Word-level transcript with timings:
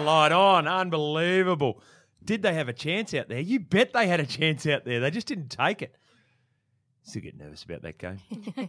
the 0.00 0.06
light 0.06 0.32
on. 0.32 0.68
Unbelievable. 0.68 1.80
Did 2.24 2.42
they 2.42 2.54
have 2.54 2.68
a 2.68 2.72
chance 2.72 3.14
out 3.14 3.28
there? 3.28 3.40
You 3.40 3.60
bet 3.60 3.92
they 3.92 4.06
had 4.06 4.20
a 4.20 4.26
chance 4.26 4.66
out 4.66 4.84
there. 4.84 5.00
They 5.00 5.10
just 5.10 5.26
didn't 5.26 5.48
take 5.48 5.82
it. 5.82 5.94
Still 7.02 7.22
get 7.22 7.38
nervous 7.38 7.62
about 7.62 7.82
that 7.82 7.98
game. 7.98 8.18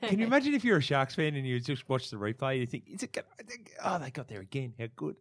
Can 0.04 0.20
you 0.20 0.26
imagine 0.28 0.54
if 0.54 0.64
you're 0.64 0.78
a 0.78 0.82
Sharks 0.82 1.16
fan 1.16 1.36
and 1.36 1.46
you 1.46 1.60
just 1.60 1.90
watch 1.90 2.12
the 2.12 2.18
replay? 2.18 2.60
You 2.60 2.68
think, 2.68 2.84
is 2.88 3.02
it? 3.02 3.12
Gonna, 3.12 3.26
oh, 3.84 3.98
they 3.98 4.12
got 4.12 4.28
there 4.28 4.42
again. 4.42 4.74
How 4.80 4.86
good. 4.96 5.16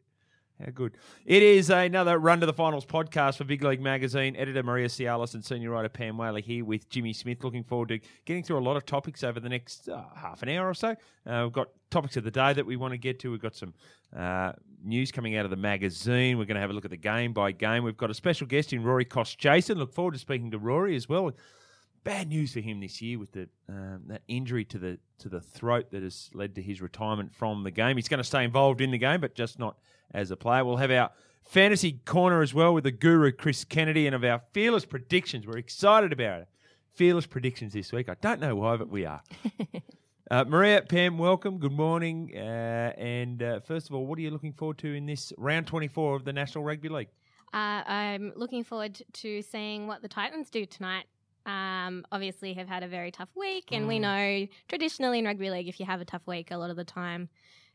How 0.63 0.71
good. 0.71 0.97
It 1.25 1.43
is 1.43 1.71
another 1.71 2.19
Run 2.19 2.41
to 2.41 2.47
the 2.47 2.53
Finals 2.53 2.85
podcast 2.87 3.37
for 3.37 3.45
Big 3.45 3.63
League 3.63 3.81
Magazine. 3.81 4.37
Editor 4.37 4.63
Maria 4.63 4.89
Cialis 4.89 5.35
and 5.35 5.45
senior 5.45 5.71
writer 5.71 5.89
Pam 5.89 6.17
Whaley 6.19 6.43
here 6.43 6.65
with 6.65 6.89
Jimmy 6.89 7.13
Smith. 7.15 7.43
Looking 7.45 7.65
forward 7.65 7.89
to 7.89 8.01
getting 8.27 8.43
through 8.43 8.59
a 8.59 8.61
lot 8.61 8.77
of 8.77 8.87
topics 8.87 9.23
over 9.25 9.41
the 9.41 9.49
next 9.51 9.89
uh, 9.89 10.05
half 10.15 10.43
an 10.43 10.51
hour 10.51 10.69
or 10.69 10.75
so. 10.75 10.95
Uh, 11.27 11.43
we've 11.45 11.53
got 11.53 11.69
topics 11.91 12.17
of 12.17 12.25
the 12.25 12.31
day 12.31 12.53
that 12.53 12.65
we 12.65 12.77
want 12.77 12.93
to 12.93 12.99
get 12.99 13.19
to. 13.21 13.31
We've 13.31 13.41
got 13.41 13.55
some 13.55 13.75
uh, 14.15 14.53
news 14.87 15.13
coming 15.13 15.37
out 15.37 15.45
of 15.45 15.51
the 15.51 15.57
magazine. 15.57 16.39
We're 16.39 16.45
going 16.45 16.57
to 16.57 16.61
have 16.61 16.71
a 16.71 16.73
look 16.73 16.85
at 16.85 16.91
the 16.91 16.97
game 16.97 17.33
by 17.33 17.53
game. 17.53 17.85
We've 17.85 17.97
got 17.97 18.11
a 18.11 18.15
special 18.15 18.47
guest 18.47 18.73
in 18.73 18.83
Rory 18.83 19.05
Kostjasyn. 19.05 19.77
Look 19.77 19.93
forward 19.93 20.15
to 20.15 20.19
speaking 20.19 20.51
to 20.53 20.59
Rory 20.59 20.97
as 20.97 21.09
well. 21.09 21.33
Bad 22.05 22.29
news 22.29 22.53
for 22.53 22.61
him 22.61 22.81
this 22.81 23.03
year 23.03 23.19
with 23.19 23.33
the 23.33 23.49
um, 23.69 24.03
that 24.07 24.23
injury 24.29 24.65
to 24.67 24.79
the 24.79 24.99
to 25.19 25.29
the 25.29 25.41
throat 25.41 25.91
that 25.91 26.03
has 26.03 26.31
led 26.33 26.55
to 26.55 26.63
his 26.63 26.81
retirement 26.81 27.35
from 27.35 27.65
the 27.65 27.71
game. 27.73 27.97
He's 27.97 28.09
going 28.09 28.19
to 28.19 28.25
stay 28.25 28.45
involved 28.45 28.81
in 28.81 28.93
the 28.93 28.99
game, 28.99 29.21
but 29.21 29.35
just 29.35 29.59
not 29.59 29.77
as 30.15 30.31
a 30.31 30.37
player. 30.37 30.65
We'll 30.65 30.77
have 30.77 30.93
our 30.93 31.11
fantasy 31.43 32.01
corner 32.05 32.43
as 32.43 32.55
well 32.55 32.75
with 32.75 32.85
the 32.85 32.93
guru 32.93 33.33
Chris 33.33 33.65
Kennedy 33.65 34.07
and 34.07 34.15
of 34.15 34.23
our 34.23 34.41
fearless 34.53 34.85
predictions. 34.85 35.47
We're 35.47 35.59
excited 35.59 36.13
about 36.13 36.43
it. 36.43 36.49
Fearless 36.95 37.27
predictions 37.27 37.73
this 37.73 37.93
week. 37.93 38.09
I 38.09 38.17
don't 38.21 38.41
know 38.41 38.55
why, 38.57 38.77
but 38.77 38.89
we 38.89 39.05
are. 39.05 39.23
uh, 40.31 40.45
Maria, 40.47 40.83
Pam, 40.83 41.19
welcome. 41.19 41.59
Good 41.59 41.73
morning. 41.73 42.33
Uh, 42.35 42.93
and 42.99 43.43
uh, 43.43 43.61
first 43.61 43.89
of 43.89 43.95
all, 43.95 44.07
what 44.07 44.19
are 44.19 44.23
you 44.23 44.31
looking 44.31 44.53
forward 44.53 44.79
to 44.79 44.93
in 44.93 45.07
this 45.07 45.33
round 45.39 45.67
24 45.67 46.17
of 46.17 46.25
the 46.25 46.33
National 46.33 46.65
Rugby 46.65 46.89
League? 46.89 47.09
Uh, 47.55 47.83
I'm 47.87 48.33
looking 48.37 48.65
forward 48.65 49.01
to 49.13 49.43
seeing 49.43 49.87
what 49.87 50.03
the 50.03 50.09
Titans 50.09 50.51
do 50.51 50.67
tonight. 50.67 51.05
Um, 51.47 52.05
obviously, 52.11 52.55
have 52.55 52.69
had 52.69 52.83
a 52.83 52.89
very 52.89 53.13
tough 53.13 53.29
week, 53.37 53.69
and 53.71 53.87
we 53.87 54.01
know 54.01 54.49
traditionally 54.69 55.21
in 55.21 55.25
rugby 55.27 55.49
league, 55.49 55.69
if 55.69 55.79
you 55.79 55.87
have 55.87 56.01
a 56.01 56.05
tough 56.05 56.27
week, 56.27 56.51
a 56.51 56.57
lot 56.57 56.71
of 56.71 56.77
the 56.77 56.85
time 56.85 57.29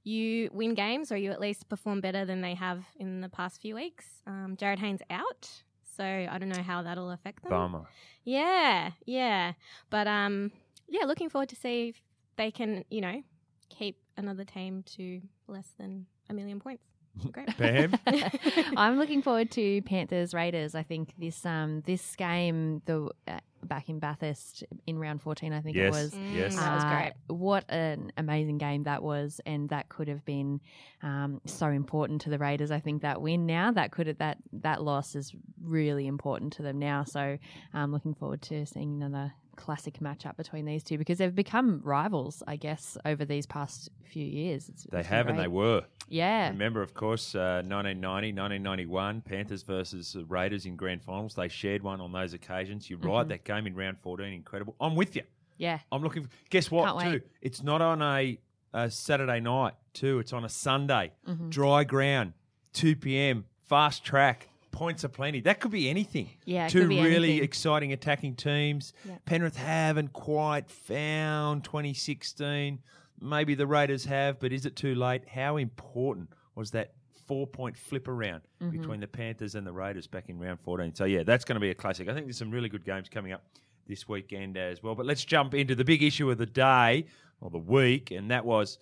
you 0.03 0.49
win 0.51 0.73
games 0.73 1.11
or 1.11 1.17
you 1.17 1.31
at 1.31 1.39
least 1.39 1.69
perform 1.69 2.01
better 2.01 2.25
than 2.25 2.41
they 2.41 2.55
have 2.55 2.83
in 2.99 3.21
the 3.21 3.29
past 3.29 3.61
few 3.61 3.75
weeks. 3.75 4.05
Um, 4.27 4.57
Jarryd 4.57 4.79
Hayne's 4.79 5.01
out, 5.09 5.49
so 5.95 6.03
I 6.03 6.37
don't 6.37 6.49
know 6.49 6.63
how 6.63 6.81
that'll 6.81 7.11
affect 7.11 7.43
them. 7.43 7.51
Bummer. 7.51 7.83
Yeah, 8.25 8.91
yeah, 9.05 9.53
but 9.89 10.05
um, 10.05 10.51
yeah, 10.89 11.05
looking 11.05 11.29
forward 11.29 11.49
to 11.49 11.55
see 11.55 11.93
they 12.41 12.49
can, 12.51 12.83
you 12.89 13.01
know, 13.01 13.21
keep 13.69 13.97
another 14.17 14.43
team 14.43 14.83
to 14.95 15.21
less 15.47 15.69
than 15.77 16.07
a 16.29 16.33
million 16.33 16.59
points. 16.59 16.83
Great. 17.31 17.47
Pam? 17.57 17.93
I'm 18.77 18.97
looking 18.97 19.21
forward 19.21 19.51
to 19.51 19.81
Panthers 19.83 20.33
Raiders. 20.33 20.73
I 20.75 20.83
think 20.83 21.13
this 21.17 21.45
um 21.45 21.81
this 21.85 22.15
game 22.15 22.81
the 22.85 23.11
uh, 23.27 23.39
back 23.63 23.89
in 23.89 23.99
Bathurst 23.99 24.63
in 24.87 24.97
round 24.97 25.21
14 25.21 25.53
I 25.53 25.61
think 25.61 25.75
Yes, 25.75 25.87
it 25.87 25.89
was. 25.91 26.15
yes. 26.33 26.55
That 26.55 26.73
was 26.73 26.83
Uh, 26.83 26.89
great. 26.95 27.11
What 27.27 27.65
an 27.69 28.11
amazing 28.17 28.57
game 28.57 28.83
that 28.83 29.03
was, 29.03 29.39
and 29.45 29.69
that 29.69 29.89
could 29.89 30.07
have 30.07 30.23
been 30.25 30.61
um, 31.03 31.41
so 31.45 31.67
important 31.67 32.21
to 32.21 32.29
the 32.31 32.39
Raiders. 32.39 32.71
I 32.71 32.79
think 32.79 33.01
that 33.03 33.21
win 33.21 33.45
now, 33.45 33.71
that 33.73 33.91
could 33.91 34.07
have, 34.07 34.17
that 34.17 34.37
that 34.53 34.81
loss 34.81 35.13
is 35.15 35.35
really 35.61 36.07
important 36.07 36.53
to 36.53 36.61
them 36.63 36.79
now. 36.79 37.03
So 37.03 37.37
I'm 37.73 37.91
looking 37.91 38.15
forward 38.15 38.41
to 38.43 38.65
seeing 38.65 39.03
another 39.03 39.33
classic 39.61 39.99
matchup 39.99 40.35
between 40.35 40.65
these 40.65 40.83
two 40.83 40.97
because 40.97 41.19
they've 41.19 41.33
become 41.35 41.81
rivals, 41.83 42.41
I 42.47 42.55
guess, 42.55 42.97
over 43.05 43.23
these 43.25 43.45
past 43.45 43.89
few 44.03 44.25
years. 44.25 44.67
It's, 44.69 44.83
They 44.91 44.99
it's 44.99 45.07
have 45.09 45.27
and 45.27 45.37
they 45.39 45.47
were. 45.47 45.83
Yeah, 46.09 46.49
Remember, 46.49 46.81
of 46.81 46.93
course, 46.93 47.35
uh, 47.35 47.61
1990, 47.65 48.33
1991, 48.33 49.21
Panthers 49.21 49.63
versus 49.63 50.17
Raiders 50.27 50.65
in 50.65 50.75
grand 50.75 51.01
finals. 51.03 51.35
They 51.35 51.47
shared 51.47 51.83
one 51.83 52.01
on 52.01 52.11
those 52.11 52.33
occasions. 52.33 52.89
You're 52.89 52.99
Mm-hmm. 52.99 53.07
right, 53.09 53.27
that 53.29 53.43
game 53.45 53.65
in 53.67 53.75
round 53.75 53.97
14, 53.99 54.33
incredible. 54.33 54.75
I'm 54.81 54.95
with 54.95 55.15
you. 55.15 55.23
yeah. 55.57 55.79
I'm 55.91 56.01
looking. 56.03 56.23
For, 56.23 56.29
guess 56.49 56.69
what? 56.69 56.85
Can't 56.85 56.99
too, 56.99 57.11
wait. 57.11 57.23
it's 57.41 57.63
not 57.63 57.81
on 57.81 58.01
a, 58.01 58.37
a 58.73 58.89
Saturday 58.91 59.39
night. 59.39 59.73
Too, 59.93 60.19
it's 60.19 60.33
on 60.33 60.43
a 60.43 60.49
Sunday. 60.49 61.11
Mm-hmm. 61.29 61.49
Dry 61.49 61.83
ground, 61.85 62.33
2 62.73 62.95
p.m. 62.97 63.45
Fast 63.63 64.03
track. 64.03 64.49
Points 64.81 65.05
are 65.05 65.09
plenty. 65.09 65.41
That 65.41 65.59
could 65.59 65.69
be 65.69 65.91
anything. 65.91 66.27
Yeah, 66.43 66.67
two 66.67 66.79
could 66.79 66.89
be 66.89 66.95
really 67.03 67.15
anything. 67.33 67.43
exciting 67.43 67.93
attacking 67.93 68.35
teams. 68.35 68.93
Yeah. 69.07 69.17
Penrith 69.25 69.55
haven't 69.55 70.11
quite 70.11 70.71
found 70.71 71.63
2016. 71.63 72.79
Maybe 73.21 73.53
the 73.53 73.67
Raiders 73.67 74.05
have, 74.05 74.39
but 74.39 74.51
is 74.51 74.65
it 74.65 74.75
too 74.75 74.95
late? 74.95 75.27
How 75.29 75.57
important 75.57 76.29
was 76.55 76.71
that 76.71 76.93
four 77.27 77.45
point 77.45 77.77
flip 77.77 78.07
around 78.07 78.41
Mm-hmm. 78.59 78.79
between 78.81 78.99
the 79.01 79.07
Panthers 79.07 79.53
and 79.53 79.67
the 79.67 79.71
Raiders 79.71 80.07
back 80.07 80.29
in 80.29 80.39
round 80.39 80.59
14? 80.61 80.95
So, 80.95 81.05
yeah, 81.05 81.21
that's 81.21 81.45
going 81.45 81.57
to 81.57 81.59
be 81.59 81.69
a 81.69 81.75
classic. 81.75 82.09
I 82.09 82.13
think 82.15 82.25
there's 82.25 82.37
some 82.39 82.49
really 82.49 82.67
good 82.67 82.83
games 82.83 83.07
coming 83.07 83.33
up 83.33 83.43
this 83.87 84.07
weekend 84.09 84.57
as 84.57 84.81
well. 84.81 84.95
But 84.95 85.05
let's 85.05 85.23
jump 85.23 85.53
into 85.53 85.75
the 85.75 85.85
big 85.85 86.01
issue 86.01 86.31
of 86.31 86.39
the 86.39 86.47
day 86.47 87.05
or 87.39 87.51
the 87.51 87.59
week, 87.59 88.09
and 88.09 88.31
that 88.31 88.45
was 88.45 88.79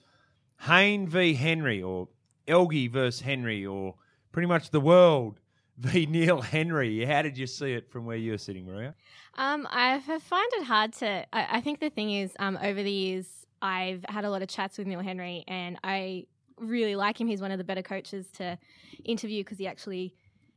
Hayne 0.62 1.08
v. 1.10 1.34
Henry 1.34 1.84
or 1.84 2.08
Elgie 2.48 2.90
versus 2.90 3.20
Henry 3.20 3.66
or 3.66 3.96
pretty 4.32 4.48
much 4.48 4.70
the 4.70 4.80
world 4.80 5.42
v. 5.92 6.06
Neil 6.06 6.42
Henry. 6.42 7.06
How 7.06 7.22
did 7.22 7.38
you 7.38 7.48
see 7.48 7.74
it 7.74 7.90
from 7.90 8.06
where 8.06 8.18
you 8.18 8.32
were 8.32 8.38
sitting, 8.38 8.66
Maria? 8.66 8.96
Um, 9.36 9.68
I 9.72 10.00
find 10.00 10.50
it 10.54 10.64
hard 10.66 10.94
to. 10.94 11.26
I, 11.32 11.58
I 11.58 11.62
think 11.62 11.80
the 11.80 11.90
thing 11.90 12.12
is, 12.12 12.34
um, 12.40 12.58
over 12.62 12.84
the 12.84 12.92
years, 12.92 13.26
I've 13.62 14.04
had 14.10 14.26
a 14.26 14.30
lot 14.30 14.42
of 14.42 14.50
chats 14.50 14.78
with 14.78 14.88
Neil 14.88 15.00
Henry, 15.00 15.44
and 15.48 15.78
I 15.84 16.26
really 16.58 16.96
like 16.96 17.20
him. 17.20 17.28
He's 17.28 17.42
one 17.42 17.52
of 17.52 17.58
the 17.58 17.64
better 17.64 17.82
coaches 17.82 18.28
to 18.34 18.58
interview 19.06 19.44
because 19.44 19.58
he 19.58 19.68
actually 19.68 20.14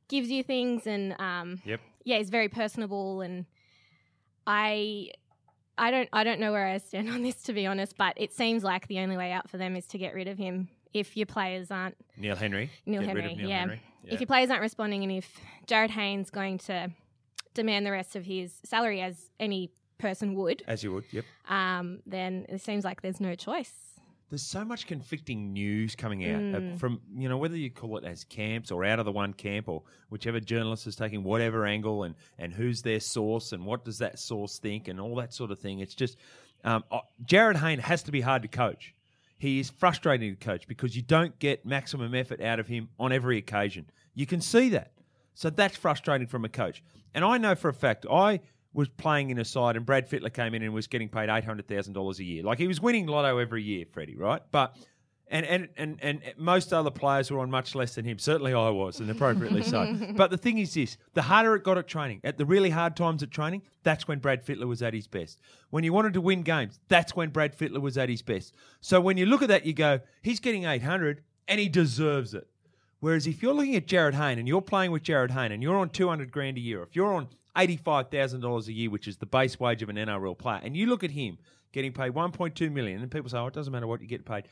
gives 0.09 0.29
you 0.31 0.43
things, 0.43 0.87
and 0.87 1.15
um, 1.21 1.61
Yep. 1.65 1.81
yeah, 2.05 2.19
he's 2.19 2.31
very 2.31 2.49
personable. 2.49 3.21
And 3.21 3.47
I, 4.47 5.11
I 5.79 5.91
don't, 5.91 6.09
I 6.13 6.25
don't 6.25 6.41
know 6.41 6.51
where 6.53 6.67
I 6.67 6.79
stand 6.79 7.09
on 7.11 7.23
this 7.23 7.43
to 7.45 7.53
be 7.53 7.67
honest, 7.67 7.97
but 7.97 8.15
it 8.17 8.33
seems 8.33 8.65
like 8.65 8.89
the 8.89 8.99
only 8.99 9.17
way 9.17 9.31
out 9.31 9.49
for 9.49 9.59
them 9.59 9.77
is 9.77 9.87
to 9.89 9.99
get 9.99 10.15
rid 10.15 10.27
of 10.27 10.39
him 10.39 10.69
if 10.93 11.17
your 11.17 11.27
players 11.27 11.71
aren't 11.71 11.97
Neil 12.17 12.37
Henry. 12.37 12.71
Neil 12.85 13.01
Get 13.01 13.09
Henry, 13.09 13.23
rid 13.23 13.33
of 13.33 13.39
Neil 13.39 13.49
yeah. 13.49 13.59
Henry. 13.61 13.81
If 14.05 14.21
your 14.21 14.27
players 14.27 14.51
aren't 14.51 14.63
responding 14.63 15.03
and 15.03 15.13
if 15.13 15.39
Jarryd 15.67 15.91
Hayne's 15.91 16.31
going 16.31 16.59
to 16.59 16.91
demand 17.55 17.87
the 17.87 17.93
rest 17.93 18.17
of 18.17 18.25
his 18.25 18.53
salary 18.65 19.01
as 19.01 19.31
any 19.39 19.71
person 19.99 20.35
would, 20.35 20.63
As 20.67 20.83
you 20.83 20.93
would, 20.93 21.05
yep. 21.13 21.25
um, 21.49 22.01
then 22.07 22.47
it 22.49 22.61
seems 22.61 22.85
like 22.85 23.03
there's 23.03 23.21
no 23.21 23.35
choice. 23.35 23.73
There's 24.31 24.43
so 24.43 24.65
much 24.65 24.87
conflicting 24.87 25.53
news 25.53 25.95
coming 25.95 26.25
out 26.25 26.41
Mm. 26.41 26.75
uh, 26.75 26.79
from, 26.79 27.01
you 27.15 27.29
know, 27.29 27.37
whether 27.37 27.57
you 27.57 27.71
call 27.71 27.99
it 27.99 28.05
as 28.05 28.25
camps 28.25 28.71
or 28.71 28.83
out 28.85 28.99
of 28.99 29.05
the 29.05 29.13
one 29.13 29.35
camp 29.35 29.69
or 29.69 29.83
whichever 30.09 30.41
journalist 30.41 30.87
is 30.87 30.97
taking 30.97 31.23
whatever 31.23 31.67
angle 31.67 32.05
and, 32.05 32.15
and 32.39 32.53
who's 32.53 32.81
their 32.81 32.99
source 32.99 33.53
and 33.53 33.65
what 33.67 33.85
does 33.85 33.99
that 33.99 34.19
source 34.19 34.59
think 34.59 34.89
and 34.89 34.99
all 34.99 35.15
that 35.17 35.35
sort 35.35 35.51
of 35.51 35.59
thing. 35.59 35.81
It's 35.81 35.95
just, 35.95 36.17
um, 36.65 36.83
uh, 36.91 37.01
Jarryd 37.27 37.57
Hayne 37.57 37.79
has 37.79 38.03
to 38.05 38.11
be 38.11 38.23
hard 38.23 38.41
to 38.43 38.49
coach. 38.49 38.95
He 39.43 39.59
is 39.59 39.71
frustrating 39.71 40.37
to 40.37 40.45
coach 40.45 40.69
because 40.69 40.95
you 40.95 41.03
don't 41.03 41.37
get 41.41 41.67
maximum 41.67 42.15
effort 42.15 42.41
out 42.41 42.61
of 42.61 42.69
him 42.69 42.91
on 42.97 43.11
every 43.11 43.39
occasion. 43.39 43.87
You 44.15 44.25
can 44.25 44.41
see 44.41 44.69
that. 44.69 44.93
So 45.35 45.51
that's 45.51 45.77
frustrating 45.77 46.29
from 46.29 46.45
a 46.45 46.49
coach. 46.49 46.81
And 47.13 47.25
I 47.25 47.39
know 47.39 47.57
for 47.57 47.69
a 47.69 47.75
fact, 47.75 48.07
I 48.09 48.39
was 48.73 48.89
playing 48.89 49.31
in 49.31 49.41
a 49.41 49.45
side 49.45 49.75
and 49.75 49.85
Brad 49.85 50.09
Fittler 50.09 50.33
came 50.33 50.55
in 50.55 50.63
and 50.63 50.73
was 50.73 50.87
getting 50.87 51.09
paid 51.09 51.29
$800,000 51.29 52.19
a 52.21 52.25
year. 52.25 52.45
Like 52.45 52.61
he 52.61 52.69
was 52.69 52.81
winning 52.81 53.09
lotto 53.09 53.39
every 53.39 53.65
year, 53.65 53.85
Freddie, 53.91 54.15
right? 54.15 54.43
But. 54.53 54.77
And, 55.29 55.47
and, 55.47 55.69
and, 55.79 55.99
and 56.03 56.21
most 56.37 56.75
other 56.75 56.91
players 56.91 57.31
were 57.31 57.39
on 57.39 57.51
much 57.51 57.75
less 57.75 57.95
than 57.95 58.05
him. 58.05 58.19
Certainly 58.19 58.53
I 58.53 58.69
was, 58.69 59.01
and 59.01 59.11
appropriately 59.11 59.63
so. 59.63 59.97
But 60.15 60.31
the 60.31 60.37
thing 60.37 60.59
is 60.59 60.75
this 60.75 60.99
the 61.15 61.23
harder 61.23 61.55
it 61.55 61.65
got 61.65 61.79
at 61.79 61.89
training, 61.89 62.21
at 62.23 62.37
the 62.37 62.45
really 62.45 62.69
hard 62.69 62.97
times 62.97 63.23
at 63.23 63.31
training, 63.31 63.63
that's 63.83 64.07
when 64.07 64.19
Brad 64.19 64.45
Fittler 64.45 64.67
was 64.67 64.83
at 64.83 64.93
his 64.93 65.07
best. 65.07 65.41
When 65.71 65.85
you 65.85 65.93
wanted 65.93 66.13
to 66.15 66.21
win 66.21 66.43
games, 66.43 66.81
that's 66.89 67.17
when 67.17 67.31
Brad 67.31 67.57
Fittler 67.57 67.81
was 67.81 67.97
at 67.97 68.11
his 68.11 68.21
best. 68.21 68.55
So 68.83 69.01
when 69.01 69.17
you 69.17 69.25
look 69.25 69.41
at 69.41 69.49
that, 69.49 69.65
you 69.65 69.73
go, 69.73 70.01
he's 70.23 70.39
getting 70.39 70.65
800 70.65 71.23
and 71.49 71.59
he 71.59 71.69
deserves 71.69 72.35
it. 72.35 72.47
Whereas 73.01 73.27
if 73.27 73.43
you're 73.43 73.55
looking 73.55 73.75
at 73.75 73.87
Jarryd 73.87 74.15
Hayne 74.15 74.39
and 74.39 74.47
you're 74.47 74.63
playing 74.63 74.93
with 74.93 75.03
Jarryd 75.03 75.33
Hayne 75.33 75.51
and 75.51 75.63
you're 75.63 75.77
on 75.77 75.91
200 75.91 76.31
grand 76.31 76.57
a 76.57 76.61
year, 76.61 76.83
if 76.83 76.95
you're 76.95 77.13
on 77.13 77.29
$85,000 77.57 78.69
a 78.69 78.73
year, 78.73 78.91
which 78.91 79.09
is 79.09 79.17
the 79.17 79.27
base 79.27 79.59
wage 79.59 79.83
of 79.83 79.89
an 79.89 79.97
NRL 79.97 80.39
player, 80.39 80.61
and 80.63 80.77
you 80.77 80.87
look 80.87 81.03
at 81.03 81.11
him 81.11 81.39
getting 81.73 81.93
paid 81.93 82.13
1.2 82.13 82.71
million, 82.71 83.03
and 83.03 83.11
people 83.11 83.29
say, 83.29 83.39
oh, 83.39 83.47
it 83.47 83.55
doesn't 83.55 83.73
matter 83.73 83.87
what 83.87 84.01
you 84.01 84.07
get 84.07 84.25
paid. 84.25 84.45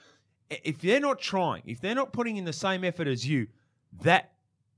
I- 0.51 0.61
If 0.65 0.79
they're 0.81 1.01
not 1.01 1.21
trying, 1.21 1.63
if 1.67 1.81
they're 1.81 1.95
not 1.95 2.13
putting 2.13 2.37
in 2.37 2.45
the 2.45 2.53
same 2.53 2.85
effort 2.85 3.07
as 3.07 3.27
you, 3.27 3.49
that 4.03 4.33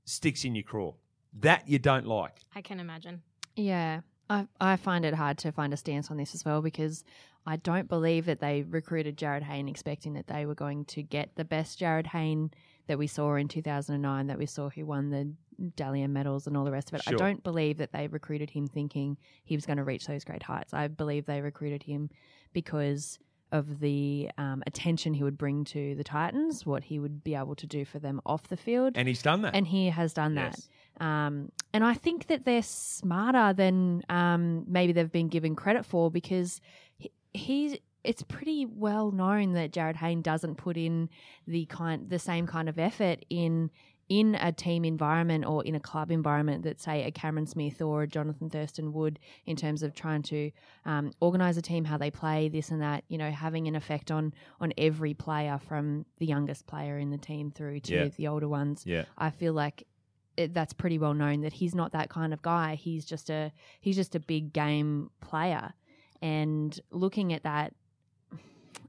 sticks 0.05 0.43
in 0.45 0.55
your 0.55 0.63
craw. 0.63 0.93
That 1.39 1.67
you 1.67 1.79
don't 1.79 2.05
like. 2.05 2.39
I 2.55 2.61
can 2.61 2.79
imagine. 2.79 3.21
Yeah, 3.55 4.01
I 4.29 4.47
I 4.61 4.75
find 4.75 5.03
it 5.05 5.13
hard 5.15 5.37
to 5.39 5.51
find 5.51 5.73
a 5.73 5.77
stance 5.77 6.11
on 6.11 6.17
this 6.17 6.35
as 6.35 6.45
well 6.45 6.61
because 6.61 7.03
I 7.45 7.55
don't 7.57 7.87
believe 7.89 8.25
that 8.25 8.39
they 8.39 8.61
recruited 8.63 9.17
Jarryd 9.17 9.43
Hayne 9.43 9.67
expecting 9.67 10.13
that 10.13 10.27
they 10.27 10.45
were 10.45 10.55
going 10.55 10.85
to 10.85 11.01
get 11.03 11.35
the 11.35 11.43
best 11.45 11.79
Jarryd 11.79 12.07
Hayne 12.07 12.51
that 12.87 12.97
we 12.97 13.07
saw 13.07 13.35
in 13.35 13.47
2009, 13.47 14.27
that 14.27 14.37
we 14.37 14.45
saw 14.45 14.69
who 14.69 14.85
won 14.85 15.09
the 15.09 15.33
Dally 15.75 16.01
M 16.03 16.13
medals 16.13 16.47
and 16.47 16.55
all 16.57 16.65
the 16.65 16.71
rest 16.71 16.89
of 16.89 16.95
it. 16.95 17.03
Sure. 17.03 17.13
I 17.15 17.17
don't 17.17 17.43
believe 17.43 17.77
that 17.77 17.91
they 17.93 18.07
recruited 18.07 18.49
him 18.49 18.67
thinking 18.67 19.17
he 19.43 19.55
was 19.55 19.65
going 19.65 19.77
to 19.77 19.83
reach 19.83 20.05
those 20.07 20.23
great 20.23 20.43
heights. 20.43 20.73
I 20.73 20.87
believe 20.87 21.25
they 21.25 21.41
recruited 21.41 21.83
him 21.83 22.09
because 22.53 23.19
of 23.53 23.79
the 23.79 24.29
um, 24.37 24.61
attention 24.67 25.13
he 25.13 25.23
would 25.23 25.37
bring 25.37 25.63
to 25.65 25.95
the 25.95 26.03
Titans, 26.03 26.65
what 26.65 26.83
he 26.83 26.99
would 26.99 27.23
be 27.23 27.35
able 27.35 27.55
to 27.55 27.65
do 27.67 27.85
for 27.85 27.99
them 27.99 28.19
off 28.25 28.47
the 28.49 28.57
field, 28.57 28.93
And 28.95 29.07
he's 29.07 29.21
done 29.21 29.43
that. 29.43 29.55
and 29.55 29.65
he 29.65 29.87
has 29.89 30.13
done 30.13 30.35
that. 30.35 30.59
Um, 30.99 31.51
and 31.73 31.83
I 31.85 31.93
think 31.93 32.27
that 32.27 32.43
they're 32.45 32.61
smarter 32.63 33.53
than 33.53 34.03
um, 34.09 34.65
maybe 34.67 34.91
they've 34.91 35.11
been 35.11 35.29
given 35.29 35.55
credit 35.55 35.85
for 35.85 36.11
because 36.11 36.59
he, 36.97 37.11
he's. 37.33 37.77
It's 38.03 38.21
pretty 38.23 38.65
well 38.65 39.11
known 39.11 39.53
that 39.53 39.71
Jarryd 39.71 39.95
Hayne 39.95 40.21
doesn't 40.21 40.55
put 40.55 40.75
in 40.75 41.09
the 41.47 41.65
kind, 41.67 42.09
the 42.09 42.19
same 42.19 42.45
kind 42.47 42.67
of 42.67 42.77
effort 42.77 43.23
in 43.29 43.71
in 44.09 44.35
a 44.35 44.51
team 44.51 44.83
environment 44.85 45.45
or 45.45 45.63
in 45.63 45.75
a 45.75 45.79
club 45.79 46.11
environment 46.11 46.63
that 46.63 46.79
say 46.81 47.03
a 47.05 47.11
Cameron 47.11 47.47
Smith 47.47 47.81
or 47.81 48.03
a 48.03 48.07
Jonathan 48.07 48.49
Thurston 48.49 48.91
would 48.93 49.17
in 49.45 49.55
terms 49.55 49.81
of 49.81 49.95
trying 49.95 50.21
to 50.23 50.51
um, 50.85 51.11
organize 51.21 51.57
a 51.57 51.61
team, 51.61 51.85
how 51.85 51.97
they 51.97 52.11
play, 52.11 52.49
this 52.49 52.69
and 52.69 52.81
that. 52.81 53.03
You 53.07 53.17
know, 53.17 53.31
having 53.31 53.67
an 53.67 53.75
effect 53.75 54.11
on 54.11 54.33
on 54.59 54.73
every 54.77 55.13
player 55.13 55.59
from 55.67 56.05
the 56.17 56.25
youngest 56.25 56.67
player 56.67 56.97
in 56.99 57.09
the 57.11 57.17
team 57.17 57.51
through 57.51 57.79
to 57.81 57.93
Yeah. 57.93 58.07
the 58.17 58.27
older 58.27 58.47
ones. 58.49 58.83
yeah. 58.85 59.05
I 59.17 59.29
feel 59.29 59.53
like 59.53 59.87
it, 60.35 60.53
that's 60.53 60.73
pretty 60.73 60.97
well 60.97 61.13
known 61.13 61.41
that 61.41 61.53
he's 61.53 61.73
not 61.75 61.91
that 61.93 62.09
kind 62.09 62.33
of 62.33 62.41
guy. 62.41 62.75
He's 62.75 63.05
just 63.05 63.29
a 63.29 63.51
he's 63.79 63.95
just 63.95 64.15
a 64.15 64.19
big 64.19 64.51
game 64.51 65.11
player, 65.21 65.73
and 66.21 66.77
looking 66.91 67.33
at 67.33 67.43
that, 67.43 67.73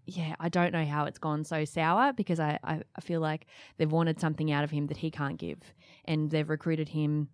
yeah, 0.06 0.34
I 0.38 0.48
don't 0.48 0.72
know 0.72 0.84
how 0.84 1.04
it's 1.06 1.18
gone 1.18 1.44
so 1.44 1.64
sour 1.64 2.12
because 2.12 2.38
I, 2.38 2.58
I, 2.62 2.82
I 2.94 3.00
feel 3.00 3.20
like 3.20 3.46
they've 3.76 3.90
wanted 3.90 4.20
something 4.20 4.52
out 4.52 4.64
of 4.64 4.70
him 4.70 4.86
that 4.88 4.98
he 4.98 5.10
can't 5.10 5.38
give, 5.38 5.58
and 6.04 6.30
they've 6.30 6.48
recruited 6.48 6.88
him 6.88 7.28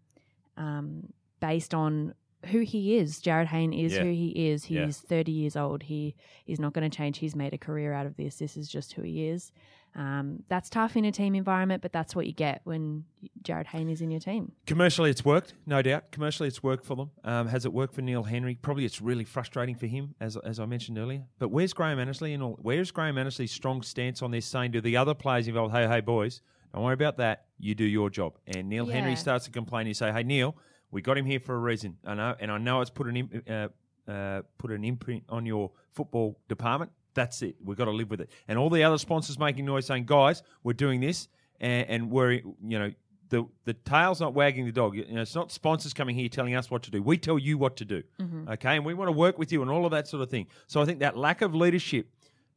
um, 0.56 1.12
based 1.40 1.74
on 1.74 2.14
who 2.46 2.60
he 2.60 2.96
is. 2.96 3.20
Jarryd 3.20 3.46
Hayne 3.46 3.72
is 3.72 3.92
Yeah. 3.94 4.02
who 4.04 4.10
he 4.10 4.28
is. 4.50 4.64
He's 4.64 4.76
Yeah. 4.78 5.08
30 5.08 5.32
years 5.32 5.56
old. 5.56 5.84
He 5.84 6.14
is 6.46 6.58
not 6.58 6.72
going 6.72 6.88
to 6.88 6.94
change. 6.96 7.18
He's 7.18 7.36
made 7.36 7.52
a 7.52 7.58
career 7.58 7.92
out 7.92 8.06
of 8.06 8.16
this. 8.16 8.36
This 8.38 8.56
is 8.56 8.68
just 8.68 8.94
who 8.94 9.02
he 9.02 9.26
is. 9.28 9.52
Um, 9.96 10.44
that's 10.48 10.70
tough 10.70 10.96
in 10.96 11.04
a 11.04 11.10
team 11.10 11.34
environment, 11.34 11.82
but 11.82 11.92
that's 11.92 12.14
what 12.14 12.24
you 12.24 12.32
get 12.32 12.60
when 12.62 13.04
Jarryd 13.42 13.66
Hayne 13.66 13.88
is 13.88 14.00
in 14.00 14.10
your 14.12 14.20
team. 14.20 14.52
Commercially, 14.64 15.10
it's 15.10 15.24
worked, 15.24 15.54
no 15.66 15.82
doubt. 15.82 16.12
Commercially, 16.12 16.46
it's 16.46 16.62
worked 16.62 16.86
for 16.86 16.94
them. 16.94 17.10
Um, 17.24 17.48
has 17.48 17.64
it 17.66 17.72
worked 17.72 17.94
for 17.94 18.00
Neil 18.00 18.22
Henry? 18.22 18.54
Probably 18.54 18.84
it's 18.84 19.02
really 19.02 19.24
frustrating 19.24 19.74
for 19.74 19.86
him, 19.88 20.14
as, 20.20 20.36
as 20.36 20.60
I 20.60 20.66
mentioned 20.66 20.96
earlier. 20.96 21.24
But 21.40 21.48
where's 21.48 21.72
Graham 21.72 21.98
Annesley 21.98 22.32
and? 22.32 22.54
Where's 22.62 22.92
Graham 22.92 23.18
Annesley's 23.18 23.50
strong 23.50 23.82
stance 23.82 24.22
on 24.22 24.30
this, 24.30 24.46
saying 24.46 24.72
to 24.72 24.80
the 24.80 24.96
other 24.96 25.12
players 25.12 25.48
involved, 25.48 25.74
"Hey, 25.74 25.88
hey, 25.88 26.00
boys, 26.00 26.40
don't 26.72 26.84
worry 26.84 26.94
about 26.94 27.16
that. 27.16 27.46
You 27.58 27.74
do 27.74 27.84
your 27.84 28.10
job." 28.10 28.38
And 28.46 28.68
Neil 28.68 28.86
Henry 28.86 29.16
starts 29.16 29.46
to 29.46 29.50
complain. 29.50 29.88
You 29.88 29.94
say, 29.94 30.12
"Hey, 30.12 30.22
Neil, 30.22 30.56
we 30.90 31.02
got 31.02 31.16
him 31.18 31.24
here 31.26 31.40
for 31.40 31.54
a 31.54 31.58
reason. 31.58 31.96
I 32.04 32.14
know, 32.14 32.34
and 32.40 32.50
I 32.50 32.58
know 32.58 32.80
it's 32.80 32.90
put 32.90 33.06
an 33.06 33.16
im- 33.16 33.42
uh, 33.48 34.10
uh, 34.10 34.42
put 34.58 34.70
an 34.70 34.84
imprint 34.84 35.24
on 35.28 35.46
your 35.46 35.70
football 35.90 36.38
department. 36.48 36.92
That's 37.14 37.42
it. 37.42 37.56
We've 37.64 37.76
got 37.76 37.86
to 37.86 37.90
live 37.90 38.10
with 38.10 38.20
it." 38.20 38.30
And 38.48 38.58
all 38.58 38.70
the 38.70 38.82
other 38.84 38.98
sponsors 38.98 39.38
making 39.38 39.64
noise, 39.66 39.86
saying, 39.86 40.06
"Guys, 40.06 40.42
we're 40.62 40.72
doing 40.72 41.00
this, 41.00 41.28
and, 41.60 41.88
and 41.88 42.10
we're 42.10 42.32
you 42.32 42.78
know." 42.78 42.92
The, 43.28 43.46
the 43.64 43.74
tail's 43.74 44.20
not 44.20 44.34
wagging 44.34 44.64
the 44.66 44.72
dog. 44.72 44.96
You 44.96 45.06
know, 45.06 45.20
it's 45.22 45.36
not 45.36 45.52
sponsors 45.52 45.94
coming 45.94 46.16
here 46.16 46.28
telling 46.28 46.56
us 46.56 46.68
what 46.68 46.82
to 46.82 46.90
do. 46.90 47.00
We 47.00 47.16
tell 47.16 47.38
you 47.38 47.58
what 47.58 47.76
to 47.76 47.84
do. 47.84 48.02
Okay. 48.54 48.74
And 48.74 48.84
we 48.84 48.92
want 48.92 49.06
to 49.06 49.12
work 49.12 49.38
with 49.38 49.52
you 49.52 49.62
and 49.62 49.70
all 49.70 49.84
of 49.84 49.92
that 49.92 50.08
sort 50.08 50.20
of 50.24 50.30
thing. 50.30 50.48
So 50.66 50.82
I 50.82 50.84
think 50.84 50.98
that 50.98 51.16
lack 51.16 51.40
of 51.40 51.54
leadership 51.54 52.08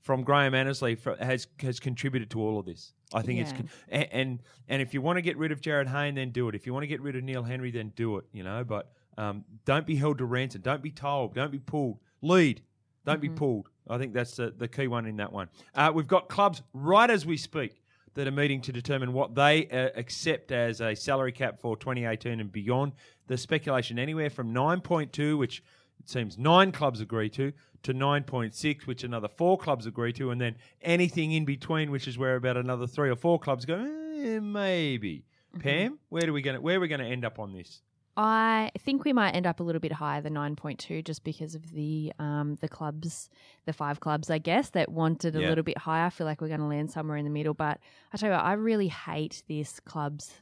from 0.04 0.24
Graham 0.24 0.54
Annesley 0.54 0.96
fro- 0.96 1.16
has 1.16 1.48
has 1.60 1.80
contributed 1.80 2.30
to 2.32 2.42
all 2.42 2.60
of 2.60 2.66
this. 2.66 2.94
I 3.14 3.22
think 3.22 3.40
it's 3.40 3.52
con- 3.52 3.70
and, 3.90 4.08
and 4.12 4.44
and 4.68 4.82
if 4.82 4.94
you 4.94 5.02
want 5.02 5.18
to 5.18 5.22
get 5.22 5.38
rid 5.38 5.52
of 5.52 5.62
Jarryd 5.62 5.88
Hayne, 5.88 6.16
then 6.16 6.30
do 6.30 6.48
it. 6.50 6.56
If 6.56 6.68
you 6.68 6.74
want 6.74 6.84
to 6.84 6.88
get 6.88 7.02
rid 7.02 7.16
of 7.16 7.24
Neil 7.24 7.44
Henry, 7.44 7.72
then 7.72 7.94
do 7.96 8.18
it. 8.18 8.26
You 8.32 8.44
know, 8.44 8.64
but 8.64 8.92
um, 9.18 9.46
don't 9.66 9.88
be 9.88 9.96
held 9.96 10.20
to 10.20 10.26
ransom. 10.26 10.62
Don't 10.62 10.84
be 10.84 10.92
told. 10.92 11.34
Don't 11.34 11.52
be 11.52 11.60
pulled. 11.60 12.00
Lead. 12.22 12.62
Don't 13.06 13.22
be 13.22 13.30
pulled. 13.30 13.70
I 13.90 13.98
think 13.98 14.14
that's 14.14 14.38
the, 14.38 14.54
the 14.56 14.68
key 14.68 14.88
one 14.88 15.06
in 15.06 15.18
that 15.18 15.34
one. 15.34 15.50
Uh, 15.76 15.92
we've 15.94 16.08
got 16.08 16.30
clubs 16.30 16.62
right 16.74 17.10
as 17.10 17.26
we 17.26 17.36
speak 17.36 17.82
that 18.14 18.28
are 18.28 18.32
meeting 18.32 18.62
to 18.62 18.72
determine 18.72 19.12
what 19.12 19.36
they 19.36 19.68
uh, 19.68 19.90
accept 19.96 20.52
as 20.52 20.80
a 20.80 20.96
salary 20.96 21.32
cap 21.32 21.60
for 21.60 21.76
2018 21.76 22.40
and 22.40 22.52
beyond. 22.52 22.94
The 23.28 23.38
speculation 23.38 24.00
anywhere 24.00 24.30
from 24.30 24.54
9.2, 24.54 25.38
which 25.38 25.64
it 26.04 26.10
seems 26.10 26.38
nine 26.38 26.72
clubs 26.72 27.00
agree 27.02 27.30
to, 27.32 27.54
to 27.84 27.94
9.6, 27.94 28.86
which 28.88 29.04
another 29.04 29.28
four 29.28 29.58
clubs 29.58 29.86
agree 29.86 30.14
to, 30.14 30.32
and 30.32 30.40
then 30.40 30.56
anything 30.82 31.32
in 31.32 31.46
between, 31.46 31.92
which 31.92 32.08
is 32.08 32.18
where 32.18 32.36
about 32.36 32.58
another 32.58 32.88
three 32.88 33.10
or 33.10 33.16
four 33.16 33.40
clubs 33.40 33.66
go, 33.66 33.76
eh, 33.80 34.40
maybe. 34.40 35.26
Pam, 35.60 36.00
where 36.10 36.24
do 36.24 36.34
we 36.34 36.42
going 36.42 36.60
where 36.64 36.78
are 36.78 36.80
we 36.80 36.88
going 36.88 37.00
to 37.02 37.06
end 37.06 37.24
up 37.24 37.38
on 37.38 37.54
this? 37.54 37.82
I 38.18 38.72
think 38.80 39.06
we 39.06 39.14
might 39.14 39.32
end 39.32 39.46
up 39.48 39.60
a 39.60 39.64
little 39.64 39.80
bit 39.80 39.92
higher 39.94 40.22
than 40.22 40.34
9.2 40.34 41.04
just 41.04 41.24
because 41.24 41.54
of 41.56 41.72
the 41.72 42.12
um, 42.20 42.56
the 42.56 42.68
clubs, 42.68 43.30
the 43.66 43.74
five 43.74 44.00
clubs, 44.00 44.30
I 44.32 44.40
guess, 44.40 44.70
that 44.72 44.92
wanted 44.92 45.36
a 45.36 45.42
Yeah. 45.42 45.50
little 45.50 45.64
bit 45.64 45.78
higher. 45.80 46.06
I 46.06 46.10
feel 46.10 46.26
like 46.26 46.42
we're 46.42 46.48
going 46.48 46.60
to 46.60 46.66
land 46.66 46.92
somewhere 46.92 47.18
in 47.18 47.24
the 47.26 47.32
middle. 47.32 47.54
But 47.54 47.80
I 48.12 48.18
tell 48.18 48.30
you 48.30 48.36
what, 48.36 48.44
I 48.46 48.54
really 48.54 48.88
hate 48.88 49.44
this 49.48 49.80
clubs 49.80 50.42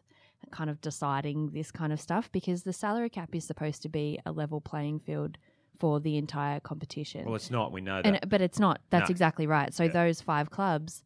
kind 0.52 0.70
of 0.70 0.82
deciding 0.82 1.50
this 1.52 1.72
kind 1.72 1.92
of 1.94 2.00
stuff 2.00 2.32
because 2.32 2.64
the 2.64 2.74
salary 2.74 3.10
cap 3.10 3.34
is 3.36 3.46
supposed 3.46 3.82
to 3.84 3.90
be 3.90 4.20
a 4.26 4.32
level 4.32 4.62
playing 4.62 5.00
field 5.00 5.38
for 5.80 6.00
the 6.00 6.18
entire 6.18 6.60
competition. 6.60 7.26
Well, 7.26 7.36
it's 7.36 7.50
not. 7.50 7.72
We 7.72 7.82
know 7.82 8.02
that. 8.02 8.06
And, 8.06 8.30
but 8.30 8.42
it's 8.42 8.60
not. 8.60 8.82
That's 8.92 9.10
No. 9.10 9.14
exactly 9.14 9.48
right. 9.48 9.74
So 9.74 9.84
Yeah. 9.86 9.92
those 9.92 10.22
five 10.22 10.52
clubs 10.52 11.04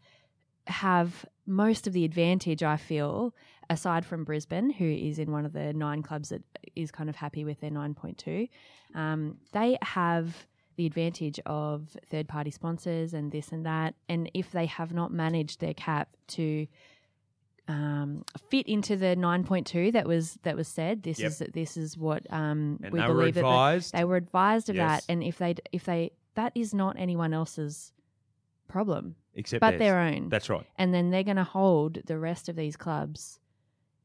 have 0.67 1.25
most 1.45 1.85
of 1.87 1.93
the 1.93 2.03
advantage, 2.05 2.63
I 2.63 2.75
feel, 2.77 3.33
aside 3.69 4.05
from 4.05 4.23
Brisbane, 4.23 4.71
who 4.71 4.85
is 4.85 5.19
in 5.19 5.31
one 5.31 5.45
of 5.45 5.53
the 5.53 5.73
nine 5.73 6.01
clubs 6.01 6.29
that 6.29 6.41
is 6.75 6.91
kind 6.91 7.09
of 7.09 7.15
happy 7.15 7.43
with 7.45 7.59
their 7.61 7.69
9.2. 7.71 8.49
Um, 8.95 9.37
they 9.51 9.77
have 9.81 10.47
the 10.75 10.85
advantage 10.85 11.39
of 11.45 11.95
third 12.09 12.27
party 12.27 12.51
sponsors 12.51 13.13
and 13.13 13.31
this 13.31 13.51
and 13.51 13.65
that. 13.65 13.95
And 14.09 14.29
if 14.33 14.51
they 14.51 14.65
have 14.65 14.91
not 14.91 15.13
managed 15.13 15.61
their 15.61 15.73
cap 15.73 16.09
to 16.29 16.67
um, 17.67 18.23
fit 18.49 18.67
into 18.67 18.95
the 18.95 19.15
9.2 19.15 19.91
that 19.93 20.05
was 20.07 20.37
that 20.43 20.55
was 20.55 20.67
said, 20.67 21.03
this 21.03 21.19
Yep. 21.19 21.27
is 21.31 21.37
this 21.53 21.77
is 21.77 21.97
what 21.97 22.31
um, 22.31 22.79
we 22.81 22.99
they 22.99 23.07
were 23.07 23.13
believe 23.13 23.33
the- 23.35 23.89
they 23.93 24.03
were 24.03 24.17
advised 24.17 24.69
of 24.69 24.75
Yes. 24.75 25.05
that, 25.05 25.11
and 25.11 25.23
if 25.23 25.37
they 25.37 25.55
if 25.71 25.85
they 25.85 26.11
that 26.35 26.51
is 26.55 26.73
not 26.73 26.95
anyone 26.99 27.33
else's 27.33 27.91
problem, 28.67 29.15
except 29.33 29.61
but 29.61 29.71
theirs. 29.71 29.79
their 29.79 29.99
own. 29.99 30.29
That's 30.29 30.49
right. 30.49 30.65
and 30.77 30.93
then 30.93 31.09
they're 31.09 31.23
going 31.23 31.37
to 31.37 31.43
hold 31.43 31.99
the 32.05 32.17
rest 32.17 32.49
of 32.49 32.55
these 32.55 32.75
clubs 32.75 33.39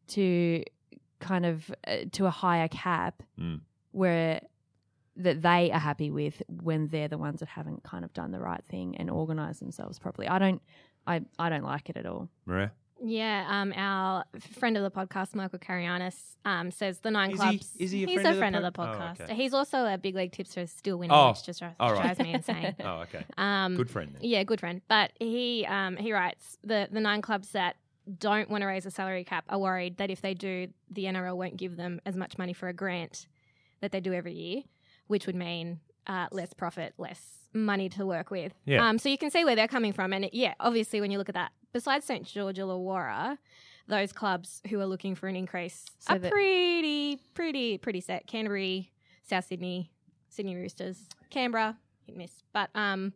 to 0.09 0.63
kind 1.19 1.45
of 1.45 1.71
uh, 1.87 1.97
to 2.13 2.27
a 2.27 2.31
higher 2.31 2.69
cap 2.69 3.23
Mm. 3.39 3.61
where 3.93 4.41
that 5.17 5.43
they 5.43 5.71
are 5.71 5.79
happy 5.81 6.11
with 6.11 6.43
when 6.49 6.87
they're 6.89 7.09
the 7.09 7.19
ones 7.19 7.41
that 7.41 7.49
haven't 7.51 7.83
kind 7.83 8.05
of 8.05 8.13
done 8.15 8.31
the 8.31 8.41
right 8.41 8.65
thing 8.65 8.97
and 8.97 9.11
organized 9.11 9.61
themselves 9.61 9.99
properly. 9.99 10.29
I 10.29 10.39
don't 10.39 10.63
I 11.07 11.23
I 11.39 11.49
don't 11.51 11.65
like 11.65 11.91
it 11.91 11.97
at 11.97 12.07
all. 12.07 12.29
Maria? 12.47 12.73
Yeah, 13.03 13.47
um, 13.49 13.73
our 13.75 14.25
friend 14.59 14.77
of 14.77 14.83
the 14.83 14.91
podcast, 14.91 15.35
Michael 15.35 15.59
Carayannis, 15.59 16.37
um, 16.45 16.71
says 16.71 16.99
the 16.99 17.11
nine 17.11 17.31
Is 17.31 17.41
he- 17.41 17.47
clubs. 17.49 17.77
is 17.79 17.91
he 17.91 18.05
a 18.05 18.07
he's 18.07 18.15
friend 18.21 18.27
a 18.27 18.31
of 18.31 18.35
the 18.35 18.39
friend 18.41 18.57
of 18.57 18.63
the 18.63 18.81
Oh, 18.81 18.85
podcast. 18.85 19.21
okay. 19.23 19.35
He's 19.35 19.55
also 19.55 19.87
a 19.87 19.97
big 19.97 20.15
league 20.15 20.33
tipster, 20.33 20.67
still 20.67 20.99
winning, 20.99 21.17
Oh, 21.17 21.31
which 21.31 21.45
just 21.45 21.61
drives, 21.61 21.77
right. 21.81 22.19
me 22.19 22.35
insane. 22.35 22.75
Oh, 22.85 23.01
okay. 23.05 23.25
Um, 23.39 23.77
Good 23.77 23.91
friend. 23.91 24.13
Then. 24.15 24.21
Yeah, 24.23 24.43
good 24.45 24.61
friend. 24.61 24.83
But 24.89 25.13
he 25.19 25.65
um, 25.67 25.97
he 25.97 26.13
writes 26.13 26.59
the 26.63 26.89
the 26.93 27.01
nine 27.01 27.23
clubs 27.23 27.51
that 27.53 27.77
don't 28.19 28.51
want 28.51 28.63
to 28.63 28.67
raise 28.67 28.85
the 28.85 28.91
salary 28.91 29.25
cap 29.25 29.45
are 29.49 29.59
worried 29.59 29.97
that 29.99 30.11
if 30.11 30.21
they 30.21 30.35
do, 30.35 30.69
the 30.91 31.05
NRL 31.05 31.37
won't 31.37 31.57
give 31.57 31.77
them 31.77 32.01
as 32.05 32.17
much 32.17 32.37
money 32.39 32.53
for 32.53 32.69
a 32.69 32.73
grant 32.75 33.27
that 33.81 33.93
they 33.93 34.01
do 34.01 34.13
every 34.13 34.35
year, 34.35 34.63
which 35.07 35.27
would 35.27 35.37
mean 35.37 35.81
uh, 36.07 36.27
less 36.33 36.53
profit, 36.53 36.93
less 36.99 37.21
money 37.53 37.89
to 37.91 38.07
work 38.07 38.31
with. 38.31 38.53
Yeah. 38.65 38.87
Um, 38.89 38.99
so 38.99 39.09
you 39.09 39.19
can 39.19 39.31
see 39.31 39.45
where 39.45 39.57
they're 39.57 39.69
coming 39.69 39.93
from, 39.93 40.13
and 40.13 40.25
it, 40.27 40.35
yeah, 40.35 40.55
obviously 40.61 41.01
when 41.01 41.11
you 41.11 41.19
look 41.19 41.29
at 41.29 41.35
that, 41.35 41.53
besides 41.73 42.05
St 42.07 42.25
George 42.27 42.59
Illawarra, 42.59 43.39
those 43.89 44.13
clubs 44.13 44.63
who 44.69 44.79
are 44.81 44.87
looking 44.87 45.15
for 45.15 45.27
an 45.29 45.37
increase 45.37 45.85
So 45.99 46.15
are 46.15 46.19
that- 46.19 46.31
pretty, 46.31 47.17
pretty, 47.35 47.79
pretty 47.79 48.01
set. 48.01 48.27
Canterbury, 48.27 48.93
South 49.23 49.47
Sydney, 49.47 49.91
Sydney 50.29 50.55
Roosters, 50.57 51.09
Canberra, 51.31 51.77
hit 52.07 52.13
and 52.13 52.19
miss, 52.19 52.43
but 52.53 52.71
um. 52.75 53.13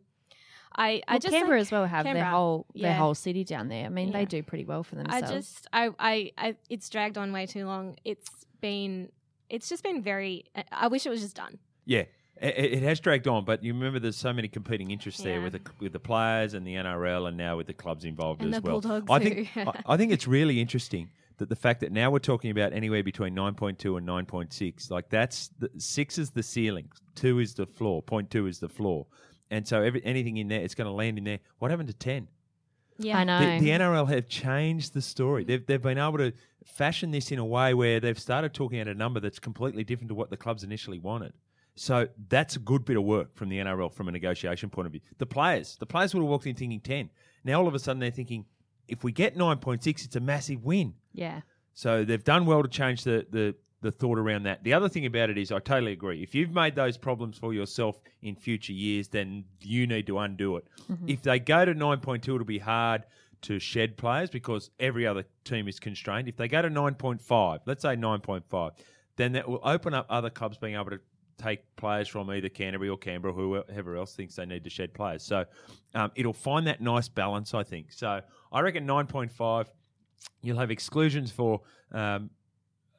I, 0.77 1.01
I 1.07 1.13
Well, 1.13 1.19
just 1.19 1.33
Canberra 1.33 1.59
like- 1.59 1.67
as 1.67 1.71
well 1.71 1.85
have 1.85 2.03
their 2.03 2.15
Canberra, 2.15 2.31
whole 2.35 2.65
their 2.75 2.91
yeah. 2.91 2.97
whole 2.97 3.15
city 3.15 3.45
down 3.45 3.69
there. 3.69 3.85
I 3.85 3.87
mean, 3.89 4.09
Yeah. 4.09 4.17
they 4.17 4.25
do 4.25 4.43
pretty 4.43 4.65
well 4.65 4.83
for 4.83 4.95
themselves. 4.95 5.31
I 5.31 5.33
just 5.33 5.67
I, 5.71 5.89
I 5.97 6.31
I 6.37 6.55
it's 6.69 6.89
dragged 6.89 7.17
on 7.17 7.31
way 7.31 7.45
too 7.45 7.65
long. 7.65 7.95
It's 8.03 8.27
been 8.59 9.09
it's 9.49 9.69
just 9.69 9.83
been 9.83 10.01
very. 10.01 10.43
I- 10.53 10.65
I 10.73 10.87
wish 10.87 11.05
it 11.05 11.09
was 11.09 11.21
just 11.21 11.37
done. 11.37 11.59
Yeah. 11.85 12.03
It, 12.41 12.73
it 12.73 12.83
has 12.83 12.99
dragged 12.99 13.27
on, 13.27 13.45
but 13.45 13.63
you 13.63 13.73
remember 13.73 13.99
there's 13.99 14.17
so 14.17 14.33
many 14.33 14.47
competing 14.47 14.91
interests 14.91 15.21
there 15.21 15.41
with 15.41 15.53
the 15.53 15.61
with 15.79 15.93
the 15.93 15.99
players 15.99 16.53
and 16.53 16.67
the 16.67 16.75
NRL, 16.75 17.27
and 17.27 17.37
now 17.37 17.57
with 17.57 17.67
the 17.67 17.73
clubs 17.73 18.03
involved 18.03 18.41
And 18.41 18.53
as 18.53 18.61
the 18.61 18.69
well. 18.69 18.81
Bulldogs 18.81 19.09
I 19.09 19.19
think 19.19 19.53
too. 19.53 19.61
I, 19.67 19.93
I 19.93 19.97
think 19.97 20.11
it's 20.11 20.27
really 20.27 20.59
interesting 20.59 21.09
that 21.37 21.49
the 21.49 21.55
fact 21.55 21.79
that 21.81 21.91
now 21.91 22.11
we're 22.11 22.19
talking 22.19 22.51
about 22.51 22.73
anywhere 22.73 23.03
between 23.03 23.35
9.2 23.35 23.97
and 23.97 24.07
9.6, 24.07 24.89
like 24.89 25.09
that's 25.09 25.49
the, 25.59 25.69
six 25.77 26.17
is 26.17 26.31
the 26.31 26.43
ceiling, 26.43 26.89
two 27.13 27.39
is 27.39 27.53
the 27.53 27.65
floor, 27.65 28.01
point 28.01 28.31
two 28.31 28.47
is 28.47 28.59
the 28.59 28.69
floor, 28.69 29.05
and 29.49 29.67
so 29.67 29.81
every, 29.81 30.03
anything 30.05 30.37
in 30.37 30.47
there, 30.47 30.61
it's 30.61 30.75
going 30.75 30.87
to 30.87 30.93
land 30.93 31.17
in 31.17 31.23
there. 31.23 31.39
What 31.59 31.71
happened 31.71 31.87
to 31.89 31.93
ten? 31.93 32.27
Yeah, 32.97 33.19
I 33.19 33.23
know. 33.23 33.39
The, 33.39 33.59
the 33.59 33.69
NRL 33.71 34.07
have 34.09 34.27
changed 34.27 34.93
the 34.93 35.01
story. 35.01 35.43
They've, 35.43 35.65
they've 35.65 35.81
been 35.81 35.97
able 35.97 36.17
to 36.19 36.33
fashion 36.63 37.11
this 37.11 37.31
in 37.31 37.39
a 37.39 37.45
way 37.45 37.73
where 37.73 37.99
they've 37.99 38.19
started 38.19 38.53
talking 38.53 38.79
at 38.79 38.87
a 38.87 38.93
number 38.93 39.19
that's 39.19 39.39
completely 39.39 39.83
different 39.83 40.09
to 40.09 40.15
what 40.15 40.29
the 40.29 40.37
clubs 40.37 40.63
initially 40.63 40.99
wanted. 40.99 41.33
So 41.75 42.07
that's 42.29 42.55
a 42.55 42.59
good 42.59 42.85
bit 42.85 42.97
of 42.97 43.03
work 43.03 43.35
from 43.35 43.49
the 43.49 43.57
NRL 43.57 43.91
from 43.91 44.07
a 44.07 44.11
negotiation 44.11 44.69
point 44.69 44.85
of 44.85 44.93
view. 44.93 45.01
The 45.17 45.25
players, 45.25 45.75
the 45.77 45.85
players 45.85 46.13
would 46.13 46.21
have 46.21 46.29
walked 46.29 46.47
in 46.47 46.55
thinking 46.55 46.79
10. 46.79 47.09
Now 47.43 47.59
all 47.59 47.67
of 47.67 47.75
a 47.75 47.79
sudden 47.79 47.99
they're 47.99 48.11
thinking, 48.11 48.45
if 48.87 49.03
we 49.03 49.11
get 49.11 49.35
9.6, 49.35 49.87
it's 50.05 50.15
a 50.15 50.19
massive 50.19 50.63
win. 50.63 50.93
Yeah. 51.13 51.41
So 51.73 52.05
they've 52.05 52.23
done 52.23 52.45
well 52.45 52.63
to 52.63 52.69
change 52.69 53.03
the, 53.03 53.25
the, 53.29 53.55
the 53.81 53.91
thought 53.91 54.17
around 54.17 54.43
that. 54.43 54.63
The 54.63 54.73
other 54.73 54.87
thing 54.87 55.05
about 55.05 55.29
it 55.29 55.37
is, 55.37 55.51
I 55.51 55.59
totally 55.59 55.91
agree. 55.91 56.23
If 56.23 56.33
you've 56.33 56.51
made 56.51 56.75
those 56.75 56.97
problems 56.97 57.37
for 57.37 57.53
yourself 57.53 57.99
in 58.21 58.35
future 58.35 58.73
years, 58.73 59.09
then 59.09 59.43
you 59.61 59.85
need 59.85 60.07
to 60.07 60.19
undo 60.19 60.55
it. 60.57 60.67
Mm-hmm. 60.89 61.09
If 61.09 61.23
they 61.23 61.39
go 61.39 61.65
to 61.65 61.75
9.2, 61.75 62.23
it'll 62.23 62.45
be 62.45 62.59
hard 62.59 63.03
to 63.41 63.59
shed 63.59 63.97
players 63.97 64.29
because 64.29 64.71
every 64.79 65.05
other 65.05 65.25
team 65.43 65.67
is 65.67 65.79
constrained. 65.79 66.29
If 66.29 66.37
they 66.37 66.47
go 66.47 66.61
to 66.61 66.69
9.5, 66.69 67.59
let's 67.65 67.81
say 67.81 67.95
9.5, 67.95 68.71
then 69.17 69.33
that 69.33 69.47
will 69.47 69.61
open 69.63 69.93
up 69.93 70.05
other 70.09 70.29
clubs 70.29 70.57
being 70.57 70.75
able 70.75 70.91
to 70.91 70.99
take 71.37 71.59
players 71.75 72.07
from 72.07 72.29
either 72.31 72.49
Canterbury 72.49 72.89
or 72.89 72.97
Canberra, 72.97 73.33
whoever 73.33 73.95
else 73.95 74.15
thinks 74.15 74.35
they 74.35 74.45
need 74.45 74.63
to 74.63 74.69
shed 74.69 74.93
players. 74.93 75.23
So 75.23 75.45
um, 75.93 76.11
it'll 76.15 76.33
find 76.33 76.65
that 76.67 76.81
nice 76.81 77.09
balance, 77.09 77.53
I 77.53 77.63
think. 77.63 77.91
So 77.91 78.21
I 78.51 78.59
reckon 78.61 78.87
9.5, 78.87 79.67
you'll 80.41 80.59
have 80.59 80.71
exclusions 80.71 81.31
for 81.31 81.61
um, 81.91 82.29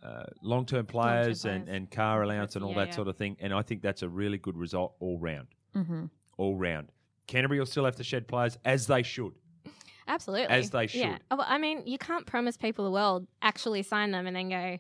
uh, 0.03 0.25
long-term 0.43 0.87
players, 0.87 1.45
And, 1.45 1.65
players. 1.65 1.77
and 1.77 1.91
car 1.91 2.23
allowance 2.23 2.57
and 2.57 2.65
all 2.65 2.73
Yeah, 2.73 2.79
that 2.81 2.89
yeah. 2.89 2.95
sort 2.95 3.09
of 3.09 3.17
thing. 3.17 3.37
And 3.41 3.55
I 3.55 3.63
think 3.63 3.83
that's 3.83 4.03
a 4.03 4.09
really 4.09 4.39
good 4.39 4.57
result 4.57 4.95
all 5.01 5.19
round. 5.19 5.49
Mm-hmm. 5.75 6.05
All 6.37 6.57
round. 6.57 6.89
Canterbury 7.27 7.59
will 7.59 7.67
still 7.67 7.85
have 7.87 7.97
to 7.97 8.05
shed 8.05 8.29
players 8.29 8.59
as 8.65 8.87
they 8.87 9.03
should. 9.03 9.33
Absolutely. 10.09 10.47
As 10.55 10.71
they 10.71 10.87
should. 10.87 11.19
Oh, 11.33 11.37
well, 11.37 11.47
I 11.49 11.59
mean, 11.59 11.83
you 11.87 11.99
can't 11.99 12.25
promise 12.27 12.57
people 12.57 12.85
the 12.85 12.91
world, 12.93 13.27
actually 13.43 13.83
sign 13.83 14.13
them, 14.13 14.27
and 14.29 14.37
then 14.37 14.49
go, 14.49 14.79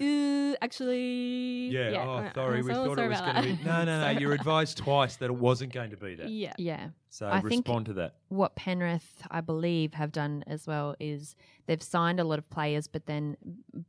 ooh, 0.00 0.54
actually. 0.60 1.68
Yeah. 1.68 2.02
uh, 2.02 2.04
oh, 2.04 2.30
sorry, 2.34 2.60
uh, 2.60 2.62
we 2.62 2.72
so 2.72 2.84
thought 2.86 2.98
it 2.98 3.08
was 3.08 3.20
going 3.20 3.34
to 3.36 3.42
be. 3.42 3.58
No, 3.64 3.84
no, 3.84 4.00
no. 4.00 4.10
You 4.20 4.28
were 4.28 4.34
advised 4.34 4.78
twice 4.78 5.16
that 5.16 5.26
it 5.26 5.34
wasn't 5.34 5.72
going 5.72 5.90
to 5.90 5.96
be 5.96 6.14
that. 6.14 6.24
that. 6.24 6.30
Yeah. 6.30 6.52
Yeah. 6.58 6.88
So 7.10 7.26
I 7.26 7.40
think- 7.40 7.66
respond 7.66 7.86
to 7.86 7.92
that. 7.94 8.14
what 8.28 8.54
Penrith, 8.56 9.22
I 9.30 9.40
believe, 9.40 9.94
have 9.94 10.12
done 10.12 10.44
as 10.46 10.66
well 10.66 10.94
is 11.00 11.34
they've 11.66 11.82
signed 11.82 12.20
a 12.20 12.24
lot 12.24 12.38
of 12.38 12.48
players, 12.50 12.86
but 12.86 13.06
then 13.06 13.36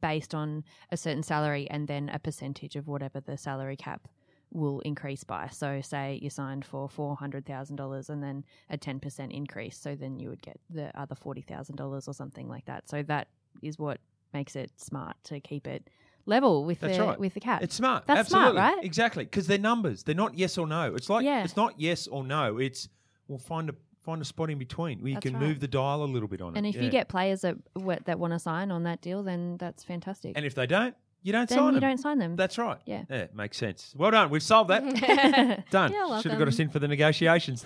based 0.02 0.34
on 0.36 0.64
a 0.92 0.98
certain 0.98 1.24
salary 1.24 1.68
and 1.70 1.88
then 1.88 2.10
a 2.10 2.20
percentage 2.20 2.76
of 2.76 2.88
whatever 2.88 3.20
the 3.20 3.38
salary 3.38 3.76
cap 3.78 4.08
will 4.52 4.82
increase 4.82 5.24
by. 5.24 5.48
So, 5.52 5.82
say 5.82 6.20
you 6.22 6.30
signed 6.30 6.64
for 6.64 6.88
four 6.88 7.16
hundred 7.16 7.46
thousand 7.46 7.78
dollars 7.78 8.10
and 8.10 8.22
then 8.22 8.46
a 8.70 8.78
ten 8.78 9.00
percent 9.00 9.32
increase, 9.32 9.78
so 9.78 9.96
then 9.96 10.20
you 10.20 10.30
would 10.30 10.42
get 10.44 10.60
the 10.70 10.96
other 11.00 11.16
forty 11.16 11.42
thousand 11.42 11.76
dollars 11.78 12.08
or 12.08 12.14
something 12.14 12.48
like 12.48 12.66
that. 12.66 12.88
So 12.88 13.02
that 13.04 13.30
is 13.64 13.80
what 13.80 14.00
makes 14.34 14.56
it 14.56 14.72
smart 14.80 15.16
to 15.26 15.40
keep 15.40 15.68
it 15.68 15.90
level 16.26 16.64
with 16.66 16.80
That's 16.80 16.98
the 16.98 17.04
right. 17.04 17.20
with 17.20 17.34
the 17.34 17.40
cap. 17.40 17.62
It's 17.64 17.76
smart. 17.76 18.06
That's 18.08 18.30
smart, 18.30 18.56
right? 18.56 18.84
Exactly. 18.84 19.26
Because 19.26 19.48
they're 19.48 19.58
numbers. 19.58 20.04
They're 20.04 20.16
not 20.16 20.38
yes 20.38 20.58
or 20.58 20.66
no. 20.68 20.96
It's 20.96 21.10
like 21.10 21.26
Yeah. 21.26 21.44
it's 21.44 21.56
not 21.58 21.74
yes 21.78 22.08
or 22.08 22.24
no. 22.24 22.58
It's 22.58 22.88
we'll 23.28 23.38
find 23.40 23.70
a 23.70 23.76
find 24.02 24.22
a 24.22 24.26
spot 24.26 24.50
in 24.50 24.58
between 24.58 25.00
where 25.00 25.10
you 25.10 25.14
That's 25.16 25.26
can 25.28 25.34
right. 25.36 25.44
move 25.48 25.60
the 25.62 25.68
dial 25.68 26.04
a 26.04 26.06
little 26.06 26.28
bit 26.28 26.42
on 26.42 26.54
it. 26.56 26.58
and 26.58 26.66
it. 26.66 26.70
if 26.70 26.76
Yeah. 26.76 26.82
you 26.84 26.90
get 26.90 27.08
players 27.08 27.42
that 27.42 27.56
what, 27.74 28.06
that 28.06 28.20
want 28.20 28.34
to 28.34 28.40
sign 28.40 28.70
on 28.72 28.84
that 28.84 29.02
deal, 29.02 29.24
then 29.24 29.56
that's 29.58 29.84
fantastic. 29.84 30.34
and 30.36 30.46
if 30.46 30.56
they 30.56 30.66
don't, 30.68 30.94
you 31.22 31.32
don't 31.32 31.48
then 31.48 31.58
sign 31.58 31.68
you 31.68 31.80
them. 31.80 31.90
don't 31.90 31.98
sign 32.00 32.20
them. 32.20 32.36
That's 32.36 32.58
right. 32.58 32.80
Yeah. 32.86 33.04
Yeah, 33.10 33.28
makes 33.34 33.56
sense. 33.58 33.94
Well 33.98 34.12
done. 34.12 34.30
We've 34.30 34.44
solved 34.44 34.70
that. 34.72 34.84
Done. 35.72 35.94
You're 35.94 36.22
Should 36.22 36.32
have 36.32 36.40
got 36.40 36.50
us 36.50 36.60
in 36.60 36.68
for 36.70 36.80
the 36.80 36.88
negotiations. 36.90 37.64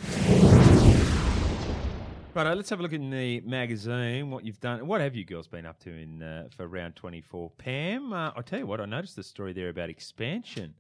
Right, 2.38 2.56
let's 2.56 2.70
have 2.70 2.79
a 2.79 2.84
look 2.84 2.94
in 2.94 3.10
the 3.10 3.41
magazine. 3.41 4.29
What 4.29 4.46
you've 4.46 4.60
done. 4.60 4.86
What 4.86 5.01
have 5.01 5.15
you 5.15 5.25
girls 5.25 5.48
been 5.48 5.65
up 5.65 5.79
to 5.79 5.89
in 5.89 6.22
uh, 6.22 6.50
for 6.56 6.67
round 6.67 6.96
twenty 6.96 7.20
four? 7.20 7.50
Pam, 7.58 8.13
uh, 8.13 8.32
I'll 8.36 8.44
tell 8.44 8.60
you 8.60 8.67
what. 8.67 8.79
I 8.79 8.86
noticed 8.86 9.15
the 9.15 9.24
story 9.24 9.53
there 9.53 9.70
about 9.70 9.89
expansion 9.89 10.75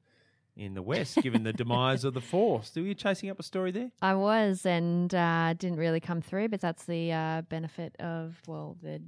in 0.55 0.75
the 0.75 0.83
west, 0.83 1.17
given 1.23 1.41
the 1.41 1.53
demise 1.53 2.03
of 2.03 2.13
the 2.13 2.21
force. 2.35 2.73
Were 2.75 2.83
you 2.83 2.93
chasing 2.93 3.31
up 3.31 3.39
a 3.39 3.43
story 3.43 3.71
there? 3.71 3.89
I 4.03 4.13
was 4.13 4.67
and 4.67 5.11
uh, 5.15 5.55
didn't 5.57 5.79
really 5.79 5.99
come 5.99 6.21
through, 6.21 6.49
but 6.49 6.61
that's 6.61 6.85
the 6.85 7.11
uh, 7.11 7.41
benefit 7.49 7.95
of 7.99 8.39
well 8.45 8.77
the 8.83 9.01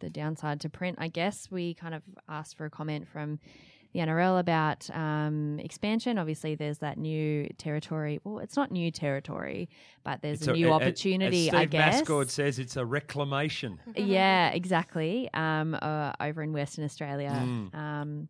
the 0.00 0.10
downside 0.10 0.60
to 0.62 0.68
print, 0.68 0.98
I 1.00 1.06
guess. 1.06 1.48
We 1.48 1.74
kind 1.74 1.94
of 1.94 2.02
asked 2.28 2.56
for 2.56 2.64
a 2.64 2.70
comment 2.70 3.06
from 3.06 3.38
the 3.92 4.00
NRL 4.00 4.38
about 4.38 4.88
um, 4.90 5.58
expansion. 5.60 6.18
Obviously, 6.18 6.54
there's 6.54 6.78
that 6.78 6.98
new 6.98 7.48
territory. 7.58 8.20
Well, 8.22 8.38
it's 8.40 8.56
not 8.56 8.70
new 8.70 8.90
territory, 8.90 9.68
but 10.04 10.20
there's 10.22 10.46
a, 10.46 10.52
new 10.52 10.68
a- 10.68 10.72
a- 10.72 10.74
opportunity. 10.74 11.50
I 11.50 11.64
guess. 11.64 12.02
Mascord 12.02 12.28
says 12.30 12.58
it's 12.58 12.76
a 12.76 12.84
reclamation. 12.84 13.80
Yeah, 13.96 14.50
exactly. 14.50 15.28
Um, 15.34 15.74
uh, 15.80 16.12
over 16.20 16.42
in 16.42 16.52
Western 16.52 16.84
Australia. 16.84 17.30
Mm. 17.30 17.74
Um, 17.74 18.28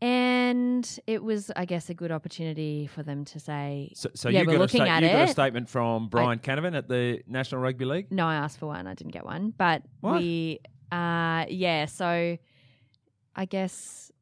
and 0.00 0.98
it 1.06 1.22
was, 1.22 1.50
I 1.56 1.64
guess, 1.64 1.88
a 1.88 1.94
good 1.94 2.12
opportunity 2.12 2.86
for 2.86 3.02
them 3.02 3.24
to 3.26 3.40
say, 3.40 3.92
So, 3.94 4.10
so 4.14 4.28
Yeah, 4.28 4.40
you, 4.40 4.46
we're 4.46 4.52
got 4.52 4.58
a 4.58 4.60
looking 4.60 4.80
sta- 4.82 4.90
at 4.90 5.02
you 5.02 5.08
got 5.08 5.28
a 5.28 5.32
statement 5.32 5.68
from 5.68 6.08
Brian 6.08 6.38
Canavan 6.40 6.76
at 6.76 6.88
the 6.88 7.22
National 7.26 7.60
Rugby 7.60 7.84
League. 7.84 8.12
No, 8.12 8.26
I 8.26 8.34
asked 8.34 8.58
for 8.58 8.66
one. 8.66 8.86
I 8.86 8.94
didn't 8.94 9.12
get 9.12 9.24
one. 9.24 9.54
But 9.56 9.82
What? 10.00 10.20
we, 10.20 10.60
uh, 10.92 11.46
yeah. 11.48 11.86
So 11.86 12.36
I 13.36 13.44
guess 13.46 14.12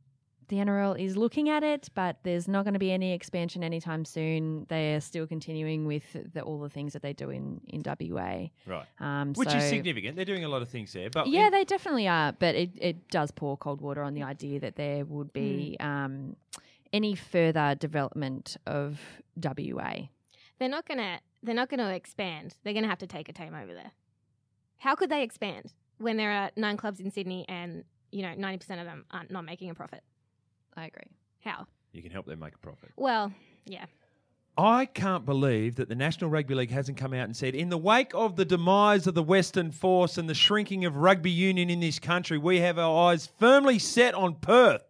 the 0.49 0.57
NRL 0.57 0.99
is 0.99 1.17
looking 1.17 1.49
at 1.49 1.63
it, 1.63 1.89
but 1.95 2.17
there's 2.23 2.49
not 2.49 2.65
going 2.65 2.75
to 2.75 2.81
be 2.81 2.93
any 2.93 3.13
expansion 3.13 3.63
anytime 3.63 4.05
soon. 4.05 4.67
They 4.69 4.95
are 4.95 5.01
still 5.01 5.27
continuing 5.27 5.87
with 5.87 6.05
the, 6.33 6.43
all 6.43 6.59
the 6.61 6.69
things 6.69 6.93
that 6.93 7.03
they 7.03 7.13
do 7.13 7.31
in 7.31 7.61
in 7.69 7.83
WA. 7.85 8.49
Right. 8.67 8.87
Um, 9.01 9.33
Which 9.35 9.51
so, 9.51 9.57
is 9.57 9.69
significant. 9.69 10.17
They're 10.17 10.25
doing 10.25 10.45
a 10.45 10.49
lot 10.49 10.63
of 10.63 10.69
things 10.69 10.93
there. 10.93 11.11
But 11.11 11.29
Yeah, 11.29 11.47
in- 11.47 11.53
they 11.53 11.65
definitely 11.65 12.09
are. 12.09 12.33
But 12.33 12.55
it, 12.55 12.71
it 12.77 13.09
does 13.09 13.31
pour 13.31 13.57
cold 13.57 13.81
water 13.81 14.03
on 14.03 14.15
the 14.15 14.23
idea 14.23 14.61
that 14.61 14.77
there 14.77 15.05
would 15.05 15.33
be 15.33 15.77
um, 15.81 16.37
any 16.93 17.15
further 17.15 17.75
development 17.75 18.57
of 18.67 19.01
WA. 19.37 20.09
They're 20.59 20.69
not 20.69 20.87
gonna. 20.87 21.21
They're 21.43 21.55
not 21.55 21.69
gonna 21.69 21.91
expand. 21.91 22.57
They're 22.63 22.75
gonna 22.75 22.89
have 22.89 22.99
to 22.99 23.07
take 23.07 23.29
a 23.29 23.33
team 23.33 23.55
over 23.55 23.75
there. 23.75 23.93
How 24.79 24.95
could 24.95 25.11
they 25.11 25.23
expand 25.23 25.73
when 25.99 26.17
there 26.17 26.31
are 26.31 26.51
nine 26.57 26.77
clubs 26.77 27.01
in 27.01 27.11
Sydney 27.11 27.45
and 27.49 27.85
you 28.11 28.23
know 28.23 28.35
ninety 28.35 28.59
percent 28.59 28.81
of 28.81 28.87
them 28.87 29.05
aren't 29.11 29.31
not 29.31 29.45
making 29.45 29.71
a 29.71 29.75
profit? 29.75 30.03
I 30.77 30.87
agree. 30.87 31.11
How? 31.45 31.67
you 31.93 32.03
can 32.03 32.11
help 32.11 32.27
them 32.27 32.41
make 32.41 32.55
a 32.55 32.59
profit. 32.59 32.91
Well, 32.97 33.33
yeah. 33.67 33.85
I 34.57 34.85
can't 34.87 35.25
believe 35.25 35.77
that 35.77 35.89
the 35.89 35.95
National 35.95 36.29
Rugby 36.29 36.55
League 36.55 36.71
hasn't 36.71 36.99
come 36.99 37.15
out 37.15 37.25
and 37.25 37.37
said, 37.37 37.55
in 37.55 37.71
the 37.71 37.79
wake 37.79 38.13
of 38.15 38.37
the 38.37 38.45
demise 38.45 39.07
of 39.07 39.15
the 39.15 39.23
Western 39.23 39.71
Force 39.71 40.19
and 40.19 40.29
the 40.29 40.35
shrinking 40.35 40.85
of 40.85 40.97
rugby 40.97 41.31
union 41.31 41.71
in 41.71 41.81
this 41.81 41.99
country, 41.99 42.37
we 42.37 42.61
have 42.61 42.79
our 42.79 43.11
eyes 43.11 43.29
firmly 43.39 43.79
set 43.79 44.15
on 44.15 44.35
Perth 44.35 44.85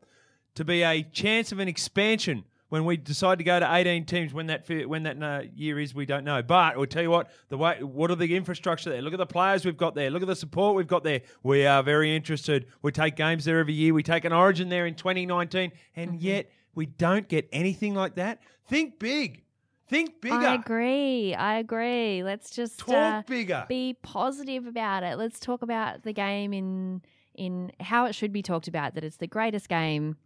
to 0.54 0.64
be 0.64 0.82
a 0.82 1.02
chance 1.02 1.52
of 1.52 1.58
an 1.58 1.68
expansion. 1.68 2.44
When 2.72 2.86
we 2.86 2.96
decide 2.96 3.36
to 3.36 3.44
go 3.44 3.60
to 3.60 3.70
18 3.70 4.06
teams, 4.06 4.32
when 4.32 4.46
that 4.46 4.66
when 4.88 5.02
that 5.02 5.22
uh, 5.22 5.42
year 5.54 5.78
is, 5.78 5.94
we 5.94 6.06
don't 6.06 6.24
know. 6.24 6.42
But 6.42 6.78
I'll 6.78 6.86
tell 6.86 7.02
you 7.02 7.10
what, 7.10 7.30
the 7.50 7.58
way 7.58 7.82
what 7.82 8.10
are 8.10 8.14
the 8.14 8.34
infrastructure 8.34 8.88
there? 8.88 9.02
Look 9.02 9.12
at 9.12 9.18
the 9.18 9.26
players 9.26 9.66
we've 9.66 9.76
got 9.76 9.94
there. 9.94 10.10
Look 10.10 10.22
at 10.22 10.28
the 10.28 10.34
support 10.34 10.74
we've 10.74 10.86
got 10.86 11.04
there. 11.04 11.20
We 11.42 11.66
are 11.66 11.82
very 11.82 12.16
interested. 12.16 12.64
We 12.80 12.90
take 12.90 13.14
games 13.14 13.44
there 13.44 13.58
every 13.58 13.74
year. 13.74 13.92
We 13.92 14.02
take 14.02 14.24
an 14.24 14.32
Origin 14.32 14.70
there 14.70 14.86
in 14.86 14.94
2019, 14.94 15.70
and 15.96 16.18
yet 16.18 16.50
we 16.74 16.86
don't 16.86 17.28
get 17.28 17.46
anything 17.52 17.94
like 17.94 18.14
that. 18.14 18.40
Think 18.68 18.98
big. 18.98 19.42
Think 19.86 20.22
bigger. 20.22 20.34
I 20.34 20.54
agree. 20.54 21.34
I 21.34 21.58
agree. 21.58 22.22
Let's 22.22 22.48
just 22.48 22.78
Talk 22.78 22.94
uh, 22.94 23.22
bigger. 23.28 23.66
be 23.68 23.98
positive 24.00 24.66
about 24.66 25.02
it. 25.02 25.18
Let's 25.18 25.38
talk 25.38 25.60
about 25.60 26.04
the 26.04 26.14
game 26.14 26.54
in 26.54 27.02
in 27.34 27.70
how 27.80 28.06
it 28.06 28.14
should 28.14 28.32
be 28.32 28.40
talked 28.40 28.66
about. 28.66 28.94
That 28.94 29.04
it's 29.04 29.18
the 29.18 29.26
greatest 29.26 29.68
game 29.68 30.16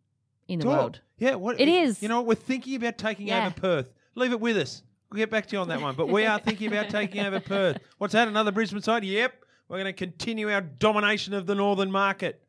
in 0.49 0.59
the 0.61 0.65
Talk. 0.65 0.79
world. 0.79 1.01
Yeah, 1.19 1.35
what 1.37 1.61
It 1.61 1.69
is. 1.69 2.03
You 2.03 2.09
know 2.09 2.19
what? 2.19 2.27
We're 2.27 2.35
thinking 2.35 2.77
about 2.77 2.99
taking 2.99 3.29
Yeah. 3.29 3.47
over 3.47 3.55
Perth. 3.61 3.93
Leave 4.15 4.33
it 4.33 4.41
with 4.41 4.57
us. 4.57 4.83
We'll 5.11 5.19
get 5.19 5.31
back 5.31 5.47
to 5.47 5.57
you 5.57 5.61
on 5.61 5.69
that 5.69 5.81
one. 5.81 5.95
But 5.95 6.09
we 6.09 6.27
are 6.27 6.39
thinking 6.39 6.69
about 6.69 6.91
taking 6.91 7.25
over 7.25 7.41
Perth. 7.41 7.79
What's 7.99 8.13
that? 8.13 8.29
Another 8.29 8.53
Brisbane 8.53 8.83
side? 8.83 9.05
Yep. 9.05 9.45
We're 9.69 9.77
going 9.79 9.87
to 9.87 9.93
continue 9.93 10.51
our 10.53 10.61
domination 10.61 11.33
of 11.35 11.47
the 11.47 11.55
northern 11.55 11.91
market. 11.91 12.43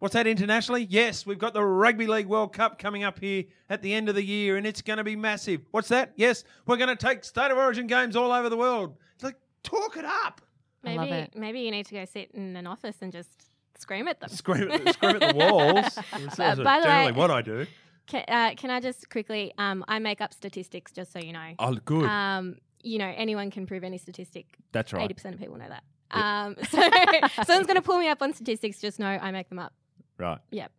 What's 0.00 0.14
that 0.14 0.26
internationally? 0.26 0.86
Yes, 0.90 1.24
we've 1.24 1.38
got 1.38 1.54
the 1.54 1.64
Rugby 1.64 2.06
League 2.06 2.26
World 2.26 2.52
Cup 2.52 2.78
coming 2.78 3.04
up 3.04 3.18
here 3.20 3.44
at 3.70 3.80
the 3.80 3.94
end 3.94 4.08
of 4.08 4.14
the 4.16 4.24
year, 4.24 4.56
and 4.56 4.66
it's 4.66 4.82
going 4.82 4.96
to 4.98 5.04
be 5.04 5.16
massive. 5.16 5.62
What's 5.70 5.88
that? 5.88 6.12
Yes, 6.16 6.44
we're 6.66 6.76
going 6.76 6.94
to 6.94 6.96
take 6.96 7.24
State 7.24 7.50
of 7.50 7.56
Origin 7.56 7.86
games 7.86 8.14
all 8.16 8.30
over 8.32 8.48
the 8.50 8.56
world. 8.56 8.96
It's 9.14 9.24
like, 9.24 9.36
talk 9.62 9.96
it 9.96 10.04
up. 10.04 10.40
I 10.84 10.88
Maybe 10.96 10.98
love 10.98 11.08
it. 11.10 11.36
maybe 11.36 11.60
you 11.60 11.70
need 11.70 11.86
to 11.86 11.94
go 11.94 12.04
sit 12.04 12.30
in 12.32 12.54
an 12.56 12.66
office 12.66 12.96
and 13.00 13.12
just 13.12 13.30
scream 13.84 14.08
at 14.08 14.18
them. 14.20 14.30
Scream 14.30 14.70
at, 14.70 14.94
scream 14.94 15.16
at 15.22 15.28
the 15.32 15.36
walls. 15.36 15.94
That's 16.36 16.36
by 16.36 16.54
the 16.56 16.62
way- 16.64 16.82
generally 16.82 17.12
what 17.12 17.30
I 17.30 17.42
do. 17.42 17.66
Can, 18.06 18.24
uh, 18.28 18.50
can 18.56 18.70
I 18.70 18.80
just 18.80 19.08
quickly? 19.08 19.52
Um, 19.56 19.84
I 19.88 19.98
make 19.98 20.20
up 20.20 20.34
statistics 20.34 20.90
just 20.92 21.12
so 21.12 21.18
you 21.20 21.32
know. 21.32 21.52
Oh, 21.58 21.74
good. 21.84 22.04
Um, 22.06 22.56
you 22.82 22.98
know, 22.98 23.10
anyone 23.16 23.50
can 23.50 23.66
prove 23.66 23.82
any 23.84 23.96
statistic. 23.98 24.46
That's 24.72 24.92
right. 24.92 25.04
Eighty 25.04 25.14
percent 25.14 25.34
of 25.34 25.40
people 25.40 25.56
know 25.56 25.68
that. 25.68 25.84
Um, 26.10 26.54
so 26.68 26.80
someone's 27.44 27.66
going 27.66 27.76
to 27.76 27.82
pull 27.82 27.98
me 27.98 28.08
up 28.08 28.20
on 28.22 28.34
statistics. 28.34 28.80
Just 28.80 28.98
know 28.98 29.06
I 29.06 29.30
make 29.30 29.48
them 29.48 29.58
up. 29.58 29.72
Right. 30.18 30.38
Yep, 30.50 30.70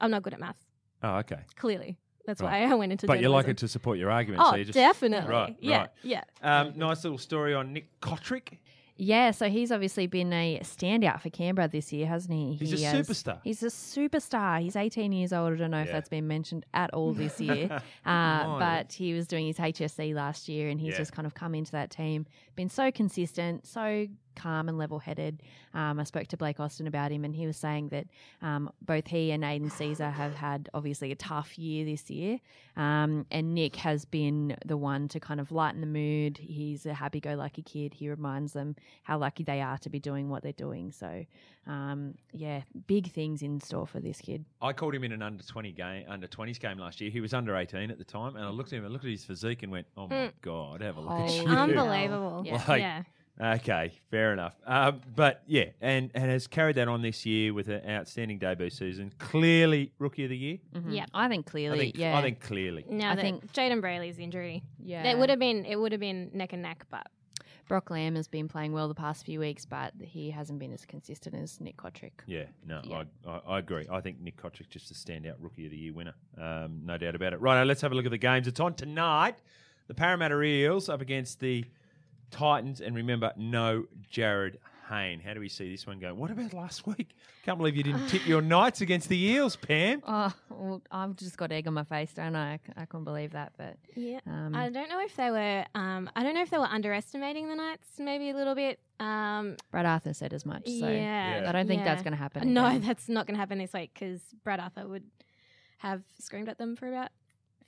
I'm 0.00 0.10
not 0.10 0.22
good 0.22 0.34
at 0.34 0.40
maths. 0.40 0.60
Oh, 1.02 1.16
okay. 1.18 1.40
Clearly, 1.56 1.98
that's 2.26 2.40
Right. 2.40 2.64
why 2.66 2.72
I 2.72 2.74
went 2.76 2.92
into. 2.92 3.06
But 3.08 3.20
you 3.20 3.28
like 3.28 3.48
it 3.48 3.56
to 3.58 3.68
support 3.68 3.98
your 3.98 4.10
argument. 4.12 4.42
Oh, 4.46 4.50
so 4.52 4.56
you 4.56 4.64
just, 4.64 4.74
definitely. 4.74 5.28
Right, 5.30 5.56
Yeah, 5.60 5.78
right. 5.78 5.88
yeah. 6.04 6.22
Um, 6.42 6.74
nice 6.76 7.02
little 7.02 7.18
story 7.18 7.54
on 7.54 7.72
Nick 7.72 8.00
Cotric. 8.00 8.58
Yeah, 9.00 9.30
so 9.30 9.48
he's 9.48 9.70
obviously 9.70 10.08
been 10.08 10.32
a 10.32 10.58
standout 10.64 11.20
for 11.20 11.30
Canberra 11.30 11.68
this 11.68 11.92
year, 11.92 12.06
hasn't 12.08 12.34
he? 12.34 12.54
He's 12.54 12.80
he 12.80 12.84
a 12.84 12.90
has- 12.90 13.08
superstar. 13.08 13.38
He's 13.44 13.62
a 13.62 13.66
superstar. 13.66 14.60
He's 14.60 14.74
18 14.74 15.12
years 15.12 15.32
old. 15.32 15.52
I 15.52 15.56
don't 15.56 15.70
know 15.70 15.82
if 15.82 15.92
that's 15.92 16.08
been 16.08 16.26
mentioned 16.26 16.66
at 16.74 16.92
all 16.92 17.12
this 17.14 17.40
year, 17.40 17.80
uh, 18.04 18.58
but 18.58 18.92
he 18.92 19.14
was 19.14 19.28
doing 19.28 19.46
his 19.46 19.56
HSC 19.58 20.14
last 20.14 20.48
year, 20.48 20.68
and 20.68 20.80
he's 20.80 20.92
Yeah. 20.94 20.98
just 20.98 21.12
kind 21.12 21.26
of 21.26 21.34
come 21.34 21.54
into 21.54 21.70
that 21.72 21.90
team, 21.90 22.26
been 22.56 22.68
so 22.68 22.90
consistent, 22.90 23.66
so 23.68 24.06
calm 24.38 24.68
and 24.68 24.78
level-headed. 24.78 25.42
Um, 25.74 25.98
I 26.00 26.04
spoke 26.04 26.28
to 26.28 26.36
Blake 26.36 26.60
Austin 26.60 26.86
about 26.86 27.10
him, 27.12 27.24
and 27.24 27.34
he 27.34 27.46
was 27.46 27.56
saying 27.56 27.88
that 27.88 28.06
um, 28.42 28.70
both 28.82 29.06
he 29.08 29.30
and 29.32 29.44
Aidan 29.44 29.70
Sezer 29.70 30.12
have 30.12 30.34
had 30.34 30.68
obviously 30.72 31.12
a 31.12 31.16
tough 31.16 31.58
year 31.58 31.84
this 31.84 32.08
year, 32.10 32.38
um, 32.76 33.26
and 33.30 33.54
Nick 33.54 33.76
has 33.76 34.04
been 34.04 34.56
the 34.64 34.76
one 34.76 35.08
to 35.08 35.20
kind 35.20 35.40
of 35.40 35.50
lighten 35.52 35.80
the 35.80 35.86
mood. 35.86 36.38
He's 36.38 36.86
a 36.86 36.94
happy-go-lucky 36.94 37.62
kid. 37.62 37.94
He 37.94 38.08
reminds 38.08 38.52
them 38.52 38.76
how 39.02 39.18
lucky 39.18 39.42
they 39.44 39.60
are 39.60 39.78
to 39.78 39.90
be 39.90 39.98
doing 40.00 40.28
what 40.30 40.42
they're 40.42 40.52
doing. 40.52 40.92
So, 40.92 41.24
um, 41.66 42.14
yeah, 42.32 42.62
big 42.86 43.10
things 43.12 43.42
in 43.42 43.60
store 43.60 43.86
for 43.86 44.00
this 44.00 44.20
kid. 44.20 44.44
I 44.62 44.72
called 44.72 44.94
him 44.94 45.04
in 45.04 45.12
an 45.12 45.22
under 45.22 45.42
twenty 45.42 45.72
game, 45.72 46.04
under 46.08 46.26
twenties 46.26 46.58
game 46.58 46.78
last 46.78 47.00
year. 47.00 47.10
He 47.10 47.20
was 47.20 47.34
under 47.34 47.56
eighteen 47.56 47.90
at 47.90 47.98
the 47.98 48.04
time, 48.04 48.36
and 48.36 48.44
I 48.44 48.48
looked 48.48 48.72
at 48.72 48.78
him, 48.78 48.84
I 48.84 48.88
looked 48.88 49.04
at 49.04 49.10
his 49.10 49.24
physique, 49.24 49.62
and 49.62 49.72
went, 49.72 49.86
"Oh 49.96 50.06
my 50.06 50.14
Mm. 50.16 50.32
god, 50.42 50.80
have 50.82 50.96
a 50.96 51.00
look 51.00 51.10
Holy 51.10 51.38
at 51.38 51.44
you." 51.44 51.48
Unbelievable. 51.50 52.42
Yeah. 52.46 52.62
Like- 52.68 52.80
yeah. 52.80 53.02
Okay, 53.40 53.92
fair 54.10 54.32
enough. 54.32 54.54
Um, 54.66 55.00
but 55.14 55.42
yeah, 55.46 55.66
and, 55.80 56.10
and 56.14 56.30
has 56.30 56.46
carried 56.46 56.76
that 56.76 56.88
on 56.88 57.02
this 57.02 57.24
year 57.24 57.54
with 57.54 57.68
an 57.68 57.88
outstanding 57.88 58.38
debut 58.38 58.70
season. 58.70 59.12
Clearly, 59.18 59.92
rookie 59.98 60.24
of 60.24 60.30
the 60.30 60.36
year. 60.36 60.58
Mhm. 60.74 60.94
Yep. 60.96 61.10
I 61.14 61.28
think 61.28 61.46
clearly, 61.46 61.78
I 61.78 61.82
think. 61.82 61.98
yeah. 61.98 62.18
I 62.18 62.22
think 62.22 62.40
clearly. 62.40 62.84
Now 62.88 63.12
I 63.12 63.14
that 63.14 63.22
think- 63.22 63.52
Jayden 63.52 63.80
Brailey's 63.80 64.18
injury, 64.18 64.64
yeah. 64.82 65.04
it 65.04 65.16
would 65.18 65.30
have 65.30 65.38
been 65.38 65.64
it 65.64 65.76
would 65.76 65.92
have 65.92 66.00
been 66.00 66.30
neck 66.34 66.52
and 66.52 66.62
neck, 66.62 66.84
but 66.90 67.06
Brock 67.68 67.90
Lamb 67.90 68.16
has 68.16 68.26
been 68.28 68.48
playing 68.48 68.72
well 68.72 68.88
the 68.88 68.94
past 68.94 69.24
few 69.26 69.40
weeks, 69.40 69.66
but 69.66 69.92
he 70.00 70.30
hasn't 70.30 70.58
been 70.58 70.72
as 70.72 70.86
consistent 70.86 71.34
as 71.34 71.60
Nick 71.60 71.76
Cotric. 71.76 72.12
Yeah, 72.26 72.44
no, 72.66 72.80
Yeah. 72.82 73.04
I, 73.26 73.30
I, 73.30 73.40
I 73.46 73.58
agree. 73.58 73.86
I 73.92 74.00
think 74.00 74.20
Nick 74.20 74.36
Cotric's 74.42 74.68
just 74.68 74.90
a 74.90 74.94
standout 74.94 75.34
rookie 75.38 75.66
of 75.66 75.70
the 75.72 75.76
year 75.76 75.92
winner. 75.92 76.14
Um, 76.40 76.80
no 76.84 76.96
doubt 76.96 77.14
about 77.14 77.34
it. 77.34 77.40
Right, 77.42 77.62
let's 77.64 77.82
have 77.82 77.92
a 77.92 77.94
look 77.94 78.06
at 78.06 78.10
the 78.10 78.16
games. 78.18 78.48
It's 78.48 78.58
on 78.58 78.72
tonight. 78.74 79.36
The 79.86 79.94
Parramatta 79.94 80.40
Eels 80.42 80.88
up 80.88 81.00
against 81.02 81.40
the 81.40 81.64
Titans, 82.30 82.80
and 82.80 82.94
remember, 82.94 83.32
no 83.36 83.84
Jarryd 84.12 84.56
Hayne. 84.88 85.20
How 85.20 85.34
do 85.34 85.40
we 85.40 85.48
see 85.48 85.70
this 85.70 85.86
one 85.86 85.98
go? 85.98 86.14
What 86.14 86.30
about 86.30 86.52
last 86.52 86.86
week? 86.86 87.14
Can't 87.44 87.58
believe 87.58 87.76
you 87.76 87.82
didn't 87.82 88.08
tip 88.08 88.26
your 88.26 88.40
Knights 88.42 88.80
against 88.80 89.08
the 89.08 89.22
Eels, 89.22 89.56
Pam. 89.56 90.02
Oh, 90.06 90.32
well, 90.50 90.82
I've 90.90 91.16
just 91.16 91.36
got 91.36 91.52
egg 91.52 91.66
on 91.66 91.74
my 91.74 91.84
face, 91.84 92.12
don't 92.14 92.34
I? 92.34 92.54
I, 92.54 92.56
c- 92.66 92.72
I 92.76 92.84
couldn't 92.86 93.04
believe 93.04 93.32
that, 93.32 93.52
but 93.56 93.76
yeah. 93.94 94.20
um, 94.26 94.54
I 94.54 94.70
don't 94.70 94.88
know 94.88 95.00
if 95.00 95.14
they 95.16 95.30
were. 95.30 95.64
Um, 95.74 96.10
I 96.16 96.22
don't 96.22 96.34
know 96.34 96.42
if 96.42 96.50
they 96.50 96.58
were 96.58 96.64
underestimating 96.64 97.48
the 97.48 97.54
Knights, 97.54 97.86
maybe 97.98 98.30
a 98.30 98.34
little 98.34 98.54
bit. 98.54 98.80
Um, 99.00 99.56
Brad 99.70 99.86
Arthur 99.86 100.14
said 100.14 100.32
as 100.32 100.44
much. 100.44 100.66
So 100.66 100.88
yeah, 100.88 101.44
I 101.46 101.52
don't 101.52 101.68
think 101.68 101.84
that's 101.84 102.02
going 102.02 102.12
to 102.12 102.18
happen. 102.18 102.52
No, 102.52 102.66
again. 102.66 102.80
that's 102.82 103.08
not 103.08 103.26
going 103.26 103.34
to 103.34 103.40
happen 103.40 103.58
this 103.58 103.72
week 103.72 103.92
because 103.94 104.20
Brad 104.42 104.60
Arthur 104.60 104.88
would 104.88 105.04
have 105.78 106.02
screamed 106.18 106.48
at 106.48 106.58
them 106.58 106.76
for 106.76 106.88
about 106.88 107.10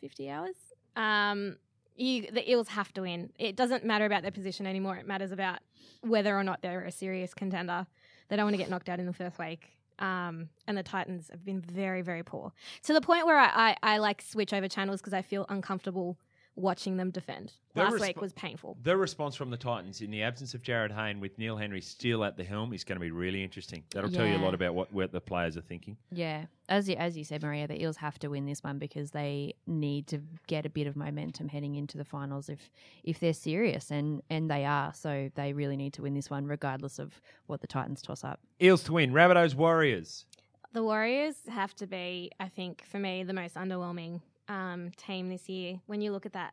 fifty 0.01 0.29
hours. 0.29 0.57
Um, 0.97 1.57
you, 2.01 2.31
the 2.33 2.49
Eels 2.51 2.69
have 2.69 2.93
to 2.95 3.03
win. 3.03 3.31
It 3.39 3.57
doesn't 3.57 3.85
matter 3.85 4.05
about 4.05 4.23
their 4.23 4.31
position 4.31 4.67
anymore. 4.67 4.97
It 4.97 5.07
matters 5.07 5.33
about 5.33 5.59
whether 6.03 6.37
or 6.37 6.43
not 6.43 6.63
they're 6.63 6.85
a 6.85 6.93
serious 6.93 7.35
contender. 7.35 7.87
They 8.29 8.37
don't 8.37 8.47
want 8.47 8.55
to 8.55 8.59
get 8.59 8.71
knocked 8.71 8.89
out 8.89 9.01
in 9.01 9.07
the 9.07 9.13
first 9.13 9.39
week. 9.39 9.69
Um, 9.99 10.49
and 10.67 10.79
the 10.79 10.83
Titans 10.83 11.29
have 11.31 11.45
been 11.45 11.61
very, 11.61 12.01
very 12.01 12.23
poor 12.23 12.53
to 12.85 12.95
the 12.95 13.03
point 13.03 13.27
where 13.27 13.39
I, 13.39 13.77
I, 13.83 13.95
I 13.95 13.99
like 13.99 14.23
switch 14.23 14.55
over 14.55 14.67
channels 14.67 15.01
because 15.01 15.13
I 15.13 15.21
feel 15.21 15.45
uncomfortable 15.51 16.17
watching 16.61 16.97
them 16.97 17.11
defend. 17.11 17.53
Their 17.75 17.85
Last 17.85 17.95
resp- 17.95 18.07
week 18.09 18.21
was 18.21 18.33
painful. 18.33 18.77
The 18.83 18.97
response 18.97 19.35
from 19.35 19.51
the 19.51 19.57
Titans 19.57 20.01
in 20.01 20.11
the 20.11 20.23
absence 20.23 20.55
of 20.55 20.63
Jarryd 20.63 20.95
Hayne 20.95 21.21
with 21.21 21.39
Neil 21.39 21.57
Henry 21.57 21.81
still 21.81 22.25
at 22.25 22.37
the 22.37 22.45
helm 22.45 22.73
is 22.73 22.85
going 22.85 22.97
to 22.97 23.01
be 23.01 23.11
really 23.11 23.43
interesting. 23.43 23.85
That'll 23.93 24.11
tell 24.11 24.27
you 24.27 24.37
a 24.37 24.39
lot 24.39 24.55
about 24.55 24.75
what, 24.75 24.93
what 24.93 25.13
the 25.13 25.21
players 25.21 25.57
are 25.57 25.63
thinking. 25.63 25.97
Yeah, 26.11 26.47
as 26.69 26.89
you, 26.89 26.97
as 26.97 27.17
you 27.17 27.25
said, 27.25 27.43
Maria, 27.43 27.67
the 27.67 27.81
Eels 27.81 27.97
have 27.97 28.19
to 28.21 28.29
win 28.29 28.47
this 28.47 28.63
one 28.63 28.79
because 28.79 29.11
they 29.11 29.55
need 29.67 30.07
to 30.09 30.21
get 30.47 30.67
a 30.67 30.71
bit 30.71 30.87
of 30.87 30.97
momentum 30.97 31.49
heading 31.49 31.75
into 31.77 31.99
the 31.99 32.05
finals 32.05 32.49
if 32.49 32.71
if 33.05 33.19
they're 33.21 33.33
serious, 33.33 33.91
and 33.91 34.23
and 34.31 34.51
they 34.51 34.65
are. 34.65 34.93
So 34.95 35.31
they 35.35 35.53
really 35.53 35.77
need 35.77 35.93
to 35.95 36.03
win 36.03 36.15
this 36.15 36.31
one, 36.31 36.47
regardless 36.47 36.99
of 36.99 37.21
what 37.47 37.61
the 37.61 37.67
Titans 37.67 38.03
toss 38.03 38.25
up. 38.25 38.41
Eels 38.61 38.83
to 38.85 38.93
win. 38.93 39.13
Rabbitohs 39.13 39.55
Warriors. 39.55 40.27
The 40.73 40.85
Warriors 40.85 41.35
have 41.49 41.75
to 41.77 41.87
be, 41.89 42.31
I 42.39 42.47
think, 42.47 42.85
for 42.87 43.01
me, 43.01 43.25
the 43.25 43.33
most 43.33 43.57
underwhelming 43.57 44.21
um, 44.51 44.91
team 44.97 45.31
this 45.31 45.49
year. 45.49 45.81
When 45.87 46.03
you 46.03 46.13
look 46.13 46.27
at 46.27 46.35
that 46.35 46.53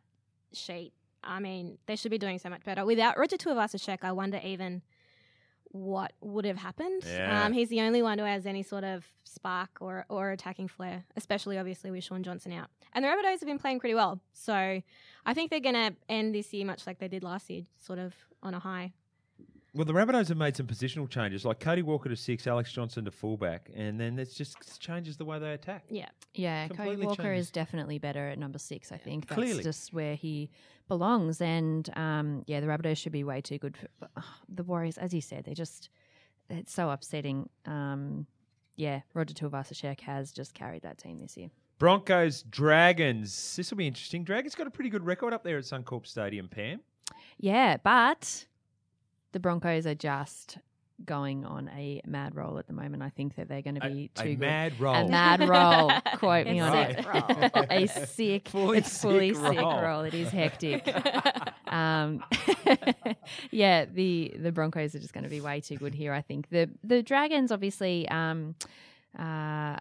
sheet, 0.53 0.93
I 1.23 1.39
mean, 1.39 1.77
they 1.88 1.95
should 1.95 2.12
be 2.12 2.17
doing 2.17 2.39
so 2.39 2.49
much 2.49 2.63
better. 2.63 2.86
Without 2.86 3.17
Roger 3.17 3.38
Tuivasa-Sheck, 3.38 3.99
I 4.03 4.12
wonder 4.12 4.39
even 4.43 4.83
what 5.71 6.13
would 6.21 6.45
have 6.45 6.57
happened. 6.57 7.03
Yeah. 7.05 7.45
Um, 7.45 7.51
he's 7.51 7.69
the 7.69 7.81
only 7.81 8.01
one 8.01 8.19
who 8.19 8.25
has 8.25 8.45
any 8.45 8.63
sort 8.63 8.83
of 8.83 9.05
spark 9.25 9.69
or, 9.81 10.05
or 10.10 10.31
attacking 10.31 10.69
flair, 10.69 11.03
especially 11.17 11.57
obviously 11.57 11.91
with 11.91 12.03
Shaun 12.03 12.23
Johnson 12.23 12.53
out. 12.53 12.69
And 12.93 13.03
the 13.03 13.10
Rabbitohs 13.10 13.39
have 13.39 13.47
been 13.47 13.60
playing 13.60 13.79
pretty 13.79 13.95
well. 13.95 14.21
So 14.31 14.53
I 15.25 15.33
think 15.33 15.49
they're 15.49 15.60
going 15.60 15.75
to 15.75 15.95
end 16.07 16.33
this 16.33 16.53
year 16.53 16.65
much 16.65 16.88
like 16.88 16.99
they 16.99 17.10
did 17.10 17.23
last 17.23 17.49
year, 17.49 17.63
sort 17.77 17.99
of 17.99 18.13
on 18.41 18.53
a 18.53 18.60
high. 18.60 18.93
Well, 19.73 19.86
the 19.86 19.93
Rabbitohs 19.93 20.30
have 20.30 20.38
made 20.38 20.56
some 20.56 20.65
positional 20.65 21.10
changes, 21.10 21.45
like 21.45 21.60
Cody 21.60 21.82
Walker 21.84 22.10
to 22.10 22.15
six, 22.15 22.47
Alex 22.47 22.71
Johnson 22.71 23.06
to 23.06 23.12
fullback, 23.12 23.69
and 23.75 23.99
then 23.99 24.17
it 24.17 24.34
just 24.34 24.80
changes 24.80 25.17
the 25.17 25.25
way 25.25 25.38
they 25.39 25.51
attack. 25.51 25.84
Yeah. 25.89 26.10
Yeah, 26.34 26.67
Cody 26.69 26.95
Walker 26.95 27.23
changes. 27.23 27.47
is 27.47 27.51
definitely 27.51 27.99
better 27.99 28.30
at 28.30 28.39
number 28.39 28.60
six. 28.60 28.91
I 28.91 28.97
think 28.97 29.27
that's 29.27 29.36
Clearly. 29.39 29.63
just 29.63 29.93
where 29.93 30.15
he 30.15 30.49
belongs. 30.88 31.41
And 31.41 31.89
um, 31.97 32.43
yeah, 32.47 32.60
the 32.60 32.67
Rabbitohs 32.67 32.97
should 32.97 33.12
be 33.12 33.23
way 33.23 33.41
too 33.41 33.58
good. 33.58 33.77
For, 33.77 33.88
but, 33.99 34.10
uh, 34.17 34.21
the 34.49 34.63
Warriors, 34.63 34.97
as 34.97 35.13
you 35.13 35.21
said, 35.21 35.43
they're 35.45 35.53
just 35.53 35.89
it's 36.49 36.73
so 36.73 36.89
upsetting. 36.89 37.49
Um, 37.65 38.25
yeah, 38.77 39.01
Roger 39.13 39.34
Tuivasa-Sheck 39.34 39.99
has 40.01 40.32
just 40.32 40.53
carried 40.53 40.84
that 40.84 40.97
team 40.97 41.19
this 41.19 41.36
year. 41.36 41.49
Broncos 41.80 42.43
Dragons. 42.43 43.56
This 43.56 43.69
will 43.69 43.77
be 43.77 43.88
interesting. 43.88 44.23
Dragons 44.23 44.56
got 44.56 44.67
a 44.67 44.71
pretty 44.71 44.89
good 44.89 45.06
record 45.06 45.34
up 45.34 45.43
there 45.43 45.58
at 45.58 45.63
Suncorp 45.63 46.08
Stadium, 46.08 46.47
Pam. 46.47 46.80
Yeah, 47.38 47.77
but 47.84 48.45
the 49.38 49.41
Broncos 49.41 49.86
are 49.86 49.93
just 49.93 50.58
going 51.06 51.45
on 51.45 51.69
a 51.69 52.02
mad 52.08 52.36
roll 52.36 52.58
at 52.58 52.65
the 52.65 52.73
moment. 52.73 53.04
I 53.04 53.10
think 53.10 53.36
that 53.36 53.47
they're 53.47 53.62
going 53.62 53.80
to 53.80 53.88
be 53.88 54.10
a 54.15 54.19
too 54.19 54.30
good. 54.30 54.39
mad 54.39 54.80
roll. 54.80 54.95
A 54.95 55.08
mad 55.08 55.47
roll. 55.47 55.91
Quote 56.17 56.47
me 56.47 56.60
on 56.60 56.76
it. 56.76 57.06
roll. 57.06 57.65
a 57.69 57.86
sick, 57.86 58.47
Fully 58.50 58.80
it's 58.80 59.00
fully 59.00 59.36
sick 59.36 59.45
sick 59.45 59.60
roll. 59.60 59.80
roll. 59.80 60.02
It 60.02 60.15
is 60.15 60.30
hectic. 60.30 60.91
um, 61.67 62.23
yeah, 63.52 63.86
the 63.86 64.34
the 64.39 64.52
Broncos 64.52 64.95
are 64.95 65.00
just 65.00 65.13
going 65.13 65.23
to 65.23 65.30
be 65.30 65.39
way 65.39 65.62
too 65.62 65.78
good 65.78 65.93
here. 65.93 66.13
I 66.13 66.23
think 66.23 66.50
the 66.50 66.67
the 66.84 67.04
Dragons 67.04 67.52
obviously 67.52 68.10
um, 68.10 68.56
uh, 69.19 69.78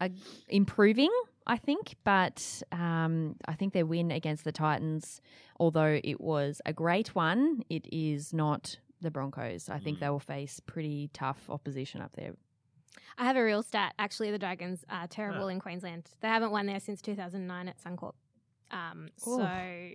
are 0.00 0.10
improving. 0.48 1.10
I 1.44 1.56
think, 1.56 1.96
but 2.04 2.62
um, 2.70 3.34
I 3.48 3.54
think 3.54 3.72
their 3.72 3.84
win 3.84 4.12
against 4.12 4.44
the 4.44 4.52
Titans, 4.52 5.20
although 5.58 5.98
it 6.04 6.20
was 6.20 6.60
a 6.64 6.72
great 6.72 7.16
one, 7.16 7.64
it 7.68 7.84
is 7.90 8.32
not 8.32 8.76
the 9.02 9.10
Broncos. 9.10 9.68
I 9.68 9.78
think 9.78 9.98
Mm. 9.98 10.00
they 10.00 10.08
will 10.10 10.20
face 10.20 10.60
pretty 10.60 11.08
tough 11.12 11.50
opposition 11.50 12.00
up 12.00 12.12
there. 12.14 12.34
I 13.18 13.24
have 13.24 13.36
a 13.36 13.44
real 13.44 13.62
stat. 13.62 13.94
Actually, 13.98 14.30
the 14.30 14.38
Dragons 14.38 14.84
are 14.88 15.06
terrible 15.06 15.44
Ah. 15.46 15.48
in 15.48 15.60
Queensland. 15.60 16.10
They 16.20 16.28
haven't 16.28 16.50
won 16.50 16.66
there 16.66 16.80
since 16.80 17.02
2009 17.02 17.68
at 17.68 17.78
Suncorp. 17.78 18.14
Um, 18.70 19.10
so, 19.16 19.46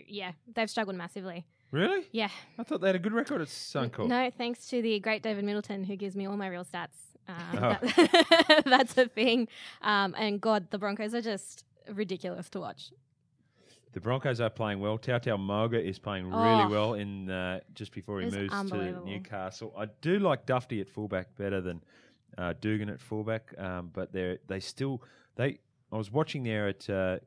yeah, 0.07 0.33
they've 0.53 0.69
struggled 0.69 0.95
massively. 0.95 1.45
really? 1.71 2.07
Yeah. 2.11 2.29
I 2.57 2.63
thought 2.63 2.79
they 2.81 2.87
had 2.87 2.95
a 2.95 2.99
good 2.99 3.11
record 3.13 3.41
at 3.41 3.47
Suncorp. 3.49 4.07
No, 4.07 4.29
thanks 4.29 4.67
to 4.69 4.81
the 4.81 4.99
great 4.99 5.21
David 5.23 5.43
Middleton, 5.45 5.83
who 5.83 5.95
gives 5.95 6.15
me 6.15 6.25
all 6.27 6.37
my 6.37 6.47
real 6.47 6.63
stats. 6.63 6.95
Um, 7.27 7.35
Oh. 7.53 7.59
that- 7.81 8.61
that's 8.65 8.97
a 8.97 9.07
thing. 9.07 9.47
Um, 9.81 10.15
and 10.17 10.39
God, 10.39 10.69
the 10.71 10.77
Broncos 10.77 11.13
are 11.13 11.21
just 11.21 11.65
ridiculous 11.91 12.49
to 12.51 12.59
watch. 12.59 12.91
The 13.97 14.01
Broncos 14.01 14.39
are 14.39 14.51
playing 14.51 14.79
well. 14.79 14.99
Tautau 14.99 15.39
Moga 15.39 15.83
is 15.83 15.97
playing 15.97 16.27
really 16.27 16.65
Oh. 16.65 16.69
well 16.69 16.93
in 16.93 17.31
uh, 17.31 17.61
just 17.73 17.91
before 17.91 18.21
he 18.21 18.29
moves 18.29 18.53
to. 18.69 19.01
Newcastle. 19.03 19.73
I 19.75 19.85
do 20.01 20.19
like 20.19 20.45
Dufty 20.45 20.81
at 20.81 20.87
fullback 20.87 21.35
better 21.35 21.61
than 21.61 21.83
uh, 22.37 22.53
Dugan 22.61 22.89
at 22.89 23.01
fullback, 23.01 23.55
um, 23.57 23.89
but 23.91 24.11
they 24.13 24.37
they 24.45 24.59
still 24.59 25.01
they. 25.35 25.57
I 25.91 25.97
was 25.97 26.11
watching 26.11 26.43
there 26.43 26.67
at 26.67 26.87
uh, 26.87 27.17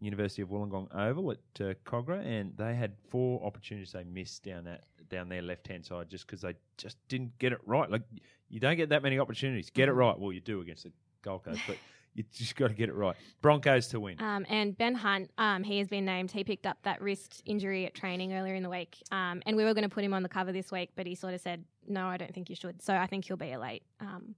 University 0.00 0.40
of 0.40 0.48
Wollongong 0.48 0.88
Oval 0.96 1.32
at 1.32 1.60
uh, 1.60 1.74
Kogarah, 1.84 2.24
and 2.24 2.56
they 2.56 2.74
had 2.74 2.92
four 3.10 3.44
opportunities 3.44 3.92
they 3.92 4.04
missed 4.04 4.44
down 4.44 4.64
that 4.64 4.84
down 5.10 5.28
their 5.28 5.42
left 5.42 5.68
hand 5.68 5.84
side 5.84 6.08
just 6.08 6.26
because 6.26 6.40
they 6.40 6.54
just 6.78 6.96
didn't 7.08 7.38
get 7.38 7.52
it 7.52 7.58
right. 7.66 7.90
Like 7.90 8.00
you 8.48 8.60
don't 8.60 8.78
get 8.78 8.88
that 8.88 9.02
many 9.02 9.18
opportunities. 9.18 9.68
Get 9.68 9.90
it 9.90 9.92
Mm-hmm. 9.92 9.98
right. 10.00 10.18
Well, 10.18 10.32
you 10.32 10.40
do 10.40 10.62
against 10.62 10.84
the 10.84 10.92
Gold 11.20 11.44
Coast, 11.44 11.60
but 11.66 11.76
you 12.14 12.24
just 12.32 12.54
got 12.56 12.68
to 12.68 12.74
get 12.74 12.88
it 12.88 12.94
right. 12.94 13.16
Broncos 13.42 13.88
to 13.88 14.00
win. 14.00 14.20
Um, 14.20 14.46
and 14.48 14.76
Ben 14.78 14.94
Hunt, 14.94 15.30
um, 15.38 15.62
he 15.64 15.78
has 15.78 15.88
been 15.88 16.04
named. 16.04 16.30
He 16.30 16.44
picked 16.44 16.66
up 16.66 16.78
that 16.84 17.02
wrist 17.02 17.42
injury 17.44 17.86
at 17.86 17.94
training 17.94 18.32
earlier 18.34 18.54
in 18.54 18.62
the 18.62 18.70
week. 18.70 19.02
Um, 19.10 19.42
and 19.46 19.56
we 19.56 19.64
were 19.64 19.74
going 19.74 19.82
to 19.82 19.88
put 19.88 20.04
him 20.04 20.14
on 20.14 20.22
the 20.22 20.28
cover 20.28 20.52
this 20.52 20.70
week, 20.70 20.90
but 20.96 21.06
he 21.06 21.14
sort 21.14 21.34
of 21.34 21.40
said, 21.40 21.64
no, 21.88 22.06
I 22.06 22.16
don't 22.16 22.32
think 22.32 22.48
you 22.50 22.56
should. 22.56 22.80
So 22.82 22.94
I 22.94 23.06
think 23.06 23.24
he'll 23.24 23.36
be 23.36 23.52
a 23.52 23.58
late 23.58 23.82
um, 24.00 24.34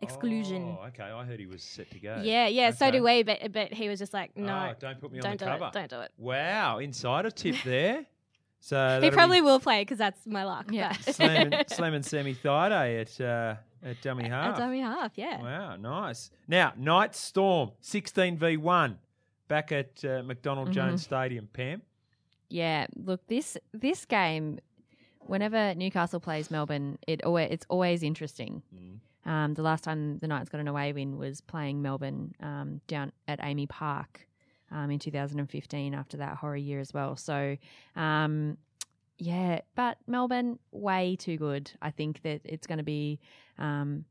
exclusion. 0.00 0.76
Oh, 0.80 0.86
okay. 0.88 1.04
I 1.04 1.24
heard 1.24 1.38
he 1.40 1.46
was 1.46 1.62
set 1.62 1.90
to 1.92 1.98
go. 1.98 2.20
Yeah, 2.22 2.46
yeah, 2.48 2.70
so 2.70 2.90
do 2.90 3.02
we, 3.02 3.22
but 3.22 3.52
but 3.52 3.72
he 3.72 3.88
was 3.88 3.98
just 3.98 4.12
like, 4.12 4.36
no, 4.36 4.70
Oh, 4.70 4.74
don't 4.78 5.00
put 5.00 5.12
me 5.12 5.18
on 5.20 5.22
don't 5.22 5.38
the 5.38 5.44
do 5.46 5.50
cover. 5.52 5.66
it, 5.66 5.72
don't 5.72 5.90
do 5.90 6.00
it. 6.00 6.12
Wow, 6.18 6.78
insider 6.78 7.30
tip 7.30 7.56
there. 7.64 8.04
So 8.60 8.76
he 8.76 8.80
that'll 8.80 9.10
be 9.10 9.14
probably 9.14 9.40
will 9.42 9.60
play 9.60 9.82
because 9.82 9.98
that's 9.98 10.26
my 10.26 10.44
luck. 10.44 10.70
Yeah. 10.72 10.96
but- 11.04 11.14
Slam 11.14 11.52
and, 11.52 11.64
Slam 11.70 11.94
and 11.94 12.04
Semi 12.04 12.34
Thigh 12.34 12.94
at 12.94 13.20
uh, 13.20 13.56
at 13.84 14.00
dummy 14.02 14.28
half. 14.28 14.54
At 14.54 14.58
dummy 14.58 14.80
half, 14.80 15.12
yeah. 15.16 15.42
Wow, 15.42 15.76
nice. 15.76 16.30
Now, 16.48 16.72
Night 16.76 17.14
Storm, 17.14 17.72
16 17.80 18.38
v 18.38 18.56
1, 18.56 18.98
back 19.48 19.72
at 19.72 20.04
uh, 20.04 20.22
McDonald 20.22 20.72
Jones 20.72 21.02
Stadium. 21.02 21.48
Pam? 21.52 21.82
Yeah, 22.48 22.86
look 22.96 23.26
this 23.26 23.56
this 23.72 24.04
game. 24.04 24.58
Whenever 25.26 25.74
Newcastle 25.74 26.20
plays 26.20 26.50
Melbourne, 26.50 26.98
it 27.06 27.24
always 27.24 27.48
it's 27.50 27.66
always 27.68 28.02
interesting. 28.02 28.62
Um, 29.26 29.54
the 29.54 29.62
last 29.62 29.84
time 29.84 30.18
the 30.18 30.28
Knights 30.28 30.50
got 30.50 30.60
an 30.60 30.68
away 30.68 30.92
win 30.92 31.16
was 31.16 31.40
playing 31.40 31.80
Melbourne 31.80 32.34
um, 32.40 32.80
down 32.86 33.12
at 33.26 33.40
AAMI 33.40 33.68
Park 33.68 34.26
um, 34.70 34.90
in 34.90 34.98
2015 34.98 35.94
after 35.94 36.18
that 36.18 36.36
horror 36.36 36.56
year 36.56 36.80
as 36.80 36.92
well. 36.92 37.16
So, 37.16 37.56
um, 37.96 38.58
yeah, 39.18 39.60
but 39.74 39.98
Melbourne 40.06 40.58
way 40.72 41.16
too 41.16 41.36
good. 41.36 41.70
I 41.82 41.90
think 41.90 42.22
that 42.22 42.40
it's 42.44 42.66
going 42.66 42.78
to 42.78 42.84
be 42.84 43.20
um, 43.58 44.04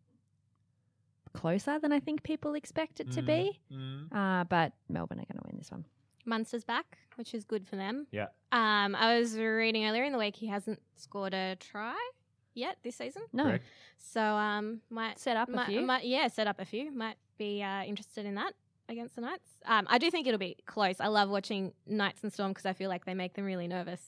closer 1.34 1.80
than 1.80 1.92
I 1.92 2.00
think 2.00 2.24
people 2.24 2.54
expect 2.54 3.00
it 3.00 3.12
to 3.14 3.22
be. 3.22 3.60
Mm. 3.72 4.14
Uh, 4.14 4.44
but 4.46 4.74
Melbourne 4.90 5.20
are 5.20 5.26
going 5.32 5.42
to 5.42 5.48
win 5.48 5.58
this 5.58 5.72
one. 5.72 5.86
Munster's 6.26 6.64
back, 6.64 6.98
which 7.16 7.34
is 7.34 7.44
good 7.44 7.68
for 7.68 7.76
them. 7.76 8.08
Yeah. 8.12 8.28
Um, 8.52 8.96
I 8.96 9.20
was 9.20 9.38
reading 9.38 9.86
earlier 9.86 10.04
in 10.04 10.14
the 10.14 10.20
week 10.20 10.36
he 10.36 10.48
hasn't 10.48 10.82
scored 10.96 11.34
a 11.34 11.58
try 11.60 11.98
yet 12.54 12.78
this 12.84 12.96
season, 12.96 13.24
No, 13.34 13.46
Correct. 13.46 13.66
so 13.98 14.22
um, 14.22 14.80
might 14.90 15.18
set 15.20 15.36
up 15.36 15.50
a 15.54 15.66
few. 15.66 15.82
might- 15.82 16.06
yeah, 16.06 16.28
set 16.28 16.46
up 16.48 16.60
a 16.62 16.66
few. 16.66 16.92
Might 16.92 17.18
be 17.38 17.64
uh, 17.64 17.84
interested 17.84 18.26
in 18.28 18.36
that 18.36 18.54
against 18.88 19.16
the 19.16 19.22
Knights. 19.22 19.50
Um, 19.66 19.88
I 19.90 19.98
do 19.98 20.12
think 20.12 20.28
it'll 20.28 20.38
be 20.38 20.58
close. 20.68 21.00
I 21.00 21.08
love 21.08 21.30
watching 21.30 21.74
Knights 21.88 22.22
and 22.24 22.32
Storm 22.32 22.52
because 22.52 22.66
I 22.68 22.74
feel 22.74 22.90
like 22.90 23.06
they 23.06 23.16
make 23.16 23.34
them 23.34 23.44
really 23.46 23.68
nervous. 23.68 24.02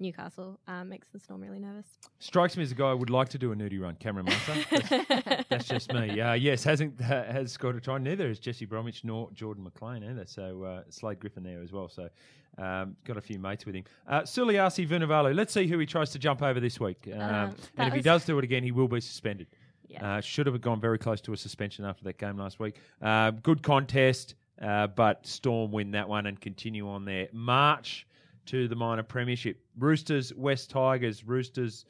Newcastle 0.00 0.58
um, 0.66 0.88
makes 0.88 1.08
the 1.08 1.18
Storm 1.18 1.40
really 1.40 1.58
nervous. 1.58 1.86
Strikes 2.18 2.56
me 2.56 2.62
as 2.62 2.72
a 2.72 2.74
guy 2.74 2.90
who 2.90 2.96
would 2.98 3.10
like 3.10 3.28
to 3.30 3.38
do 3.38 3.52
a 3.52 3.56
nudie 3.56 3.80
run, 3.80 3.96
Cameron 3.96 4.26
Munster. 4.26 4.64
That's, 4.70 5.44
that's 5.48 5.68
just 5.68 5.92
me. 5.92 6.20
Uh, 6.20 6.34
yes, 6.34 6.64
hasn't 6.64 7.00
uh, 7.00 7.24
has 7.24 7.52
scored 7.52 7.76
a 7.76 7.80
try. 7.80 7.98
Neither 7.98 8.28
has 8.28 8.38
Jesse 8.38 8.64
Bromwich 8.64 9.04
nor 9.04 9.30
Jordan 9.32 9.64
McLean 9.64 10.04
either. 10.04 10.26
So 10.26 10.62
uh, 10.62 10.82
Slade 10.88 11.20
Griffin 11.20 11.42
there 11.42 11.62
as 11.62 11.72
well. 11.72 11.88
So 11.88 12.08
um, 12.58 12.96
got 13.04 13.16
a 13.16 13.20
few 13.20 13.38
mates 13.38 13.66
with 13.66 13.74
him. 13.74 13.84
Uh, 14.06 14.22
Suliasi 14.22 14.86
Vunivalu. 14.86 15.34
Let's 15.34 15.52
see 15.52 15.66
who 15.66 15.78
he 15.78 15.86
tries 15.86 16.10
to 16.10 16.18
jump 16.18 16.42
over 16.42 16.60
this 16.60 16.80
week. 16.80 17.08
Um, 17.12 17.54
and 17.76 17.88
if 17.88 17.94
he 17.94 18.00
does 18.00 18.24
do 18.24 18.38
it 18.38 18.44
again, 18.44 18.62
he 18.62 18.72
will 18.72 18.88
be 18.88 19.00
suspended. 19.00 19.46
Yeah. 19.88 20.16
Uh, 20.16 20.20
should 20.20 20.46
have 20.46 20.60
gone 20.60 20.80
very 20.80 20.98
close 20.98 21.20
to 21.22 21.32
a 21.32 21.36
suspension 21.36 21.84
after 21.84 22.04
that 22.04 22.18
game 22.18 22.36
last 22.36 22.60
week. 22.60 22.76
Uh, 23.00 23.30
good 23.30 23.62
contest, 23.62 24.34
uh, 24.60 24.86
but 24.88 25.26
Storm 25.26 25.72
win 25.72 25.92
that 25.92 26.08
one 26.08 26.26
and 26.26 26.38
continue 26.38 26.88
on 26.88 27.04
their 27.04 27.28
march 27.32 28.06
to 28.48 28.68
the 28.68 28.76
minor 28.76 29.02
premiership. 29.02 29.60
Roosters, 29.78 30.34
West 30.34 30.70
Tigers. 30.70 31.24
Roosters 31.24 31.84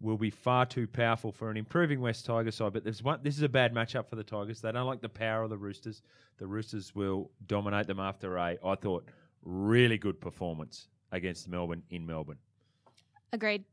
will 0.00 0.16
be 0.16 0.30
far 0.30 0.66
too 0.66 0.86
powerful 0.86 1.32
for 1.32 1.50
an 1.50 1.56
improving 1.56 2.00
West 2.00 2.26
Tiger 2.26 2.50
side, 2.50 2.72
but 2.72 2.84
there's 2.84 3.02
one, 3.02 3.20
this 3.22 3.36
is 3.36 3.42
a 3.42 3.48
bad 3.48 3.74
matchup 3.74 4.08
for 4.08 4.16
the 4.16 4.24
Tigers. 4.24 4.60
They 4.60 4.70
don't 4.72 4.86
like 4.86 5.00
the 5.00 5.08
power 5.08 5.42
of 5.42 5.50
the 5.50 5.56
Roosters. 5.56 6.02
The 6.38 6.46
Roosters 6.46 6.94
will 6.94 7.30
dominate 7.46 7.86
them 7.86 8.00
after 8.00 8.36
a, 8.36 8.58
I 8.64 8.74
thought, 8.74 9.08
really 9.42 9.98
good 9.98 10.20
performance 10.20 10.88
against 11.10 11.48
Melbourne 11.48 11.82
in 11.90 12.06
Melbourne. 12.06 12.38
Agreed. 13.32 13.64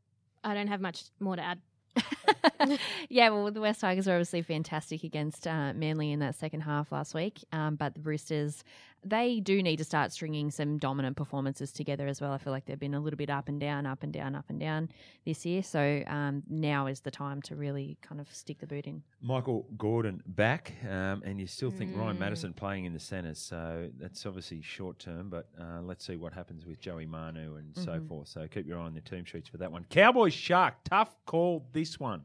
I 0.44 0.54
don't 0.54 0.68
have 0.68 0.80
much 0.80 1.04
more 1.20 1.36
to 1.36 1.42
add. 1.42 1.60
yeah, 3.08 3.28
well, 3.28 3.50
the 3.50 3.60
West 3.60 3.80
Tigers 3.80 4.06
were 4.06 4.14
obviously 4.14 4.42
fantastic 4.42 5.04
against 5.04 5.46
uh, 5.46 5.72
Manly 5.74 6.12
in 6.12 6.20
that 6.20 6.34
second 6.34 6.62
half 6.62 6.90
last 6.90 7.14
week. 7.14 7.44
Um, 7.52 7.76
but 7.76 7.94
the 7.94 8.00
Roosters, 8.00 8.64
they 9.04 9.40
do 9.40 9.62
need 9.62 9.76
to 9.76 9.84
start 9.84 10.12
stringing 10.12 10.50
some 10.50 10.78
dominant 10.78 11.16
performances 11.16 11.72
together 11.72 12.06
as 12.06 12.20
well. 12.20 12.32
I 12.32 12.38
feel 12.38 12.52
like 12.52 12.66
they've 12.66 12.78
been 12.78 12.94
a 12.94 13.00
little 13.00 13.16
bit 13.16 13.30
up 13.30 13.48
and 13.48 13.58
down, 13.60 13.86
up 13.86 14.02
and 14.02 14.12
down, 14.12 14.34
up 14.34 14.44
and 14.48 14.60
down 14.60 14.88
this 15.24 15.44
year. 15.44 15.62
So 15.62 16.02
um, 16.06 16.42
now 16.48 16.86
is 16.86 17.00
the 17.00 17.10
time 17.10 17.42
to 17.42 17.56
really 17.56 17.98
kind 18.00 18.20
of 18.20 18.32
stick 18.32 18.60
the 18.60 18.66
boot 18.66 18.86
in. 18.86 19.02
Michael 19.20 19.66
Gordon 19.76 20.22
back, 20.26 20.74
um, 20.88 21.22
and 21.24 21.40
you 21.40 21.46
still 21.46 21.70
think 21.70 21.96
Ryan 21.96 22.18
Matterson 22.18 22.52
playing 22.52 22.84
in 22.84 22.92
the 22.92 23.00
centres, 23.00 23.38
so 23.38 23.88
that's 23.98 24.24
obviously 24.24 24.62
short 24.62 24.98
term. 24.98 25.28
But 25.28 25.48
uh, 25.60 25.82
let's 25.82 26.06
see 26.06 26.16
what 26.16 26.32
happens 26.32 26.64
with 26.64 26.80
Joey 26.80 27.06
Manu 27.06 27.56
and 27.56 27.76
so 27.76 28.00
forth. 28.08 28.28
So 28.28 28.46
keep 28.46 28.66
your 28.66 28.78
eye 28.78 28.84
on 28.84 28.94
the 28.94 29.00
team 29.00 29.24
sheets 29.24 29.48
for 29.48 29.58
that 29.58 29.72
one. 29.72 29.84
Cowboys 29.90 30.32
Shark, 30.32 30.74
tough 30.84 31.16
call 31.26 31.66
this 31.72 31.98
one. 31.98 32.22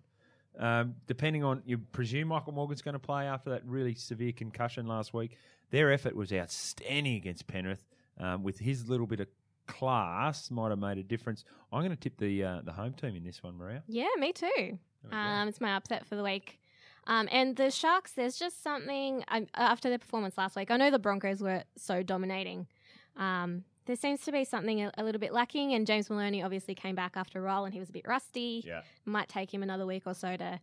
Um, 0.59 0.95
depending 1.05 1.43
on 1.43 1.61
you 1.65 1.77
presume 1.77 2.29
Michael 2.29 2.53
Morgan's 2.53 2.81
going 2.81 2.93
to 2.93 2.99
play 2.99 3.25
after 3.25 3.51
that 3.51 3.63
really 3.65 3.93
severe 3.93 4.31
concussion 4.31 4.87
last 4.87 5.13
week. 5.13 5.37
Their 5.69 5.91
effort 5.91 6.15
was 6.15 6.31
outstanding 6.31 7.15
against 7.15 7.47
Penrith. 7.47 7.85
Um, 8.19 8.41
with 8.41 8.59
his 8.59 8.89
little 8.89 9.05
bit 9.05 9.19
of 9.19 9.27
class, 9.67 10.49
might 10.49 10.69
have 10.69 10.79
made 10.79 10.97
a 10.97 11.03
difference. 11.03 11.45
I'm 11.71 11.81
going 11.81 11.91
to 11.91 11.97
tip 11.97 12.17
the 12.17 12.43
uh, 12.43 12.61
the 12.63 12.71
home 12.71 12.93
team 12.93 13.15
in 13.15 13.23
this 13.23 13.43
one, 13.43 13.57
Maria. 13.57 13.83
Yeah, 13.87 14.07
me 14.17 14.33
too. 14.33 14.47
There 14.55 14.77
we 15.03 15.09
go. 15.11 15.17
Um, 15.17 15.47
it's 15.47 15.61
my 15.61 15.75
upset 15.75 16.05
for 16.07 16.15
the 16.15 16.23
week. 16.23 16.59
Um, 17.05 17.29
and 17.31 17.55
the 17.55 17.71
Sharks, 17.71 18.11
there's 18.11 18.37
just 18.37 18.61
something 18.63 19.23
um, 19.29 19.47
after 19.53 19.87
their 19.87 19.99
performance 19.99 20.37
last 20.37 20.55
week. 20.55 20.71
I 20.71 20.77
know 20.77 20.91
the 20.91 20.99
Broncos 20.99 21.41
were 21.41 21.63
so 21.77 22.03
dominating. 22.03 22.67
Um, 23.15 23.63
there 23.85 23.95
seems 23.95 24.21
to 24.21 24.31
be 24.33 24.43
something 24.43 24.81
a, 24.81 24.91
a 24.97 25.03
little 25.03 25.19
bit 25.19 25.31
lacking, 25.31 25.73
and 25.73 25.87
James 25.87 26.09
Maloney 26.09 26.43
obviously 26.43 26.75
came 26.75 26.95
back 26.95 27.13
after 27.15 27.39
a 27.39 27.41
roll 27.41 27.63
and 27.63 27.73
he 27.73 27.79
was 27.79 27.89
a 27.89 27.93
bit 27.93 28.05
rusty. 28.05 28.63
Yeah. 28.65 28.81
Might 29.05 29.29
take 29.29 29.53
him 29.53 29.63
another 29.63 29.85
week 29.85 30.03
or 30.05 30.13
so 30.13 30.35
to 30.35 30.59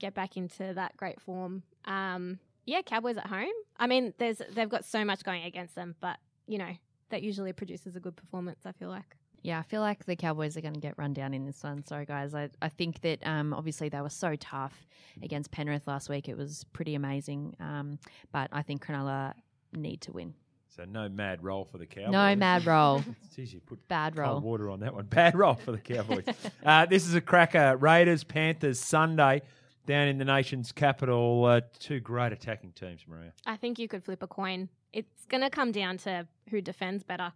get 0.00 0.14
back 0.14 0.36
into 0.36 0.74
that 0.74 0.96
great 0.96 1.20
form. 1.20 1.62
Um, 1.84 2.40
yeah, 2.66 2.82
Cowboys 2.82 3.16
at 3.16 3.26
home. 3.26 3.48
I 3.76 3.86
mean, 3.86 4.14
there's 4.18 4.40
they've 4.52 4.68
got 4.68 4.84
so 4.84 5.04
much 5.04 5.24
going 5.24 5.44
against 5.44 5.74
them, 5.74 5.94
but 6.00 6.18
you 6.46 6.58
know 6.58 6.70
that 7.10 7.22
usually 7.22 7.52
produces 7.52 7.96
a 7.96 8.00
good 8.00 8.16
performance. 8.16 8.60
I 8.64 8.72
feel 8.72 8.88
like. 8.88 9.16
Yeah, 9.42 9.58
I 9.58 9.62
feel 9.62 9.82
like 9.82 10.06
the 10.06 10.16
Cowboys 10.16 10.56
are 10.56 10.62
going 10.62 10.72
to 10.72 10.80
get 10.80 10.94
run 10.96 11.12
down 11.12 11.34
in 11.34 11.44
this 11.44 11.62
one. 11.62 11.84
Sorry, 11.84 12.06
guys. 12.06 12.34
I, 12.34 12.48
I 12.62 12.70
think 12.70 13.02
that 13.02 13.18
um, 13.26 13.52
obviously 13.52 13.90
they 13.90 14.00
were 14.00 14.08
so 14.08 14.36
tough 14.36 14.86
against 15.22 15.50
Penrith 15.50 15.86
last 15.86 16.08
week. 16.08 16.30
It 16.30 16.36
was 16.38 16.64
pretty 16.72 16.94
amazing. 16.94 17.54
Um, 17.60 17.98
but 18.32 18.48
I 18.52 18.62
think 18.62 18.86
Cronulla 18.86 19.34
need 19.74 20.00
to 20.02 20.12
win. 20.12 20.32
So 20.74 20.86
no 20.86 21.10
mad 21.10 21.44
roll 21.44 21.66
for 21.66 21.76
the 21.76 21.84
Cowboys. 21.84 22.12
No 22.12 22.34
mad 22.36 22.64
roll. 22.64 23.04
Jeez, 23.36 23.52
you 23.52 23.60
put 23.60 23.86
Bad 23.86 24.16
cold 24.16 24.26
roll. 24.26 24.40
water 24.40 24.70
on 24.70 24.80
that 24.80 24.94
one. 24.94 25.04
Bad 25.04 25.36
roll 25.36 25.54
for 25.54 25.72
the 25.72 25.78
Cowboys. 25.78 26.24
uh, 26.64 26.86
this 26.86 27.06
is 27.06 27.14
a 27.14 27.20
cracker. 27.20 27.76
Raiders, 27.76 28.24
Panthers, 28.24 28.80
Sunday 28.80 29.42
down 29.86 30.08
in 30.08 30.18
the 30.18 30.24
nation's 30.24 30.72
capital. 30.72 31.44
Uh, 31.44 31.60
two 31.78 32.00
great 32.00 32.32
attacking 32.32 32.72
teams, 32.72 33.04
Maria. 33.06 33.32
I 33.46 33.56
think 33.56 33.78
you 33.78 33.88
could 33.88 34.04
flip 34.04 34.22
a 34.22 34.26
coin. 34.26 34.68
It's 34.92 35.24
going 35.28 35.42
to 35.42 35.50
come 35.50 35.72
down 35.72 35.98
to 35.98 36.26
who 36.50 36.60
defends 36.60 37.02
better. 37.02 37.32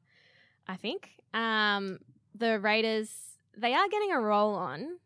I 0.66 0.76
think 0.76 1.10
um, 1.34 1.98
the 2.34 2.58
Raiders 2.60 3.10
they 3.56 3.74
are 3.74 3.88
getting 3.88 4.12
a 4.12 4.20
roll 4.20 4.54
on. 4.54 4.98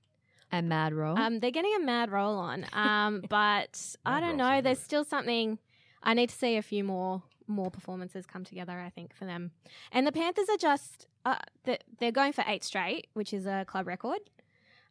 A 0.54 0.60
mad 0.60 0.92
roll. 0.92 1.18
Um, 1.18 1.40
they're 1.40 1.50
getting 1.50 1.74
a 1.80 1.84
mad 1.84 2.10
roll 2.10 2.36
on. 2.36 2.66
Um, 2.74 3.22
but 3.28 3.96
I 4.04 4.20
don't 4.20 4.36
know. 4.36 4.44
everywhere. 4.44 4.62
There's 4.62 4.80
still 4.80 5.04
something. 5.04 5.58
I 6.02 6.14
need 6.14 6.28
to 6.30 6.34
see 6.34 6.56
a 6.56 6.62
few 6.62 6.84
more 6.84 7.22
more 7.48 7.70
performances 7.70 8.24
come 8.26 8.44
together. 8.44 8.78
I 8.78 8.90
think 8.90 9.14
for 9.14 9.24
them, 9.24 9.50
and 9.92 10.06
the 10.06 10.12
Panthers 10.12 10.48
are 10.48 10.56
just 10.56 11.06
uh, 11.24 11.36
they're, 11.64 11.78
they're 11.98 12.12
going 12.12 12.32
for 12.32 12.44
eight 12.46 12.64
straight, 12.64 13.08
which 13.14 13.32
is 13.32 13.46
a 13.46 13.64
club 13.66 13.86
record. 13.86 14.20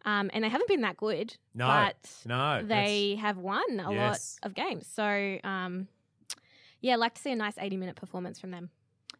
Um, 0.05 0.29
and 0.33 0.43
they 0.43 0.49
haven't 0.49 0.67
been 0.67 0.81
that 0.81 0.97
good. 0.97 1.35
No, 1.53 1.67
but 1.67 2.09
no, 2.25 2.63
they 2.63 3.15
have 3.21 3.37
won 3.37 3.79
a 3.79 3.91
Yes. 3.91 4.37
lot 4.41 4.49
of 4.49 4.55
games. 4.55 4.87
So, 4.87 5.37
um, 5.43 5.87
yeah, 6.79 6.95
like 6.95 7.13
to 7.15 7.21
see 7.21 7.31
a 7.31 7.35
nice 7.35 7.55
80 7.59 7.77
minute 7.77 7.95
performance 7.95 8.39
from 8.39 8.51
them. 8.51 8.69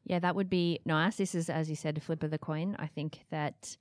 yeah, 0.04 0.18
that 0.20 0.36
would 0.36 0.50
be 0.50 0.80
nice. 0.86 1.18
This 1.18 1.36
is, 1.36 1.50
as 1.50 1.70
you 1.70 1.76
said, 1.76 1.98
a 1.98 2.02
flip 2.02 2.24
of 2.24 2.32
the 2.32 2.40
coin. 2.40 2.76
I 2.80 2.88
think 2.88 3.20
that, 3.30 3.78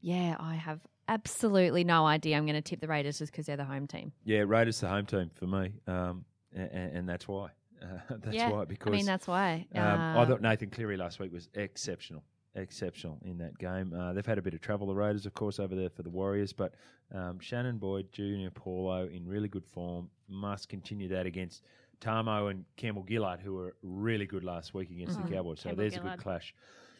yeah, 0.00 0.36
I 0.40 0.54
have 0.56 0.80
absolutely 1.06 1.84
no 1.84 2.06
idea. 2.06 2.36
I'm 2.36 2.44
going 2.46 2.56
to 2.56 2.62
tip 2.62 2.80
the 2.80 2.88
Raiders 2.88 3.18
just 3.20 3.30
because 3.30 3.46
they're 3.46 3.56
the 3.56 3.64
home 3.64 3.86
team. 3.86 4.12
Yeah, 4.24 4.40
Raiders 4.46 4.80
the 4.80 4.88
home 4.88 5.06
team 5.06 5.30
for 5.34 5.46
me, 5.46 5.74
um, 5.86 6.24
and, 6.52 6.70
and 6.96 7.08
that's 7.08 7.28
why. 7.28 7.50
Uh, 7.80 7.98
that's 8.22 8.36
yeah, 8.36 8.50
why 8.50 8.64
because 8.64 8.92
I 8.92 8.96
mean, 8.96 9.06
that's 9.06 9.26
why. 9.28 9.66
Um, 9.74 9.82
I 9.82 10.22
Uh, 10.22 10.26
thought 10.26 10.42
Nathan 10.42 10.70
Cleary 10.70 10.96
last 10.96 11.20
week 11.20 11.32
was 11.32 11.48
exceptional, 11.54 12.24
exceptional 12.54 13.18
in 13.24 13.38
that 13.38 13.56
game. 13.58 13.92
Uh, 13.94 14.12
they've 14.12 14.26
had 14.26 14.38
a 14.38 14.42
bit 14.42 14.54
of 14.54 14.60
travel, 14.60 14.86
the 14.86 14.94
Raiders, 14.94 15.26
of 15.26 15.34
course, 15.34 15.58
over 15.58 15.74
there 15.74 15.90
for 15.90 16.02
the 16.02 16.10
Warriors, 16.10 16.52
but 16.52 16.74
um, 17.14 17.38
Shannon 17.40 17.78
Boyd, 17.78 18.10
Junior 18.12 18.50
Paulo 18.50 19.06
in 19.08 19.26
really 19.26 19.48
good 19.48 19.64
form. 19.66 20.08
Must 20.28 20.68
continue 20.68 21.08
that 21.08 21.26
against 21.26 21.62
Tamou 22.00 22.50
and 22.50 22.64
Campbell 22.76 23.04
Gillard, 23.08 23.40
who 23.40 23.54
were 23.54 23.74
really 23.82 24.26
good 24.26 24.44
last 24.44 24.74
week 24.74 24.90
against 24.90 25.18
Mhm. 25.18 25.26
the 25.28 25.32
Cowboys. 25.34 25.60
So 25.60 25.68
Campbell 25.70 25.80
there's 25.82 25.96
a 25.96 26.00
good 26.00 26.18
clash. 26.18 26.54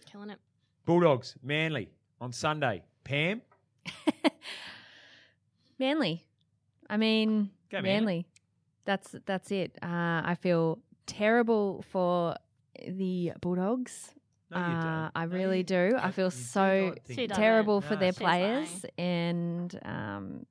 Killing 0.07 0.31
it. 0.31 0.39
Bulldogs, 0.85 1.37
Manly 1.43 1.91
on 2.21 2.33
Sunday. 2.33 2.83
Pam, 3.05 3.41
Manly. 5.79 6.25
I 6.89 6.97
mean, 6.97 7.51
Go 7.71 7.81
Manly. 7.81 7.91
Manly. 7.93 8.27
That's 8.85 9.15
that's 9.27 9.51
it. 9.51 9.77
Uh, 9.83 9.87
I 10.25 10.37
feel 10.41 10.79
terrible 11.07 11.83
for 11.91 12.35
the 12.87 13.33
Bulldogs. 13.41 14.15
No, 14.51 14.59
you 14.59 14.65
Uh, 14.65 14.81
don't. 14.83 15.13
I 15.15 15.27
No, 15.27 15.37
really 15.37 15.59
you- 15.59 15.65
do. 15.65 15.97
I 15.99 16.07
no, 16.07 16.13
feel 16.13 16.31
so 16.31 16.89
not 16.89 17.05
that. 17.07 17.29
terrible 17.35 17.81
for 17.81 17.95
No. 17.95 18.01
their 18.01 18.13
players, 18.13 18.85
lying. 18.99 19.09
and 19.09 19.81
um, 19.85 20.47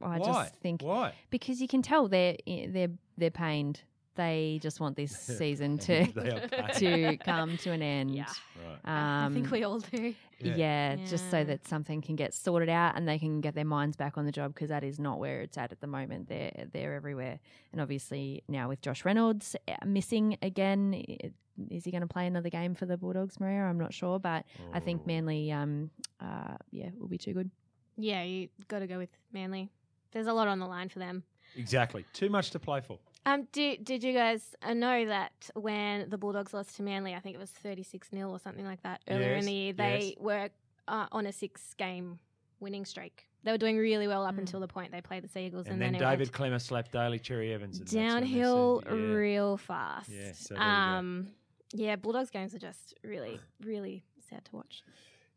I 0.00 0.18
Why? 0.18 0.26
just 0.26 0.56
think 0.56 0.82
Why? 0.82 1.12
because 1.30 1.60
you 1.60 1.68
can 1.68 1.82
tell 1.82 2.08
they're 2.08 2.36
they're 2.46 2.90
they're 3.16 3.30
pained. 3.30 3.82
they 4.14 4.58
just 4.60 4.78
want 4.78 4.94
this 4.94 5.12
season 5.38 5.78
to 5.78 6.04
They 6.12 6.30
are 6.30 6.48
paying. 6.48 6.68
to 7.16 7.16
come 7.24 7.56
to 7.58 7.70
an 7.70 7.80
end. 7.82 8.14
Yeah. 8.14 8.26
Right. 8.62 8.78
I 8.84 9.30
think 9.32 9.46
Um, 9.46 9.52
we 9.52 9.64
all 9.64 9.78
do. 9.80 10.14
Yeah. 10.38 10.56
yeah. 10.56 10.96
just 11.06 11.30
so 11.30 11.44
that 11.44 11.66
something 11.66 12.02
can 12.02 12.16
get 12.16 12.34
sorted 12.34 12.68
out 12.68 12.96
and 12.96 13.08
they 13.08 13.18
can 13.18 13.40
get 13.40 13.54
their 13.54 13.64
minds 13.64 13.96
back 13.96 14.18
on 14.18 14.26
the 14.26 14.32
job 14.32 14.52
because 14.52 14.68
that 14.68 14.84
is 14.84 14.98
not 14.98 15.18
where 15.18 15.40
it's 15.40 15.56
at 15.56 15.72
at 15.72 15.80
the 15.80 15.86
moment. 15.86 16.28
They're 16.28 16.66
they're 16.72 16.94
everywhere, 16.94 17.38
and 17.72 17.80
obviously 17.80 18.42
now 18.48 18.68
with 18.68 18.82
Josh 18.82 19.02
Reynolds 19.04 19.56
uh, 19.66 19.76
missing 19.86 20.36
again, 20.42 20.94
i- 21.08 21.30
is 21.70 21.84
he 21.84 21.90
going 21.90 22.00
to 22.02 22.06
play 22.06 22.26
another 22.26 22.50
game 22.50 22.74
for 22.74 22.86
the 22.86 22.96
Bulldogs, 22.96 23.38
Maria? 23.40 23.62
I'm 23.62 23.78
not 23.78 23.92
sure, 23.92 24.18
but 24.18 24.44
I 24.72 24.80
think 24.80 25.02
Oh. 25.02 25.06
Manly, 25.06 25.52
um, 25.52 25.90
uh, 26.20 26.56
yeah, 26.70 26.90
will 26.98 27.08
be 27.08 27.18
too 27.18 27.32
good. 27.34 27.50
Yeah, 27.96 28.22
you 28.22 28.48
got 28.68 28.78
to 28.80 28.86
go 28.86 28.98
with 28.98 29.10
Manly. 29.32 29.70
There's 30.12 30.26
a 30.26 30.32
lot 30.32 30.48
on 30.48 30.58
the 30.58 30.66
line 30.66 30.88
for 30.88 30.98
them. 30.98 31.22
Exactly. 31.56 32.04
Too 32.12 32.30
much 32.30 32.50
to 32.52 32.58
play 32.58 32.80
for. 32.80 32.98
Um, 33.26 33.46
did 33.52 33.84
did 33.84 34.02
you 34.02 34.12
guys 34.14 34.54
uh, 34.62 34.74
know 34.74 35.06
that 35.06 35.32
when 35.54 36.08
the 36.08 36.18
Bulldogs 36.18 36.52
lost 36.54 36.76
to 36.76 36.82
Manly, 36.82 37.14
I 37.14 37.20
think 37.20 37.36
it 37.36 37.38
was 37.38 37.50
thirty 37.50 37.82
six 37.84 38.08
0 38.10 38.30
or 38.30 38.38
something 38.40 38.64
like 38.64 38.82
that 38.82 39.00
earlier 39.08 39.34
Yes, 39.34 39.40
in 39.40 39.46
the 39.46 39.52
year, 39.52 39.72
they 39.74 40.14
yes. 40.16 40.22
were 40.24 40.48
uh, 40.88 41.06
on 41.12 41.26
a 41.26 41.32
six 41.32 41.74
game 41.74 42.18
winning 42.58 42.84
streak. 42.84 43.26
They 43.44 43.52
were 43.52 43.58
doing 43.58 43.76
really 43.76 44.08
well 44.08 44.24
up 44.24 44.34
Mm. 44.36 44.38
until 44.40 44.60
the 44.60 44.66
point 44.68 44.90
they 44.92 45.00
played 45.00 45.22
the 45.24 45.28
Seagulls, 45.28 45.66
And, 45.66 45.74
and, 45.74 45.82
then, 45.82 45.94
it 45.96 45.98
David 45.98 46.36
went 46.38 46.52
Klemmer 46.52 46.60
slapped 46.60 46.92
Daly 46.92 47.18
Cherry 47.18 47.52
Evans. 47.52 47.78
and 47.78 47.86
that's 47.86 47.92
downhill 47.92 48.82
said, 48.84 48.92
yeah. 48.92 49.04
real 49.14 49.56
fast. 49.56 50.08
Yeah, 50.10 50.32
so 50.32 50.54
there 50.54 50.62
you 50.62 50.68
go. 50.68 50.70
um, 50.70 51.26
yeah, 51.72 51.96
Bulldogs 51.96 52.30
games 52.30 52.54
are 52.54 52.58
just 52.58 52.94
really, 53.04 53.40
really 53.64 54.04
sad 54.28 54.44
to 54.46 54.56
watch. 54.56 54.82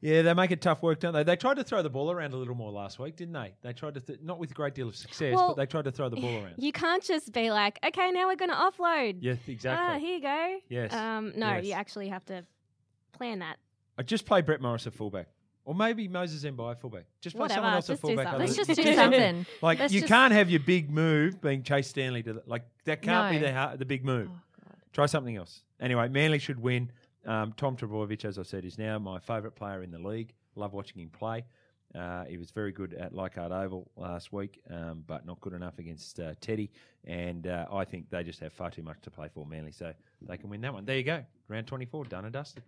Yeah, 0.01 0.21
they 0.21 0.33
make 0.33 0.51
it 0.51 0.61
tough 0.61 0.83
work, 0.83 0.99
don't 0.99 1.13
they? 1.13 1.23
They 1.23 1.35
tried 1.35 1.55
to 1.55 1.63
throw 1.63 1.81
the 1.81 1.89
ball 1.89 2.11
around 2.11 2.33
a 2.33 2.37
little 2.37 2.53
more 2.53 2.71
last 2.71 2.99
week, 2.99 3.15
didn't 3.15 3.33
they? 3.33 3.53
They 3.63 3.73
tried 3.73 3.95
to, 3.95 4.01
th- 4.01 4.19
not 4.21 4.37
with 4.37 4.51
a 4.51 4.53
great 4.53 4.75
deal 4.75 4.87
of 4.87 4.95
success, 4.95 5.33
Well, 5.33 5.47
but 5.49 5.57
they 5.57 5.65
tried 5.65 5.85
to 5.85 5.91
throw 5.91 6.09
the 6.09 6.17
ball 6.17 6.35
around. 6.43 6.55
You 6.57 6.71
can't 6.71 7.01
just 7.01 7.31
be 7.31 7.49
like, 7.49 7.79
okay, 7.83 8.11
now 8.11 8.27
we're 8.27 8.35
going 8.35 8.51
to 8.51 8.55
offload. 8.57 9.17
Yes, 9.21 9.37
exactly. 9.47 9.95
Ah, 9.95 9.97
here 9.97 10.15
you 10.17 10.21
go. 10.21 10.57
Yes, 10.69 10.93
Um, 10.93 11.33
no, 11.35 11.55
yes. 11.55 11.65
you 11.65 11.71
actually 11.73 12.09
have 12.09 12.25
to 12.25 12.43
plan 13.13 13.39
that. 13.39 13.57
I 13.97 14.03
just 14.03 14.25
play 14.25 14.41
Brett 14.41 14.61
Morris 14.61 14.85
at 14.85 14.93
fullback. 14.93 15.27
Or 15.63 15.73
maybe 15.73 16.07
Moses 16.07 16.43
Mbye 16.43 16.71
at 16.71 16.81
fullback. 16.81 17.05
Just 17.21 17.35
play 17.35 17.47
someone 17.47 17.73
else 17.73 17.89
at 17.89 17.93
just 17.93 18.01
do 18.03 18.07
fullback. 18.09 18.27
something. 18.27 18.39
Let's 18.47 18.55
just 18.55 18.69
do 18.75 18.83
do 18.83 18.95
something. 18.95 19.45
Like 19.63 19.79
Let's 19.79 19.93
you 19.93 20.03
can't 20.03 20.33
have 20.33 20.51
your 20.51 20.59
big 20.59 20.91
move 20.91 21.41
being 21.41 21.63
Chase 21.63 21.87
Stanley 21.87 22.21
to 22.21 22.33
the, 22.33 22.43
like 22.45 22.65
that 22.83 23.01
can't 23.01 23.31
be 23.31 23.39
the 23.39 23.75
the 23.79 23.85
big 23.85 24.05
move. 24.05 24.27
Oh, 24.29 24.33
God. 24.33 24.41
Try 24.95 25.07
something 25.07 25.35
else. 25.35 25.61
Anyway, 25.81 26.07
Manly 26.07 26.39
should 26.39 26.57
win. 26.57 26.89
Um, 27.25 27.51
Tom 27.57 27.75
Trbojevic, 27.75 28.23
as 28.23 28.39
I 28.39 28.43
said, 28.43 28.63
is 28.63 28.77
now 28.77 28.97
my 28.97 29.19
favourite 29.19 29.53
player 29.53 29.83
in 29.83 29.91
the 29.91 29.99
league. 29.99 30.33
Love 30.55 30.71
watching 30.71 31.01
him 31.01 31.09
play. 31.09 31.43
Uh, 31.93 32.23
he 32.23 32.37
was 32.37 32.49
very 32.51 32.71
good 32.71 32.93
at 32.93 33.13
Leichhardt 33.13 33.51
Oval 33.51 33.91
last 33.97 34.31
week, 34.31 34.61
um, 34.69 35.03
but 35.05 35.25
not 35.25 35.41
good 35.41 35.51
enough 35.51 35.79
against 35.79 36.21
uh, 36.21 36.33
Teddy. 36.39 36.71
And 37.03 37.45
uh, 37.45 37.65
I 37.73 37.83
think 37.83 38.09
they 38.09 38.23
just 38.23 38.39
have 38.39 38.53
far 38.53 38.71
too 38.71 38.83
much 38.83 39.01
to 39.01 39.11
play 39.11 39.27
for, 39.33 39.45
Manly, 39.45 39.73
so 39.73 39.91
they 40.21 40.37
can 40.37 40.49
win 40.49 40.61
that 40.61 40.73
one. 40.73 40.85
There 40.85 40.95
you 40.95 41.03
go. 41.03 41.25
Round 41.49 41.67
24, 41.67 42.05
done 42.05 42.23
and 42.23 42.31
dusted. 42.31 42.63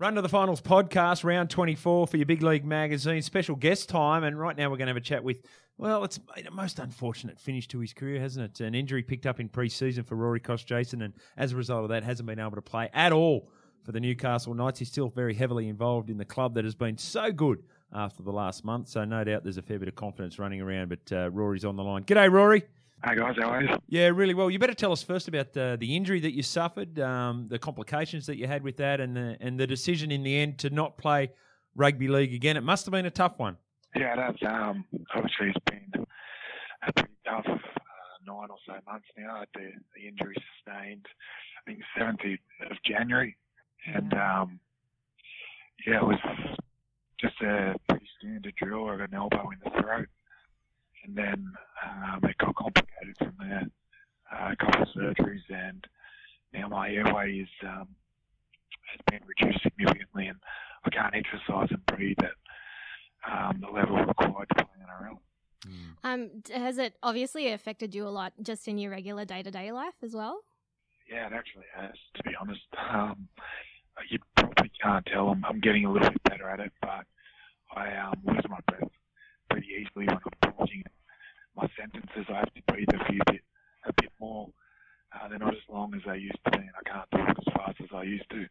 Run 0.00 0.14
to 0.14 0.22
the 0.22 0.30
Finals 0.30 0.62
podcast, 0.62 1.24
round 1.24 1.50
24 1.50 2.06
for 2.06 2.16
your 2.16 2.24
Big 2.24 2.42
League 2.42 2.64
magazine. 2.64 3.20
Special 3.20 3.54
guest 3.54 3.90
time. 3.90 4.24
And 4.24 4.40
right 4.40 4.56
now 4.56 4.70
we're 4.70 4.78
going 4.78 4.86
to 4.86 4.94
have 4.94 4.96
a 4.96 5.00
chat 5.02 5.22
with, 5.22 5.42
well, 5.80 6.04
it's 6.04 6.18
been 6.18 6.46
a 6.46 6.50
most 6.50 6.78
unfortunate 6.78 7.40
finish 7.40 7.66
to 7.68 7.80
his 7.80 7.94
career, 7.94 8.20
hasn't 8.20 8.60
it? 8.60 8.64
An 8.64 8.74
injury 8.74 9.02
picked 9.02 9.24
up 9.24 9.40
in 9.40 9.48
pre 9.48 9.70
season 9.70 10.04
for 10.04 10.14
Rory 10.14 10.38
Kostjasyn. 10.38 11.02
And 11.02 11.14
as 11.38 11.52
a 11.52 11.56
result 11.56 11.84
of 11.84 11.88
that, 11.88 12.04
hasn't 12.04 12.26
been 12.26 12.38
able 12.38 12.56
to 12.56 12.62
play 12.62 12.90
at 12.92 13.12
all 13.12 13.48
for 13.82 13.92
the 13.92 14.00
Newcastle 14.00 14.52
Knights. 14.52 14.78
He's 14.78 14.88
still 14.88 15.08
very 15.08 15.32
heavily 15.32 15.68
involved 15.68 16.10
in 16.10 16.18
the 16.18 16.24
club 16.26 16.54
that 16.54 16.64
has 16.64 16.74
been 16.74 16.98
so 16.98 17.32
good 17.32 17.62
after 17.94 18.22
the 18.22 18.30
last 18.30 18.62
month. 18.62 18.88
So 18.88 19.06
no 19.06 19.24
doubt 19.24 19.42
there's 19.42 19.56
a 19.56 19.62
fair 19.62 19.78
bit 19.78 19.88
of 19.88 19.94
confidence 19.94 20.38
running 20.38 20.60
around. 20.60 20.90
But 20.90 21.16
uh, 21.16 21.30
Rory's 21.30 21.64
on 21.64 21.76
the 21.76 21.82
line. 21.82 22.04
G'day, 22.04 22.30
Rory. 22.30 22.62
Hi 23.02 23.14
guys, 23.14 23.34
how 23.40 23.48
are 23.48 23.62
you? 23.62 23.78
Yeah, 23.88 24.08
really 24.08 24.34
well. 24.34 24.50
You 24.50 24.58
better 24.58 24.74
tell 24.74 24.92
us 24.92 25.02
first 25.02 25.26
about 25.28 25.56
uh, 25.56 25.76
the 25.76 25.96
injury 25.96 26.20
that 26.20 26.34
you 26.34 26.42
suffered, 26.42 27.00
um, 27.00 27.46
the 27.48 27.58
complications 27.58 28.26
that 28.26 28.36
you 28.36 28.46
had 28.46 28.62
with 28.62 28.76
that, 28.76 29.00
and 29.00 29.16
the 29.16 29.38
and 29.40 29.58
the 29.58 29.66
decision 29.66 30.12
in 30.12 30.22
the 30.22 30.36
end 30.36 30.58
to 30.58 30.68
not 30.68 30.98
play 30.98 31.30
rugby 31.74 32.08
league 32.08 32.34
again. 32.34 32.58
It 32.58 32.62
must 32.62 32.84
have 32.84 32.92
been 32.92 33.06
a 33.06 33.10
tough 33.10 33.38
one. 33.38 33.56
Yeah, 33.94 34.16
that's 34.16 34.42
um 34.46 34.84
obviously 35.14 35.48
it's 35.48 35.64
been 35.66 36.06
a 36.86 36.92
pretty 36.92 37.14
tough 37.26 37.44
uh, 37.46 37.58
nine 38.26 38.48
or 38.50 38.56
so 38.66 38.74
months 38.86 39.06
now. 39.18 39.44
The, 39.54 39.70
the 39.96 40.08
injury 40.08 40.34
sustained, 40.64 41.06
I 41.58 41.70
think 41.70 41.80
seventeenth 41.98 42.40
of 42.70 42.76
January, 42.84 43.36
and 43.86 44.12
um 44.14 44.60
yeah, 45.86 45.96
it 45.96 46.04
was 46.06 46.18
just 47.20 47.40
a 47.42 47.74
pretty 47.88 48.06
standard 48.18 48.54
drill. 48.56 48.90
of 48.90 49.00
an 49.00 49.14
elbow 49.14 49.50
in 49.50 49.58
the 49.64 49.80
throat, 49.80 50.08
and 51.04 51.16
then 51.16 51.52
um, 51.84 52.20
it 52.24 52.36
got 52.38 52.54
complicated 52.54 53.16
from 53.18 53.34
there. 53.40 53.66
Uh, 54.32 54.52
a 54.52 54.56
couple 54.56 54.82
of 54.82 54.88
surgeries, 54.96 55.42
and 55.50 55.84
now 56.52 56.68
my 56.68 56.90
airway 56.90 57.32
is 57.32 57.48
um, 57.64 57.88
has 58.92 59.00
been 59.10 59.20
reduced 59.26 59.62
significantly, 59.62 60.26
and 60.26 60.38
I 60.84 60.90
can't 60.90 61.14
exercise 61.14 61.68
and 61.70 61.84
breathe 61.86 62.18
at 62.20 62.30
um, 63.28 63.60
the 63.60 63.68
level 63.68 63.96
required 63.96 64.48
to 64.50 64.54
play 64.54 64.64
NRL. 64.82 65.18
Um, 66.02 66.30
has 66.54 66.78
it 66.78 66.94
obviously 67.02 67.52
affected 67.52 67.94
you 67.94 68.06
a 68.06 68.10
lot 68.10 68.32
just 68.42 68.66
in 68.66 68.78
your 68.78 68.90
regular 68.90 69.24
day 69.24 69.42
to 69.42 69.50
day 69.50 69.72
life 69.72 69.94
as 70.02 70.14
well? 70.14 70.40
Yeah, 71.10 71.26
it 71.26 71.32
actually 71.32 71.66
has, 71.74 71.92
to 72.14 72.22
be 72.22 72.30
honest. 72.40 72.60
Um, 72.88 73.28
you 74.08 74.18
probably 74.36 74.70
can't 74.82 75.04
tell. 75.06 75.28
I'm, 75.28 75.44
I'm 75.44 75.60
getting 75.60 75.84
a 75.84 75.92
little 75.92 76.08
bit 76.08 76.22
better 76.24 76.48
at 76.48 76.60
it, 76.60 76.72
but 76.80 77.04
I 77.74 77.94
um, 77.96 78.14
lose 78.24 78.44
my 78.48 78.60
breath 78.68 78.88
pretty 79.50 79.66
easily 79.68 80.06
when 80.06 80.16
I'm 80.16 80.52
talking. 80.52 80.82
My 81.56 81.68
sentences, 81.78 82.26
I 82.30 82.38
have 82.38 82.54
to 82.54 82.62
breathe 82.68 82.88
a 82.94 83.04
few 83.06 83.20
bit, 83.26 83.42
a 83.86 83.92
bit 84.00 84.10
more. 84.20 84.48
Uh, 85.12 85.28
they're 85.28 85.38
not 85.38 85.54
as 85.54 85.60
long 85.68 85.92
as 85.94 86.00
they 86.06 86.18
used 86.18 86.38
to 86.44 86.50
be, 86.52 86.58
and 86.58 86.70
I 86.78 86.88
can't 86.88 87.10
talk 87.10 87.36
as 87.36 87.52
fast 87.52 87.80
as 87.80 87.88
I 87.92 88.02
used 88.04 88.30
to. 88.30 88.46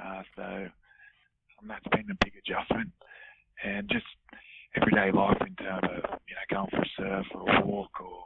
Uh, 0.00 0.22
so 0.36 0.42
um, 0.42 1.68
that's 1.68 1.86
been 1.90 2.10
a 2.10 2.24
big 2.24 2.34
adjustment, 2.38 2.90
and 3.64 3.88
just 3.90 4.06
everyday 4.76 5.10
life 5.12 5.38
in 5.46 5.54
terms 5.56 5.82
of 5.84 6.18
you 6.28 6.34
know 6.34 6.46
going 6.50 6.68
for 6.70 6.82
a 6.82 6.88
surf 6.96 7.26
or 7.34 7.54
a 7.56 7.64
walk 7.66 7.90
or 8.00 8.24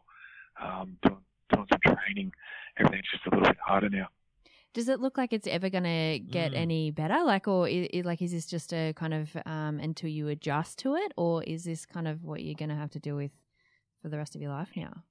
um, 0.64 0.96
doing 1.02 1.24
doing 1.52 1.66
some 1.70 1.96
training. 1.96 2.32
Everything's 2.78 3.10
just 3.10 3.26
a 3.26 3.30
little 3.30 3.46
bit 3.46 3.56
harder 3.64 3.88
now. 3.88 4.08
Does 4.72 4.88
it 4.88 4.98
look 5.00 5.16
like 5.16 5.32
it's 5.32 5.46
ever 5.46 5.70
going 5.70 5.84
to 5.84 6.18
get 6.18 6.50
Mm. 6.52 6.56
any 6.56 6.90
better? 6.90 7.22
Like, 7.24 7.46
or 7.46 7.66
i 7.68 7.88
i 7.94 8.00
like, 8.00 8.20
is 8.20 8.32
this 8.32 8.44
just 8.46 8.72
a 8.72 8.92
kind 8.94 9.14
of 9.14 9.36
um, 9.46 9.78
until 9.78 10.10
you 10.10 10.26
adjust 10.28 10.78
to 10.80 10.96
it, 10.96 11.12
or 11.16 11.44
is 11.44 11.62
this 11.64 11.86
kind 11.86 12.08
of 12.08 12.24
what 12.24 12.42
you're 12.42 12.56
going 12.56 12.70
to 12.70 12.74
have 12.74 12.90
to 12.90 12.98
deal 12.98 13.14
with 13.14 13.30
for 14.02 14.08
the 14.08 14.18
rest 14.18 14.34
of 14.34 14.40
your 14.42 14.50
life 14.50 14.70
now? 14.74 15.04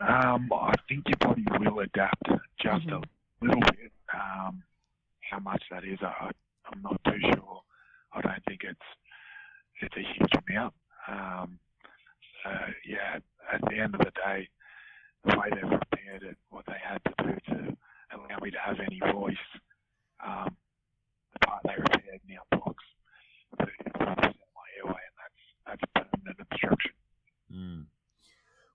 Um, 0.00 0.50
I 0.52 0.74
think 0.88 1.04
your 1.08 1.16
body 1.20 1.44
will 1.58 1.80
adapt 1.80 2.22
just 2.62 2.86
Mhm. 2.86 3.02
a 3.02 3.44
little 3.44 3.60
bit. 3.60 3.92
Um, 4.14 4.62
how 5.20 5.38
much 5.40 5.62
that 5.70 5.84
is, 5.84 5.98
I, 6.02 6.30
I'm 6.72 6.82
not 6.82 6.98
too 7.04 7.18
sure. 7.34 7.62
I 8.12 8.20
don't 8.22 8.44
think 8.46 8.62
it's 8.64 8.80
it's 9.80 9.96
a 9.96 10.00
huge 10.00 10.32
amount. 10.48 10.74
Um, 11.08 11.58
so 12.42 12.50
yeah, 12.86 13.18
at 13.52 13.60
the 13.68 13.76
end 13.76 13.94
of 13.94 14.00
the 14.00 14.12
day, 14.24 14.48
the 15.24 15.36
way 15.36 15.48
they've 15.50 15.70
repaired 15.70 16.22
it, 16.22 16.36
what 16.50 16.64
they 16.66 16.78
had 16.82 17.00
to 17.04 17.24
do 17.24 17.54
to 17.54 17.76
allow 18.14 18.38
me 18.42 18.50
to 18.50 18.58
have 18.58 18.76
any 18.80 19.00
voice, 19.12 19.34
um, 20.24 20.56
the 21.32 21.46
part 21.46 21.62
they 21.64 21.74
repaired 21.76 22.20
now 22.28 22.40
blocks 22.52 22.84
35% 23.60 23.70
of 24.02 24.34
my 24.54 24.68
airway, 24.78 25.00
and 25.00 25.16
that's 25.18 25.80
that's 25.80 25.92
permanent 25.94 26.38
obstruction. 26.40 26.92
Mm. 27.52 27.86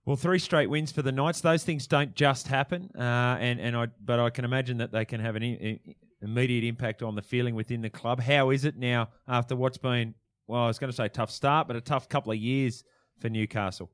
Well, 0.04 0.16
three 0.16 0.38
straight 0.38 0.68
wins 0.68 0.92
for 0.92 1.02
the 1.02 1.12
Knights. 1.12 1.40
Those 1.40 1.64
things 1.64 1.86
don't 1.86 2.14
just 2.14 2.48
happen, 2.48 2.90
uh, 2.96 3.38
and 3.40 3.60
and 3.60 3.76
I 3.76 3.88
but 4.04 4.20
I 4.20 4.30
can 4.30 4.44
imagine 4.44 4.78
that 4.78 4.92
they 4.92 5.04
can 5.04 5.20
have 5.20 5.36
an 5.36 5.42
I- 5.42 5.80
immediate 6.20 6.64
impact 6.64 7.02
on 7.02 7.14
the 7.14 7.22
feeling 7.22 7.54
within 7.54 7.82
the 7.82 7.90
club. 7.90 8.20
How 8.20 8.50
is 8.50 8.64
it 8.64 8.76
now 8.76 9.08
after 9.26 9.56
what's 9.56 9.78
been 9.78 10.14
well? 10.46 10.62
I 10.62 10.66
was 10.66 10.78
going 10.78 10.90
to 10.90 10.96
say 10.96 11.08
tough 11.08 11.30
start, 11.30 11.66
but 11.66 11.76
a 11.76 11.80
tough 11.80 12.08
couple 12.08 12.32
of 12.32 12.38
years 12.38 12.84
for 13.20 13.28
Newcastle. 13.28 13.90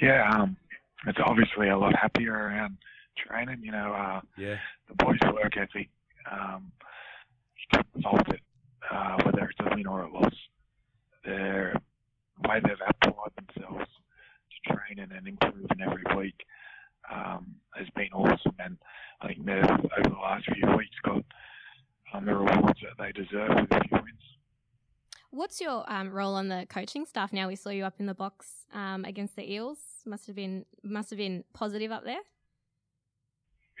Yeah, 0.00 0.28
um, 0.30 0.56
it's 1.06 1.18
obviously 1.24 1.68
a 1.68 1.78
lot 1.78 1.94
happier 1.96 2.32
around 2.32 2.76
training. 3.16 3.60
You 3.62 3.72
know, 3.72 3.92
uh, 3.92 4.20
Yeah, 4.36 4.56
the 4.88 4.94
boys' 5.04 5.18
work 5.32 5.56
ethic, 5.56 5.88
um, 6.30 6.70
you 7.56 7.66
can't 7.72 8.02
fault 8.02 8.28
it, 8.28 8.40
uh, 8.90 9.16
whether 9.24 9.44
it's 9.44 9.58
a 9.60 9.74
win 9.74 9.86
or 9.86 10.02
a 10.02 10.12
loss. 10.12 10.34
Their 11.24 11.74
the 12.42 12.48
way 12.48 12.60
they've 12.62 12.76
applied 12.86 13.30
themselves 13.36 13.86
to 13.86 14.74
training 14.74 15.10
and 15.16 15.26
improving 15.26 15.80
every 15.80 16.04
week 16.16 16.44
um, 17.10 17.54
has 17.74 17.88
been 17.96 18.12
awesome, 18.12 18.54
and 18.58 18.76
I 19.22 19.28
think 19.28 19.44
they've 19.46 19.64
over 19.64 20.08
the 20.08 20.10
last 20.10 20.44
few 20.52 20.76
weeks 20.76 20.96
got 21.02 21.24
um, 22.12 22.26
the 22.26 22.34
rewards 22.34 22.80
that 22.82 22.98
they 22.98 23.12
deserve 23.12 23.48
with 23.56 23.72
a 23.72 23.80
few 23.88 23.98
wins. 23.98 24.22
What's 25.56 25.64
your 25.64 25.90
um, 25.90 26.10
role 26.10 26.34
on 26.34 26.48
the 26.48 26.66
coaching 26.68 27.06
staff 27.06 27.32
now? 27.32 27.48
We 27.48 27.56
saw 27.56 27.70
you 27.70 27.86
up 27.86 27.94
in 27.98 28.04
the 28.04 28.12
box 28.12 28.66
um, 28.74 29.06
against 29.06 29.36
the 29.36 29.50
Eels. 29.50 29.78
Must 30.04 30.26
have 30.26 30.36
been 30.36 30.66
must 30.82 31.08
have 31.08 31.16
been 31.16 31.44
positive 31.54 31.90
up 31.90 32.04
there. 32.04 32.20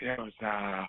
Yeah, 0.00 0.14
it 0.14 0.20
was 0.20 0.32
uh, 0.42 0.86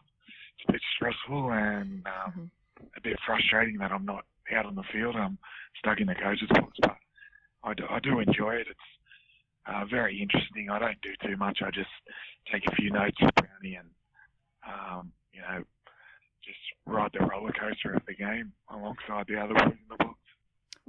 it's 0.56 0.70
a 0.70 0.72
bit 0.72 0.82
stressful 0.96 1.52
and 1.52 2.08
um, 2.08 2.52
a 2.96 3.02
bit 3.02 3.18
frustrating 3.26 3.78
that 3.80 3.92
I'm 3.92 4.06
not 4.06 4.24
out 4.56 4.66
on 4.66 4.76
the 4.76 4.84
field. 4.94 5.18
I'm 5.18 5.38
stuck 5.78 6.00
in 6.00 6.08
the 6.08 6.16
coach's 6.16 6.48
box, 6.52 6.72
but 6.82 6.96
I 7.66 7.74
do, 7.74 7.84
I 7.90 8.00
do 8.00 8.22
enjoy 8.22 8.56
it. 8.56 8.68
It's 8.70 8.80
uh, 9.66 9.84
very 9.92 10.22
interesting. 10.22 10.70
I 10.70 10.80
don't 10.80 11.02
do 11.02 11.12
too 11.22 11.36
much. 11.36 11.60
I 11.66 11.70
just 11.70 11.90
take 12.50 12.66
a 12.66 12.76
few 12.78 12.92
notes 12.92 13.18
for 13.20 13.30
Brownie 13.36 13.76
and 13.76 13.90
um, 14.66 15.12
you 15.34 15.42
know 15.42 15.66
just 16.46 16.60
ride 16.86 17.12
the 17.12 17.26
roller 17.26 17.52
coaster 17.52 17.92
of 17.92 18.04
the 18.08 18.14
game 18.14 18.54
alongside 18.72 19.26
the 19.28 19.36
other 19.36 19.54
boys 19.54 19.74
in 19.74 19.90
the 19.90 19.98
box. 19.98 20.18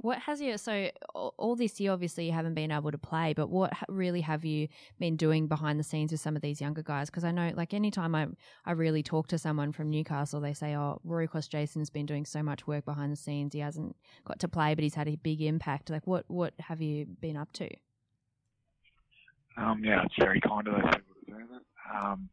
What 0.01 0.19
has 0.19 0.39
you 0.39 0.57
so 0.57 0.89
all 1.11 1.57
this 1.57 1.77
year? 1.77 1.91
Obviously, 1.91 2.25
you 2.25 2.31
haven't 2.31 2.53
been 2.53 2.71
able 2.71 2.89
to 2.89 2.97
play, 2.97 3.33
but 3.33 3.49
what 3.49 3.73
really 3.89 4.21
have 4.21 4.45
you 4.45 4.69
been 4.97 5.17
doing 5.17 5.47
behind 5.47 5.77
the 5.77 5.83
scenes 5.83 6.13
with 6.13 6.21
some 6.21 6.37
of 6.37 6.41
these 6.41 6.61
younger 6.61 6.81
guys? 6.81 7.09
Because 7.09 7.25
I 7.25 7.31
know, 7.31 7.51
like, 7.53 7.73
anytime 7.73 8.15
I 8.15 8.27
I 8.65 8.71
really 8.71 9.03
talk 9.03 9.27
to 9.27 9.37
someone 9.37 9.73
from 9.73 9.89
Newcastle, 9.89 10.39
they 10.39 10.53
say, 10.53 10.73
"Oh, 10.73 11.01
Rory 11.03 11.27
Kostjasyn's 11.27 11.89
been 11.89 12.05
doing 12.05 12.25
so 12.25 12.41
much 12.41 12.65
work 12.65 12.85
behind 12.85 13.11
the 13.11 13.17
scenes. 13.17 13.53
He 13.53 13.59
hasn't 13.59 13.97
got 14.23 14.39
to 14.39 14.47
play, 14.47 14.73
but 14.73 14.83
he's 14.83 14.95
had 14.95 15.09
a 15.09 15.17
big 15.17 15.41
impact." 15.41 15.89
Like, 15.89 16.07
what 16.07 16.23
what 16.29 16.53
have 16.59 16.81
you 16.81 17.05
been 17.05 17.35
up 17.35 17.51
to? 17.53 17.69
Um, 19.57 19.83
yeah, 19.83 20.03
it's 20.05 20.15
very 20.17 20.39
kind 20.39 20.65
of 20.65 20.75
those 20.75 20.95
people 20.95 21.15
to 21.25 21.31
say 21.31 21.43
that. 21.51 22.05
Um, 22.05 22.29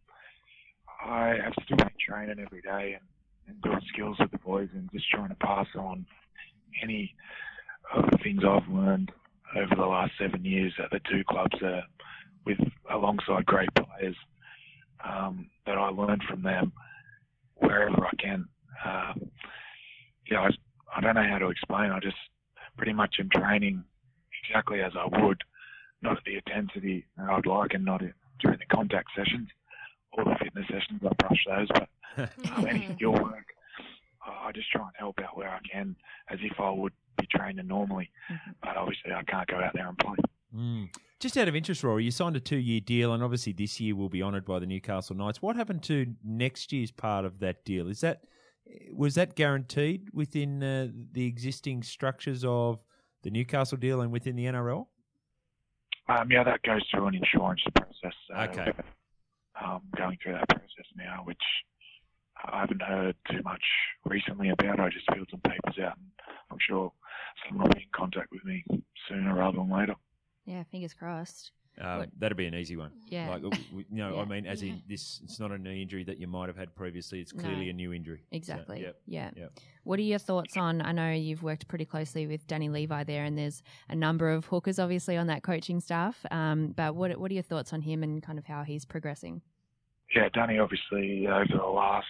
I 1.04 1.34
have 1.42 1.52
still 1.64 1.78
been 1.78 1.90
training 1.98 2.38
every 2.38 2.62
day 2.62 2.94
and, 2.94 3.08
and 3.48 3.60
build 3.60 3.82
skills 3.92 4.16
with 4.20 4.30
the 4.30 4.38
boys 4.38 4.68
and 4.72 4.88
just 4.92 5.10
trying 5.10 5.30
to 5.30 5.34
pass 5.34 5.66
on 5.76 6.06
any 6.80 7.14
things 8.22 8.42
I've 8.44 8.68
learned 8.68 9.12
over 9.56 9.74
the 9.74 9.86
last 9.86 10.12
seven 10.18 10.44
years 10.44 10.72
at 10.82 10.90
the 10.90 11.00
two 11.10 11.22
clubs 11.28 11.62
uh, 11.62 11.82
with 12.44 12.58
alongside 12.90 13.46
great 13.46 13.68
players 13.74 14.16
um, 15.04 15.48
that 15.66 15.78
I 15.78 15.88
learned 15.88 16.22
from 16.28 16.42
them 16.42 16.72
wherever 17.56 18.06
I 18.06 18.22
can. 18.22 18.48
Um, 18.84 19.30
yeah, 20.30 20.40
I, 20.40 20.50
I 20.96 21.00
don't 21.00 21.14
know 21.14 21.28
how 21.28 21.38
to 21.38 21.48
explain. 21.48 21.90
I 21.90 22.00
just 22.00 22.16
pretty 22.76 22.92
much 22.92 23.16
am 23.20 23.30
training 23.30 23.84
exactly 24.44 24.80
as 24.80 24.92
I 24.96 25.06
would 25.20 25.42
not 26.02 26.18
at 26.18 26.24
the 26.24 26.36
intensity 26.36 27.06
that 27.16 27.28
I'd 27.28 27.46
like 27.46 27.74
and 27.74 27.84
not 27.84 28.02
during 28.40 28.58
the 28.58 28.74
contact 28.74 29.08
sessions 29.16 29.48
or 30.12 30.24
the 30.24 30.36
fitness 30.42 30.66
sessions. 30.68 31.00
I 31.04 31.14
brush 31.14 31.44
those, 31.46 31.68
but 31.68 31.88
um, 32.56 32.66
any 32.66 32.94
skill 32.94 33.12
work, 33.12 33.46
I 34.26 34.48
I 34.48 34.52
just 34.52 34.70
try 34.70 34.82
and 34.82 34.92
help 34.98 35.18
out 35.20 35.36
where 35.36 35.48
I 35.48 35.60
can 35.70 35.96
as 36.30 36.38
if 36.42 36.58
I 36.58 36.70
would 36.70 36.92
be 37.18 37.26
training 37.30 37.66
normally. 37.66 38.10
But 38.62 38.76
obviously, 38.76 39.12
I 39.12 39.22
can't 39.22 39.48
go 39.48 39.56
out 39.56 39.72
there 39.74 39.88
and 39.88 39.98
play. 39.98 40.16
Mm. 40.54 40.88
Just 41.18 41.36
out 41.38 41.48
of 41.48 41.56
interest, 41.56 41.82
Rory, 41.82 42.04
you 42.04 42.10
signed 42.10 42.36
a 42.36 42.40
two-year 42.40 42.80
deal, 42.80 43.14
and 43.14 43.22
obviously 43.22 43.52
this 43.52 43.80
year 43.80 43.96
will 43.96 44.10
be 44.10 44.22
honoured 44.22 44.44
by 44.44 44.58
the 44.58 44.66
Newcastle 44.66 45.16
Knights. 45.16 45.40
What 45.40 45.56
happened 45.56 45.82
to 45.84 46.14
next 46.22 46.72
year's 46.72 46.90
part 46.90 47.24
of 47.24 47.38
that 47.40 47.64
deal? 47.64 47.88
Is 47.88 48.00
that 48.00 48.20
was 48.92 49.14
that 49.14 49.36
guaranteed 49.36 50.08
within 50.12 50.62
uh, 50.62 50.88
the 51.12 51.26
existing 51.26 51.82
structures 51.84 52.44
of 52.44 52.82
the 53.22 53.30
Newcastle 53.30 53.78
deal 53.78 54.00
and 54.00 54.12
within 54.12 54.36
the 54.36 54.44
NRL? 54.44 54.86
Um, 56.08 56.30
yeah, 56.30 56.44
that 56.44 56.62
goes 56.62 56.82
through 56.90 57.06
an 57.06 57.14
insurance 57.14 57.62
process. 57.74 58.14
So 58.28 58.34
Okay. 58.36 58.72
Um, 59.64 59.82
going 59.96 60.18
through 60.22 60.34
that 60.34 60.48
process 60.48 60.86
now, 60.96 61.22
which 61.24 61.40
I 62.44 62.60
haven't 62.60 62.82
heard 62.82 63.16
too 63.30 63.42
much 63.42 63.62
recently 64.04 64.50
about. 64.50 64.78
it. 64.78 64.82
I 64.82 64.88
just 64.90 65.06
filled 65.14 65.28
some 65.30 65.40
papers 65.40 65.78
out, 65.84 65.96
and 65.96 66.06
I'm 66.50 66.58
sure 66.66 66.92
someone 67.48 67.64
will 67.68 67.74
be 67.74 67.80
in 67.82 67.88
contact 67.92 68.28
with 68.32 68.44
me 68.44 68.64
sooner 69.08 69.34
rather 69.34 69.58
than 69.58 69.70
later. 69.70 69.94
Yeah, 70.44 70.62
fingers 70.70 70.94
crossed. 70.94 71.52
Uh, 71.78 72.06
that'd 72.18 72.38
be 72.38 72.46
an 72.46 72.54
easy 72.54 72.74
one. 72.74 72.90
Yeah. 73.08 73.28
Like, 73.28 73.42
w- 73.42 73.62
w- 73.64 73.84
you 73.90 73.96
know, 73.98 74.18
I 74.18 74.24
mean, 74.32 74.46
as 74.46 74.62
Yeah. 74.62 74.72
in 74.74 74.82
this, 74.88 75.20
it's 75.24 75.38
not 75.38 75.50
a 75.50 75.58
knee 75.58 75.82
injury 75.82 76.04
that 76.04 76.18
you 76.18 76.26
might 76.26 76.46
have 76.46 76.56
had 76.56 76.74
previously. 76.74 77.20
It's 77.20 77.32
clearly 77.32 77.66
No. 77.66 77.70
a 77.70 77.72
new 77.74 77.92
injury. 77.92 78.20
So, 78.30 78.36
Exactly. 78.36 78.80
yep. 78.80 78.96
Yeah. 79.06 79.30
Yep. 79.36 79.52
What 79.84 79.98
are 79.98 80.02
your 80.02 80.18
thoughts 80.18 80.56
on? 80.56 80.80
I 80.80 80.92
know 80.92 81.10
you've 81.12 81.42
worked 81.42 81.68
pretty 81.68 81.84
closely 81.84 82.26
with 82.26 82.46
Danny 82.46 82.70
Levi 82.70 83.04
there, 83.04 83.24
and 83.24 83.36
there's 83.36 83.62
a 83.90 83.94
number 83.94 84.30
of 84.30 84.46
hookers 84.46 84.78
obviously 84.78 85.18
on 85.18 85.26
that 85.26 85.42
coaching 85.42 85.80
staff. 85.80 86.24
Um, 86.30 86.68
but 86.68 86.94
what 86.94 87.18
what 87.18 87.30
are 87.30 87.34
your 87.34 87.42
thoughts 87.42 87.74
on 87.74 87.82
him 87.82 88.02
and 88.02 88.22
kind 88.22 88.38
of 88.38 88.46
how 88.46 88.62
he's 88.62 88.86
progressing? 88.86 89.42
Yeah, 90.14 90.28
Danny, 90.32 90.58
obviously, 90.58 91.26
over 91.26 91.44
the 91.48 91.64
last, 91.64 92.06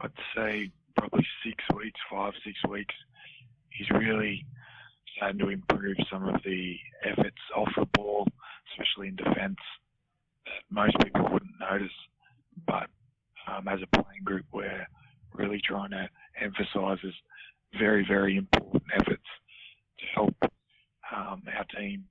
I'd 0.00 0.10
say, 0.36 0.70
probably 0.96 1.26
six 1.44 1.62
weeks, 1.74 2.00
five, 2.10 2.32
six 2.44 2.56
weeks, 2.68 2.94
he's 3.70 3.90
really 3.90 4.44
starting 5.16 5.38
to 5.40 5.48
improve 5.48 5.96
some 6.10 6.28
of 6.28 6.40
the 6.44 6.76
efforts 7.04 7.36
off 7.56 7.68
the 7.76 7.86
ball, 7.94 8.26
especially 8.72 9.08
in 9.08 9.16
defence, 9.16 9.58
that 10.46 10.62
most 10.70 10.96
people 11.02 11.22
wouldn't 11.32 11.50
notice. 11.60 11.92
But 12.66 12.88
um, 13.46 13.68
as 13.68 13.80
a 13.82 13.96
playing 14.02 14.24
group, 14.24 14.46
we're 14.52 14.86
really 15.34 15.60
trying 15.64 15.90
to 15.90 16.08
emphasise 16.40 17.00
his 17.02 17.14
very, 17.78 18.04
very 18.06 18.36
important 18.36 18.84
efforts 18.94 19.26
to 19.98 20.06
help 20.14 20.34
um, 21.14 21.42
our 21.56 21.64
team 21.76 22.04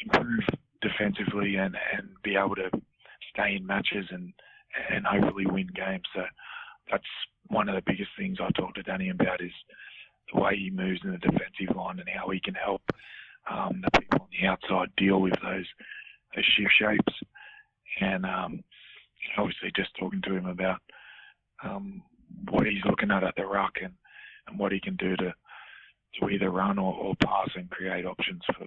improve 0.00 0.44
defensively 0.80 1.56
and, 1.56 1.76
and 1.96 2.08
be 2.22 2.36
able 2.36 2.54
to 2.54 2.70
stay 3.32 3.56
in 3.56 3.66
matches 3.66 4.06
and 4.10 4.32
and 4.90 5.06
hopefully 5.06 5.46
win 5.46 5.68
games. 5.72 6.02
So 6.14 6.22
that's 6.90 7.04
one 7.46 7.68
of 7.68 7.76
the 7.76 7.82
biggest 7.86 8.10
things 8.18 8.38
I 8.40 8.50
talk 8.50 8.74
to 8.74 8.82
Danny 8.82 9.10
about 9.10 9.40
is 9.40 9.52
the 10.32 10.40
way 10.40 10.56
he 10.56 10.70
moves 10.70 11.00
in 11.04 11.12
the 11.12 11.18
defensive 11.18 11.76
line 11.76 12.00
and 12.00 12.08
how 12.08 12.28
he 12.30 12.40
can 12.40 12.54
help 12.54 12.82
um, 13.48 13.84
the 13.84 14.00
people 14.00 14.22
on 14.22 14.28
the 14.32 14.48
outside 14.48 14.88
deal 14.96 15.20
with 15.20 15.34
those 15.42 15.66
those 16.34 16.44
shift 16.44 16.72
shapes. 16.76 17.14
And 18.00 18.26
um, 18.26 18.64
obviously, 19.38 19.70
just 19.76 19.90
talking 19.98 20.22
to 20.22 20.34
him 20.34 20.46
about 20.46 20.80
um, 21.62 22.02
what 22.50 22.66
he's 22.66 22.84
looking 22.84 23.10
at 23.10 23.22
at 23.22 23.34
the 23.36 23.46
ruck 23.46 23.74
and, 23.80 23.94
and 24.48 24.58
what 24.58 24.72
he 24.72 24.80
can 24.80 24.96
do 24.96 25.16
to 25.16 25.34
to 26.20 26.28
either 26.30 26.50
run 26.50 26.78
or, 26.78 26.94
or 26.94 27.14
pass 27.24 27.50
and 27.56 27.70
create 27.70 28.06
options 28.06 28.42
for, 28.56 28.66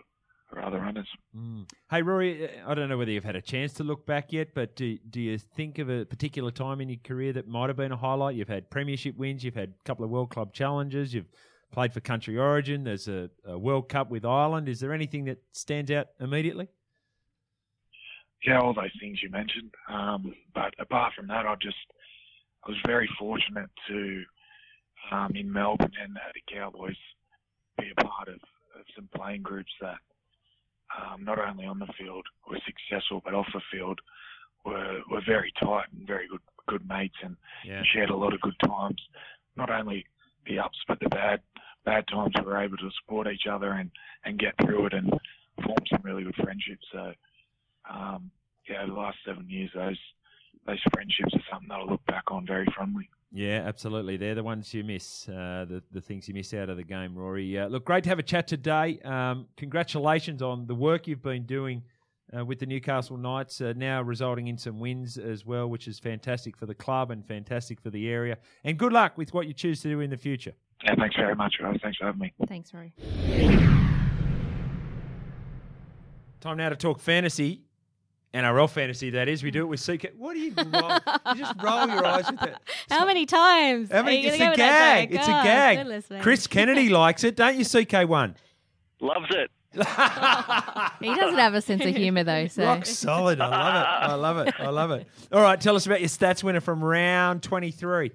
for 0.50 0.62
other 0.62 0.80
runners. 0.80 1.08
Mm. 1.36 1.66
Hey, 1.90 2.02
Rory, 2.02 2.46
uh, 2.46 2.70
I 2.70 2.74
don't 2.74 2.90
know 2.90 2.98
whether 2.98 3.07
you've 3.18 3.26
had 3.26 3.36
a 3.36 3.42
chance 3.42 3.74
to 3.74 3.84
look 3.84 4.06
back 4.06 4.32
yet, 4.32 4.54
but 4.54 4.76
do, 4.76 4.98
do 5.10 5.20
you 5.20 5.38
think 5.38 5.80
of 5.80 5.90
a 5.90 6.06
particular 6.06 6.52
time 6.52 6.80
in 6.82 6.90
your 6.90 7.00
career 7.04 7.34
that 7.34 7.48
might 7.48 7.68
have 7.68 7.78
been 7.78 7.92
a 7.92 7.98
highlight? 7.98 8.36
You've 8.36 8.48
had 8.48 8.70
premiership 8.70 9.18
wins, 9.18 9.44
you've 9.44 9.56
had 9.56 9.74
a 9.80 9.84
couple 9.84 10.06
of 10.06 10.12
World 10.12 10.30
Club 10.30 10.54
challenges, 10.54 11.14
you've 11.14 11.30
played 11.72 11.94
for 11.94 12.00
country 12.00 12.38
origin, 12.38 12.84
there's 12.84 13.08
a, 13.08 13.30
a 13.46 13.58
World 13.58 13.90
Cup 13.90 14.10
with 14.10 14.24
Ireland. 14.24 14.70
Is 14.70 14.80
there 14.80 14.94
anything 14.94 15.26
that 15.26 15.40
stands 15.52 15.92
out 15.92 16.08
immediately? 16.20 16.70
yeah, 18.46 18.60
all 18.60 18.74
those 18.74 18.92
things 19.00 19.20
you 19.22 19.30
mentioned. 19.30 19.74
Um, 19.90 20.34
but 20.54 20.74
apart 20.80 21.14
from 21.16 21.28
that, 21.28 21.46
I 21.46 21.56
just 21.62 21.76
I 22.66 22.70
was 22.70 22.78
very 22.86 23.10
fortunate 23.18 23.70
to 23.90 24.24
um, 25.12 25.32
in 25.36 25.52
Melbourne 25.52 25.92
and 26.02 26.16
the 26.16 26.54
Cowboys 26.54 26.98
be 27.78 27.92
a 27.92 28.04
part 28.04 28.28
of, 28.28 28.36
of 28.36 28.86
some 28.96 29.10
playing 29.16 29.42
groups 29.42 29.72
that 29.82 29.98
um, 31.08 31.24
not 31.24 31.40
only 31.40 31.66
on 31.66 31.80
the 31.80 31.88
field 31.98 32.26
were 32.50 32.60
successful, 32.66 33.22
but 33.24 33.34
off 33.34 33.48
the 33.54 33.62
field 33.72 34.00
were 34.66 35.02
were 35.10 35.22
very 35.26 35.52
tight 35.60 35.86
and 35.98 36.08
very 36.08 36.28
good 36.28 36.42
good 36.68 36.88
mates 36.88 37.16
and 37.24 37.38
Yeah. 37.64 37.84
shared 37.94 38.10
a 38.10 38.16
lot 38.16 38.34
of 38.34 38.42
good 38.42 38.60
times. 38.60 39.02
Not 39.56 39.70
only 39.70 40.06
the 40.46 40.60
ups, 40.60 40.78
but 40.88 41.00
the 41.00 41.10
bad 41.10 41.42
bad 41.86 42.06
times. 42.08 42.34
We 42.38 42.46
were 42.46 42.62
able 42.62 42.78
to 42.78 42.92
support 43.02 43.28
each 43.28 43.48
other 43.50 43.72
and 43.72 43.90
and 44.26 44.40
get 44.40 44.54
through 44.62 44.88
it 44.88 44.94
and 44.94 45.10
form 45.64 45.78
some 45.90 46.02
really 46.04 46.24
good 46.24 46.36
friendships. 46.36 46.86
So 46.92 47.14
um, 47.90 48.32
yeah, 48.70 48.86
the 48.86 48.94
last 48.94 49.18
seven 49.26 49.50
years, 49.50 49.72
those 49.74 50.00
those 50.66 50.82
friendships 50.94 51.34
are 51.34 51.44
something 51.50 51.70
that 51.70 51.80
I 51.80 51.84
look 51.84 52.06
back 52.06 52.26
on 52.32 52.46
very 52.46 52.68
fondly. 52.78 53.10
Yeah, 53.32 53.64
absolutely. 53.66 54.18
They're 54.18 54.36
the 54.36 54.44
ones 54.44 54.74
you 54.74 54.84
miss, 54.84 55.28
uh, 55.28 55.66
the, 55.68 55.84
the 55.92 56.02
things 56.02 56.28
you 56.28 56.34
miss 56.34 56.54
out 56.54 56.70
of 56.70 56.78
the 56.78 56.84
game, 56.84 57.16
Rory. 57.16 57.60
Uh, 57.60 57.68
look, 57.68 57.86
great 57.86 58.04
to 58.06 58.10
have 58.10 58.20
a 58.20 58.24
chat 58.24 58.48
today. 58.48 59.00
Um, 59.04 59.48
congratulations 59.58 60.42
on 60.42 60.66
the 60.66 60.76
work 60.76 61.08
you've 61.08 61.22
been 61.22 61.46
doing 61.46 61.84
uh, 62.36 62.46
with 62.46 62.60
the 62.60 62.66
Newcastle 62.66 63.18
Knights, 63.18 63.62
uh, 63.62 63.74
now 63.76 64.02
resulting 64.02 64.48
in 64.48 64.58
some 64.58 64.80
wins 64.80 65.18
as 65.18 65.46
well, 65.46 65.68
which 65.68 65.88
is 65.88 66.00
fantastic 66.00 66.58
for 66.58 66.66
the 66.66 66.76
club 66.76 67.12
and 67.12 67.26
fantastic 67.26 67.80
for 67.82 67.90
the 67.90 68.10
area. 68.10 68.38
And 68.64 68.78
good 68.78 68.94
luck 68.94 69.18
with 69.18 69.34
what 69.34 69.48
you 69.48 69.54
choose 69.54 69.82
to 69.82 69.90
do 69.90 70.00
in 70.00 70.10
the 70.10 70.18
future. 70.18 70.54
Yeah, 70.84 70.96
thanks 70.96 71.16
very 71.16 71.36
much, 71.36 71.56
guys. 71.60 71.78
Thanks 71.82 71.98
for 71.98 72.06
having 72.06 72.20
me. 72.20 72.34
Thanks, 72.48 72.74
Rory. 72.74 72.94
Time 76.40 76.58
now 76.58 76.70
to 76.70 76.76
talk 76.76 77.00
fantasy. 77.00 77.67
NRL 78.34 78.70
fantasy, 78.70 79.10
that 79.12 79.28
is. 79.30 79.42
We 79.44 79.52
do 79.52 79.62
it 79.62 79.66
with 79.68 79.84
CK. 79.84 80.12
What 80.18 80.34
do 80.34 80.40
you 80.40 80.54
roll? 80.58 80.92
you 81.36 81.42
just 81.44 81.62
roll 81.62 81.88
your 81.88 82.06
eyes 82.06 82.30
with 82.30 82.44
it. 82.44 82.56
How 82.90 83.06
many 83.06 83.26
times? 83.26 83.92
How 83.92 84.04
many? 84.04 84.18
Are 84.18 84.22
you 84.22 84.28
It's 84.30 84.38
gonna 84.38 84.52
a 84.54 84.58
go 84.58 84.64
with 84.64 84.70
that 84.70 84.96
gag. 84.96 85.10
joke? 85.12 85.20
It's 85.20 85.28
a 85.28 85.32
gag. 85.32 85.78
goodness. 85.78 86.06
Chris 86.22 86.48
Kennedy 86.48 86.90
likes 86.90 87.24
it, 87.24 87.36
don't 87.36 87.56
you, 87.56 87.64
CK1? 87.66 88.36
Loves 89.02 89.26
it. 89.32 89.52
He 91.00 91.14
doesn't 91.14 91.38
have 91.38 91.54
a 91.54 91.62
sense 91.62 91.86
of 91.86 91.96
humour 91.96 92.24
though, 92.24 92.48
so 92.48 92.64
Rock 92.64 92.86
solid. 92.86 93.40
I 93.40 93.48
love 93.48 93.76
it. 93.76 94.10
I 94.10 94.16
love 94.16 94.38
it. 94.48 94.54
I 94.60 94.70
love 94.70 94.92
it. 94.92 95.08
All 95.32 95.42
right, 95.42 95.60
tell 95.60 95.76
us 95.76 95.86
about 95.86 96.00
your 96.00 96.10
stats 96.10 96.44
winner 96.44 96.62
from 96.62 96.84
round 96.84 97.44
23. 97.44 98.12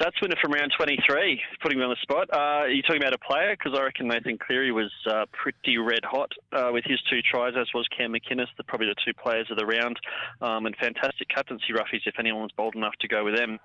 Stats 0.00 0.22
winner 0.22 0.36
from 0.40 0.52
round 0.52 0.72
23, 0.78 1.40
putting 1.62 1.78
me 1.78 1.84
on 1.84 1.90
the 1.90 1.96
spot. 2.00 2.26
Uh, 2.32 2.64
are 2.64 2.68
you 2.70 2.80
talking 2.80 3.02
about 3.02 3.12
a 3.12 3.18
player? 3.18 3.54
Because 3.54 3.78
I 3.78 3.82
reckon 3.82 4.08
Nathan 4.08 4.38
Cleary 4.38 4.72
was 4.72 4.90
uh, 5.06 5.26
pretty 5.30 5.76
red 5.76 6.00
hot 6.04 6.32
uh, 6.52 6.70
with 6.72 6.84
his 6.86 6.98
two 7.10 7.20
tries, 7.20 7.52
as 7.60 7.68
was 7.74 7.86
Cam 7.94 8.14
McInnes, 8.14 8.46
the, 8.56 8.64
probably 8.64 8.86
the 8.86 8.94
two 9.04 9.12
players 9.12 9.48
of 9.50 9.58
the 9.58 9.66
round. 9.66 10.00
Um, 10.40 10.64
and 10.64 10.74
fantastic 10.76 11.28
captaincy 11.28 11.74
roughies 11.74 12.00
if 12.06 12.14
anyone's 12.18 12.52
bold 12.56 12.76
enough 12.76 12.94
to 13.02 13.08
go 13.08 13.24
with 13.24 13.36
them. 13.36 13.58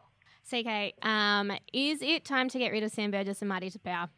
CK, 0.43 0.93
um, 1.07 1.51
is 1.71 2.01
it 2.01 2.25
time 2.25 2.49
to 2.49 2.59
get 2.59 2.73
rid 2.73 2.83
of 2.83 2.91
Sam 2.91 3.11
Burgess 3.11 3.41
and 3.41 3.47
Marty 3.47 3.71
Taupau? 3.71 4.09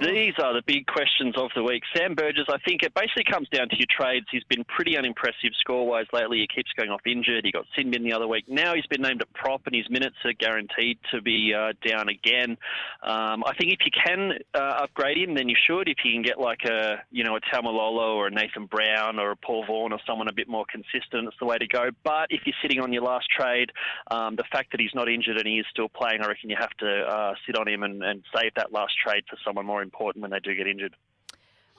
These 0.00 0.32
are 0.42 0.54
the 0.54 0.62
big 0.66 0.86
questions 0.86 1.34
of 1.36 1.50
the 1.54 1.62
week. 1.62 1.82
Sam 1.94 2.14
Burgess, 2.14 2.46
I 2.48 2.56
think 2.66 2.82
it 2.82 2.94
basically 2.94 3.24
comes 3.30 3.48
down 3.50 3.68
to 3.68 3.76
your 3.76 3.86
trades. 3.90 4.26
He's 4.30 4.44
been 4.44 4.64
pretty 4.64 4.96
unimpressive 4.96 5.50
score-wise 5.60 6.06
lately. 6.14 6.38
He 6.38 6.46
keeps 6.46 6.70
going 6.74 6.88
off 6.88 7.02
injured. 7.04 7.44
He 7.44 7.52
got 7.52 7.66
sin 7.76 7.90
bin 7.90 8.02
the 8.02 8.14
other 8.14 8.26
week. 8.26 8.48
Now 8.48 8.74
he's 8.74 8.86
been 8.86 9.02
named 9.02 9.20
at 9.20 9.30
prop, 9.34 9.60
and 9.66 9.74
his 9.74 9.90
minutes 9.90 10.16
are 10.24 10.32
guaranteed 10.32 10.98
to 11.12 11.20
be 11.20 11.52
uh, 11.54 11.74
down 11.86 12.08
again. 12.08 12.56
Um, 13.02 13.44
I 13.44 13.52
think 13.58 13.72
if 13.72 13.80
you 13.84 13.90
can 13.92 14.38
uh, 14.54 14.84
upgrade 14.84 15.18
him, 15.18 15.34
then 15.34 15.50
you 15.50 15.56
should. 15.66 15.86
If 15.86 15.98
you 16.02 16.12
can 16.12 16.22
get 16.22 16.40
like 16.40 16.64
a 16.64 17.02
you 17.10 17.22
know 17.22 17.36
a 17.36 17.40
Taumalolo 17.40 18.14
or 18.14 18.28
a 18.28 18.30
Nathan 18.30 18.66
Brown 18.66 19.18
or 19.18 19.32
a 19.32 19.36
Paul 19.36 19.66
Vaughan 19.66 19.92
or 19.92 20.00
someone 20.06 20.28
a 20.28 20.32
bit 20.32 20.48
more 20.48 20.64
consistent, 20.70 21.28
it's 21.28 21.36
the 21.40 21.46
way 21.46 21.58
to 21.58 21.66
go. 21.66 21.90
But 22.04 22.28
if 22.30 22.40
you're 22.46 22.56
sitting 22.62 22.80
on 22.80 22.92
your 22.94 23.02
last 23.02 23.26
trade, 23.28 23.70
um, 24.10 24.36
the 24.36 24.44
fact 24.50 24.70
that 24.72 24.80
he's 24.80 24.94
not 24.94 25.10
injured 25.10 25.36
and 25.36 25.46
he 25.46 25.58
is 25.58 25.66
still 25.70 25.90
playing, 25.90 26.22
I 26.22 26.28
reckon 26.28 26.48
you 26.48 26.56
have 26.58 26.74
to 26.78 27.00
uh, 27.02 27.34
sit 27.46 27.56
on 27.56 27.68
him 27.68 27.82
and, 27.82 28.02
and 28.02 28.22
save 28.34 28.54
that 28.54 28.69
last 28.70 28.94
trade 29.04 29.24
for 29.28 29.36
someone 29.44 29.66
more 29.66 29.82
important 29.82 30.22
when 30.22 30.30
they 30.30 30.40
do 30.40 30.54
get 30.54 30.66
injured. 30.66 30.94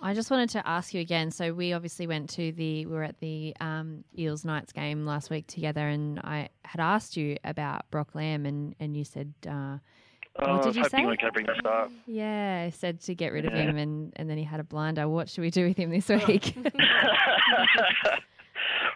I 0.04 0.16
just 0.16 0.32
wanted 0.32 0.50
to 0.52 0.68
ask 0.68 0.94
you 0.96 1.02
again. 1.02 1.30
So 1.30 1.54
we 1.54 1.74
obviously 1.74 2.08
went 2.08 2.30
to 2.32 2.52
the 2.54 2.86
we 2.88 2.92
were 2.92 3.04
at 3.04 3.20
the 3.20 3.56
um, 3.60 4.04
Eels 4.18 4.44
Knights 4.44 4.72
game 4.72 5.06
last 5.06 5.30
week 5.30 5.46
together, 5.46 5.88
and 5.88 6.20
I 6.20 6.50
had 6.66 6.82
asked 6.82 7.16
you 7.18 7.38
about 7.44 7.90
Brock 7.92 8.16
Lamb, 8.16 8.46
and 8.46 8.76
and 8.80 8.96
you 8.98 9.04
said. 9.04 9.34
Uh, 9.48 9.78
Oh, 10.40 10.44
what 10.44 10.50
I 10.50 10.56
was 10.56 10.66
did 10.68 10.76
you 10.78 10.82
hoping 10.84 11.00
say? 11.00 11.06
we 11.08 11.18
could 11.18 11.34
bring 11.34 11.46
this 11.46 11.58
up. 11.66 11.92
Yeah, 12.08 12.64
I 12.66 12.70
said 12.70 13.02
to 13.02 13.14
get 13.14 13.34
rid 13.34 13.44
of 13.44 13.52
him, 13.52 13.76
and, 13.76 14.14
and 14.16 14.30
then 14.30 14.38
he 14.38 14.46
had 14.46 14.62
a 14.62 14.64
blinder. 14.64 15.10
What 15.10 15.28
should 15.30 15.42
we 15.42 15.50
do 15.50 15.68
with 15.68 15.76
him 15.76 15.90
this 15.90 16.08
week? 16.08 16.56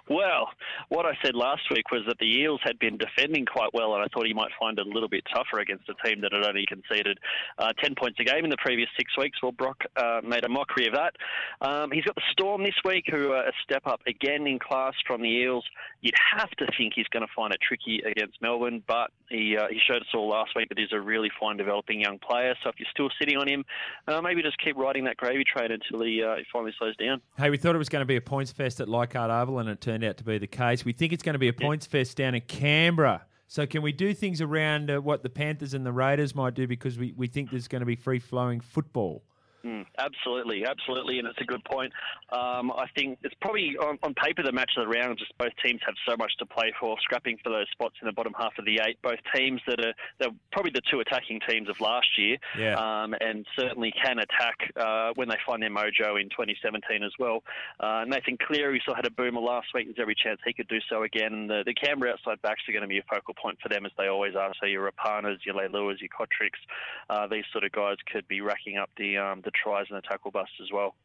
well, 0.10 0.49
what 0.89 1.06
I 1.06 1.18
said 1.24 1.36
last 1.36 1.64
week 1.72 1.91
was 1.91 2.01
that 2.08 2.18
the 2.20 2.26
Eels 2.26 2.60
had 2.64 2.78
been 2.80 2.97
defending 2.97 3.45
quite 3.45 3.74
well, 3.74 3.95
and 3.95 4.03
I 4.03 4.08
thought 4.14 4.28
he 4.28 4.34
might 4.34 4.51
find 4.60 4.78
it 4.78 4.86
a 4.86 4.89
little 4.89 5.10
bit 5.10 5.24
tougher 5.34 5.60
against 5.60 5.89
a 5.89 6.08
team 6.08 6.22
that 6.22 6.32
had 6.32 6.45
only 6.45 6.66
conceded 6.68 7.18
uh, 7.58 7.74
10 7.82 7.95
points 7.95 8.20
a 8.20 8.24
game 8.24 8.43
in 8.43 8.49
the 8.49 8.58
previous 8.58 8.89
six 8.97 9.12
weeks. 9.18 9.41
Well, 9.41 9.51
Brock 9.51 9.84
uh, 9.95 10.22
made 10.24 10.45
a 10.45 10.49
mockery 10.49 10.88
of 10.88 10.93
that. 10.93 11.16
Um, 11.62 11.91
he's 11.91 12.03
got 12.03 12.16
the 12.16 12.22
Storm 12.32 12.64
this 12.64 12.76
week, 12.86 13.06
who 13.10 13.32
are 13.32 13.47
a 13.47 13.51
step 13.64 13.88
up 13.88 14.01
again 14.08 14.45
in 14.47 14.60
class 14.60 14.93
from 15.08 15.22
the 15.22 15.30
Eels. 15.30 15.66
You'd 16.01 16.14
have 16.38 16.51
to 16.51 16.68
think 16.78 16.93
he's 16.95 17.08
going 17.08 17.26
to 17.26 17.34
find 17.36 17.53
it 17.53 17.60
tricky 17.68 18.01
against 18.06 18.41
Melbourne, 18.41 18.84
but 18.88 19.10
he, 19.30 19.58
uh, 19.58 19.68
he 19.70 19.80
showed 19.88 20.01
us 20.01 20.08
all 20.14 20.30
last 20.30 20.51
week 20.56 20.70
that 20.70 20.78
he's 20.78 20.93
a 20.93 20.99
really 20.99 21.32
fine 21.39 21.58
developing 21.58 21.99
young 21.99 22.20
player. 22.20 22.53
So 22.64 22.70
if 22.70 22.76
you're 22.78 22.88
still 22.91 23.10
sitting 23.20 23.38
on 23.38 23.47
him, 23.47 23.66
uh, 24.08 24.22
maybe 24.22 24.43
just 24.43 24.60
keep 24.64 24.78
riding 24.78 25.06
that 25.06 25.18
gravy 25.18 25.43
train 25.43 25.72
until 25.72 26.06
he, 26.06 26.22
uh, 26.22 26.36
he 26.38 26.43
finally 26.53 26.74
slows 26.78 26.95
down. 26.97 27.22
Hey, 27.38 27.49
we 27.49 27.58
thought 27.58 27.74
it 27.74 27.80
was 27.80 27.89
going 27.89 28.01
to 28.01 28.06
be 28.06 28.18
a 28.18 28.22
points 28.22 28.51
fest 28.51 28.80
at 28.80 28.88
Leichhardt 28.88 29.32
Oval, 29.32 29.60
and 29.60 29.70
it 29.70 29.82
turned 29.82 29.94
out 30.03 30.17
to 30.17 30.23
be 30.23 30.37
the 30.37 30.47
case. 30.47 30.83
We 30.83 30.93
think 30.93 31.13
it's 31.13 31.23
going 31.23 31.33
to 31.33 31.39
be 31.39 31.47
a 31.47 31.53
points 31.53 31.85
fest 31.85 32.17
down 32.17 32.35
in 32.35 32.41
Canberra. 32.41 33.25
So, 33.47 33.65
can 33.67 33.81
we 33.81 33.91
do 33.91 34.13
things 34.13 34.41
around 34.41 34.89
uh, 34.89 34.99
what 34.99 35.21
the 35.21 35.29
Panthers 35.29 35.73
and 35.73 35.85
the 35.85 35.91
Raiders 35.91 36.33
might 36.33 36.55
do 36.55 36.67
because 36.67 36.97
we, 36.97 37.13
we 37.15 37.27
think 37.27 37.51
there's 37.51 37.67
going 37.67 37.81
to 37.81 37.85
be 37.85 37.95
free 37.95 38.19
flowing 38.19 38.59
football? 38.59 39.23
Mm, 39.66 39.84
absolutely, 39.97 40.63
absolutely, 40.66 41.18
and 41.18 41.28
it's 41.28 41.41
a 41.41 41.45
good 41.45 41.63
point. 41.66 41.91
Um, 42.32 42.72
I 42.72 42.86
think 42.95 43.18
it's 43.24 43.34
probably 43.41 43.76
on, 43.82 43.97
on 44.03 44.13
paper 44.13 44.43
the 44.43 44.51
match 44.51 44.72
of 44.78 44.86
the 44.88 44.93
round. 44.95 45.18
Just 45.18 45.36
both 45.39 45.53
teams 45.63 45.82
have 45.88 45.95
so 46.07 46.16
much 46.18 46.32
to 46.38 46.45
play 46.45 46.72
for, 46.80 46.95
scrapping 47.01 47.38
for 47.43 47.49
those 47.49 47.66
spots 47.72 47.95
in 47.99 48.05
the 48.05 48.13
bottom 48.13 48.34
half 48.38 48.53
of 48.59 48.66
the 48.66 48.80
eight. 48.86 49.01
Both 49.01 49.18
teams 49.34 49.59
that 49.66 49.80
are 49.84 49.93
they're 50.20 50.30
probably 50.51 50.72
the 50.72 50.82
two 50.91 50.99
attacking 50.99 51.39
teams 51.49 51.68
of 51.68 51.80
last 51.82 52.07
year, 52.16 52.38
Yeah. 52.57 52.76
um, 52.78 53.16
and 53.22 53.43
certainly 53.57 53.91
can 53.91 54.20
attack 54.20 54.72
uh, 54.80 55.13
when 55.16 55.30
they 55.30 55.38
find 55.47 55.63
their 55.63 55.72
mojo 55.72 56.22
in 56.22 56.30
2017 56.30 57.01
as 57.03 57.11
well. 57.18 57.41
Uh, 57.80 58.05
Nathan 58.07 58.38
Cleary 58.38 58.80
still 58.84 58.93
had 58.95 59.07
a 59.07 59.11
boomer 59.11 59.41
last 59.41 59.68
week. 59.74 59.88
There's 59.88 59.97
every 59.99 60.16
chance 60.16 60.39
he 60.45 60.53
could 60.53 60.68
do 60.68 60.78
so 60.89 61.01
again. 61.03 61.34
And 61.34 61.49
the, 61.49 61.63
the 61.66 61.74
Canberra 61.74 62.13
outside 62.13 62.39
backs 62.43 62.61
are 62.70 62.72
going 62.72 62.84
to 62.84 62.88
be 62.88 62.99
a 62.99 63.05
focal 63.09 63.34
point 63.34 63.57
for 63.63 63.70
them 63.70 63.86
as 63.86 63.91
they 63.97 64.07
always 64.07 64.36
are. 64.36 64.51
So 64.61 64.68
your 64.68 64.91
Rapanas, 64.91 65.38
your 65.43 65.55
Leiluas, 65.55 66.01
your 66.01 66.09
Cotrics, 66.13 66.61
uh, 67.09 67.26
these 67.28 67.45
sort 67.51 67.63
of 67.63 67.72
guys 67.72 67.97
could 68.11 68.28
be 68.28 68.41
racking 68.41 68.78
up 68.78 68.91
the 68.97 69.18
um, 69.18 69.41
the 69.43 69.51
tries 69.64 69.86
and 69.89 69.97
a 69.97 70.01
tackle 70.01 70.32
bust 70.32 70.51
as 70.62 70.72
well. 70.72 70.95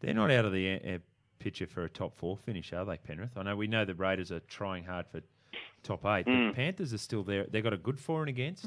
They're 0.00 0.14
not 0.14 0.30
out 0.30 0.44
of 0.44 0.52
the 0.52 0.74
uh, 0.74 0.94
uh, 0.94 0.98
picture 1.40 1.66
for 1.66 1.84
a 1.84 1.88
top 1.90 2.14
four 2.16 2.36
finish, 2.36 2.72
are 2.72 2.84
they, 2.84 2.98
Penrith? 2.98 3.36
I 3.36 3.42
know 3.42 3.56
we 3.56 3.66
know 3.66 3.84
the 3.84 3.94
Raiders 3.94 4.30
are 4.30 4.40
trying 4.40 4.84
hard 4.84 5.06
for 5.08 5.20
top 5.82 6.04
eight, 6.06 6.24
but 6.24 6.32
Mm. 6.32 6.48
the 6.50 6.54
Panthers 6.54 6.92
are 6.94 6.98
still 6.98 7.24
there. 7.24 7.44
They've 7.50 7.64
got 7.64 7.72
a 7.72 7.76
good 7.78 7.98
for 7.98 8.20
and 8.20 8.28
against. 8.28 8.66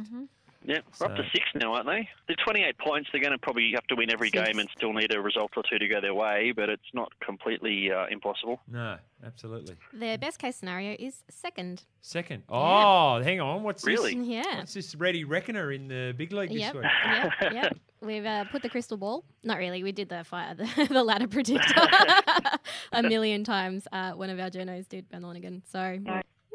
Yeah, 0.64 0.78
we're 0.99 1.07
up 1.07 1.16
to 1.16 1.24
six 1.34 1.45
now, 1.55 1.74
aren't 1.74 1.88
they? 1.88 2.07
They're 2.28 2.36
28 2.45 2.78
points. 2.78 3.09
They're 3.12 3.22
going 3.22 3.32
to 3.32 3.39
probably 3.39 3.72
have 3.74 3.86
to 3.88 3.95
win 3.95 4.12
every 4.12 4.30
Six. 4.30 4.45
game 4.47 4.59
and 4.59 4.70
still 4.78 4.93
need 4.93 5.12
a 5.14 5.20
result 5.20 5.51
or 5.57 5.64
two 5.68 5.80
to 5.80 5.88
go 5.88 5.99
their 5.99 6.14
way, 6.14 6.53
but 6.55 6.70
it's 6.70 6.84
not 6.93 7.12
completely 7.20 7.91
uh, 7.91 8.05
impossible. 8.12 8.62
No, 8.68 8.97
absolutely. 9.26 9.76
Their 9.91 10.20
best 10.20 10.38
case 10.38 10.55
scenario 10.57 10.95
is 10.99 11.24
second. 11.30 11.84
Second. 12.01 12.43
Oh, 12.47 13.22
hang 13.24 13.41
on. 13.41 13.64
What's 13.64 13.86
Really? 13.86 14.14
this? 14.16 14.28
Yeah. 14.28 14.57
What's 14.59 14.74
this 14.76 14.93
ready 14.95 15.24
reckoner 15.24 15.72
in 15.72 15.88
the 15.88 16.14
big 16.16 16.32
league 16.32 16.49
this 16.49 16.59
Yep, 16.59 16.76
week? 16.76 16.84
yep, 17.05 17.32
yep. 17.53 17.78
We've 18.01 18.26
uh, 18.26 18.45
put 18.51 18.62
the 18.62 18.70
crystal 18.70 18.97
ball. 18.97 19.24
Not 19.43 19.57
really. 19.57 19.82
We 19.84 19.91
did 19.91 20.09
the 20.09 20.24
fire, 20.24 20.53
the, 20.55 20.88
the 20.89 21.03
ladder 21.03 21.28
predictor 21.28 21.74
a 22.91 23.03
million 23.03 23.43
times. 23.43 23.88
Uh, 23.91 24.12
one 24.12 24.30
of 24.30 24.39
our 24.39 24.49
journos 24.49 24.88
did, 24.89 25.09
Ben 25.09 25.22
Lonigan. 25.22 25.62
So, 25.72 25.97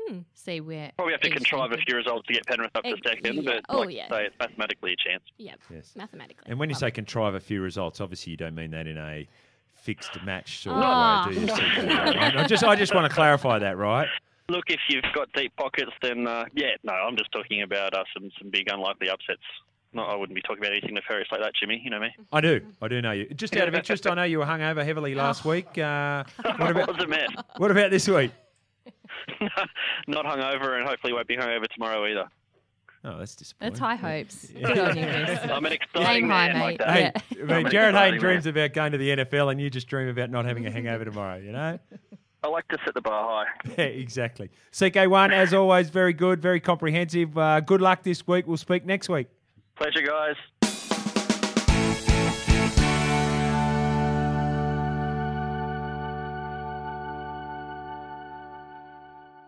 hmm, 0.08 0.18
See 0.34 0.60
where 0.60 0.92
Probably 0.96 1.12
have 1.12 1.20
to 1.22 1.30
contrive 1.30 1.72
a 1.72 1.76
few 1.78 1.96
results 1.96 2.26
to 2.28 2.32
get 2.34 2.46
Penrith 2.46 2.70
up 2.74 2.84
to 2.84 2.94
second, 3.04 3.36
yeah. 3.36 3.42
but 3.44 3.64
Oh, 3.68 3.80
like 3.80 3.94
yeah. 3.94 4.06
I 4.10 4.10
say, 4.10 4.24
it's 4.26 4.36
mathematically 4.38 4.92
a 4.92 4.96
chance. 5.08 5.22
yep, 5.38 5.58
Yes. 5.70 5.92
mathematically. 5.96 6.44
And 6.50 6.58
when 6.58 6.68
you 6.68 6.74
Love 6.74 6.80
say 6.80 6.90
contrive 6.90 7.34
a 7.34 7.40
few 7.40 7.60
results, 7.62 8.00
obviously 8.00 8.30
you 8.32 8.36
don't 8.36 8.54
mean 8.54 8.70
that 8.72 8.86
in 8.86 8.98
a 8.98 9.26
fixed 9.74 10.22
match 10.24 10.58
sort 10.58 10.76
Ah. 10.78 11.28
of 11.28 11.28
way, 11.28 11.34
do 11.34 11.40
you? 11.40 11.46
CK? 11.46 12.36
I 12.36 12.46
just, 12.46 12.64
I 12.64 12.74
just 12.76 12.94
want 12.94 13.08
to 13.08 13.14
clarify 13.14 13.58
that, 13.60 13.76
right? 13.76 14.08
Look, 14.48 14.64
if 14.68 14.80
you've 14.88 15.04
got 15.14 15.32
deep 15.32 15.54
pockets, 15.56 15.90
then 16.02 16.26
uh, 16.26 16.44
yeah, 16.54 16.70
no, 16.84 16.92
I'm 16.92 17.16
just 17.16 17.32
talking 17.32 17.62
about 17.62 17.94
uh, 17.94 18.04
some 18.14 18.30
some 18.38 18.48
big 18.50 18.68
unlikely 18.70 19.10
upsets. 19.10 19.42
No, 19.92 20.02
I 20.04 20.14
wouldn't 20.14 20.34
be 20.36 20.42
talking 20.42 20.58
about 20.58 20.72
anything 20.72 20.94
nefarious 20.94 21.28
like 21.32 21.40
that, 21.40 21.52
Jimmy. 21.58 21.80
You 21.82 21.90
know 21.90 21.98
me. 22.00 22.14
I 22.32 22.40
do, 22.40 22.60
I 22.82 22.86
do 22.88 23.00
know 23.02 23.12
you. 23.12 23.26
Just 23.34 23.56
out 23.56 23.66
of 23.66 23.74
interest, 23.74 24.06
I 24.06 24.14
know 24.14 24.22
you 24.24 24.38
were 24.38 24.44
hungover 24.44 24.84
heavily 24.84 25.14
last 25.16 25.44
week. 25.44 25.78
Uh, 25.78 26.22
what 26.42 26.70
about 26.70 26.88
What's 26.88 27.02
it, 27.02 27.08
man? 27.08 27.28
what 27.56 27.70
about 27.72 27.90
this 27.90 28.06
week? 28.08 28.30
Not 30.08 30.24
hungover, 30.24 30.78
and 30.78 30.88
hopefully 30.88 31.12
won't 31.12 31.28
be 31.28 31.36
hungover 31.36 31.66
tomorrow 31.68 32.06
either. 32.06 32.24
Oh, 33.04 33.18
that's 33.18 33.36
disappointing. 33.36 33.70
That's 33.72 33.80
high 33.80 33.94
hopes. 33.94 34.50
Yeah. 34.54 34.66
Good 34.66 34.78
on 34.78 34.96
you, 34.96 35.04
Chris. 35.04 35.40
I'm 35.44 35.64
an 35.64 35.72
exciting 35.72 36.24
Aim 36.24 36.28
high, 36.30 36.48
man 36.52 36.60
like 36.60 36.78
mate. 36.80 36.86
that. 36.86 37.22
Hey, 37.22 37.36
Yeah. 37.38 37.54
I 37.54 37.62
mean, 37.62 37.66
Jarryd 37.66 37.72
Hayne 37.72 37.88
exciting 37.90 38.20
dreams 38.20 38.46
about 38.46 38.72
going 38.72 38.92
to 38.92 38.98
the 38.98 39.08
NFL, 39.10 39.52
and 39.52 39.60
you 39.60 39.70
just 39.70 39.86
dream 39.86 40.08
about 40.08 40.30
not 40.30 40.44
having 40.44 40.66
a 40.66 40.70
hangover 40.70 41.04
tomorrow. 41.04 41.36
You 41.36 41.52
know? 41.52 41.78
I 42.42 42.48
like 42.48 42.66
to 42.68 42.78
set 42.84 42.94
the 42.94 43.00
bar 43.00 43.44
high. 43.44 43.72
Yeah, 43.78 43.84
exactly. 43.84 44.50
CK1, 44.72 45.32
as 45.32 45.54
always, 45.54 45.90
very 45.90 46.12
good, 46.12 46.40
very 46.42 46.58
comprehensive. 46.60 47.36
Uh, 47.38 47.60
good 47.60 47.80
luck 47.80 48.02
this 48.02 48.26
week. 48.26 48.46
We'll 48.46 48.56
speak 48.56 48.84
next 48.84 49.08
week. 49.08 49.28
Pleasure, 49.76 50.02
guys. 50.02 50.34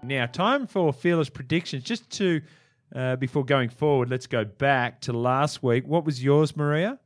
Now, 0.09 0.25
time 0.25 0.67
for 0.67 0.91
fearless 0.91 1.29
predictions. 1.29 1.85
Just 1.85 2.09
to, 2.13 2.41
uh, 2.95 3.17
before 3.17 3.45
going 3.45 3.69
forward, 3.69 4.09
let's 4.09 4.27
go 4.27 4.43
back 4.43 5.03
to 5.03 5.13
last 5.13 5.63
week. 5.63 5.87
What 5.87 6.07
was 6.07 6.25
yours, 6.25 6.57
Maria? 6.57 6.99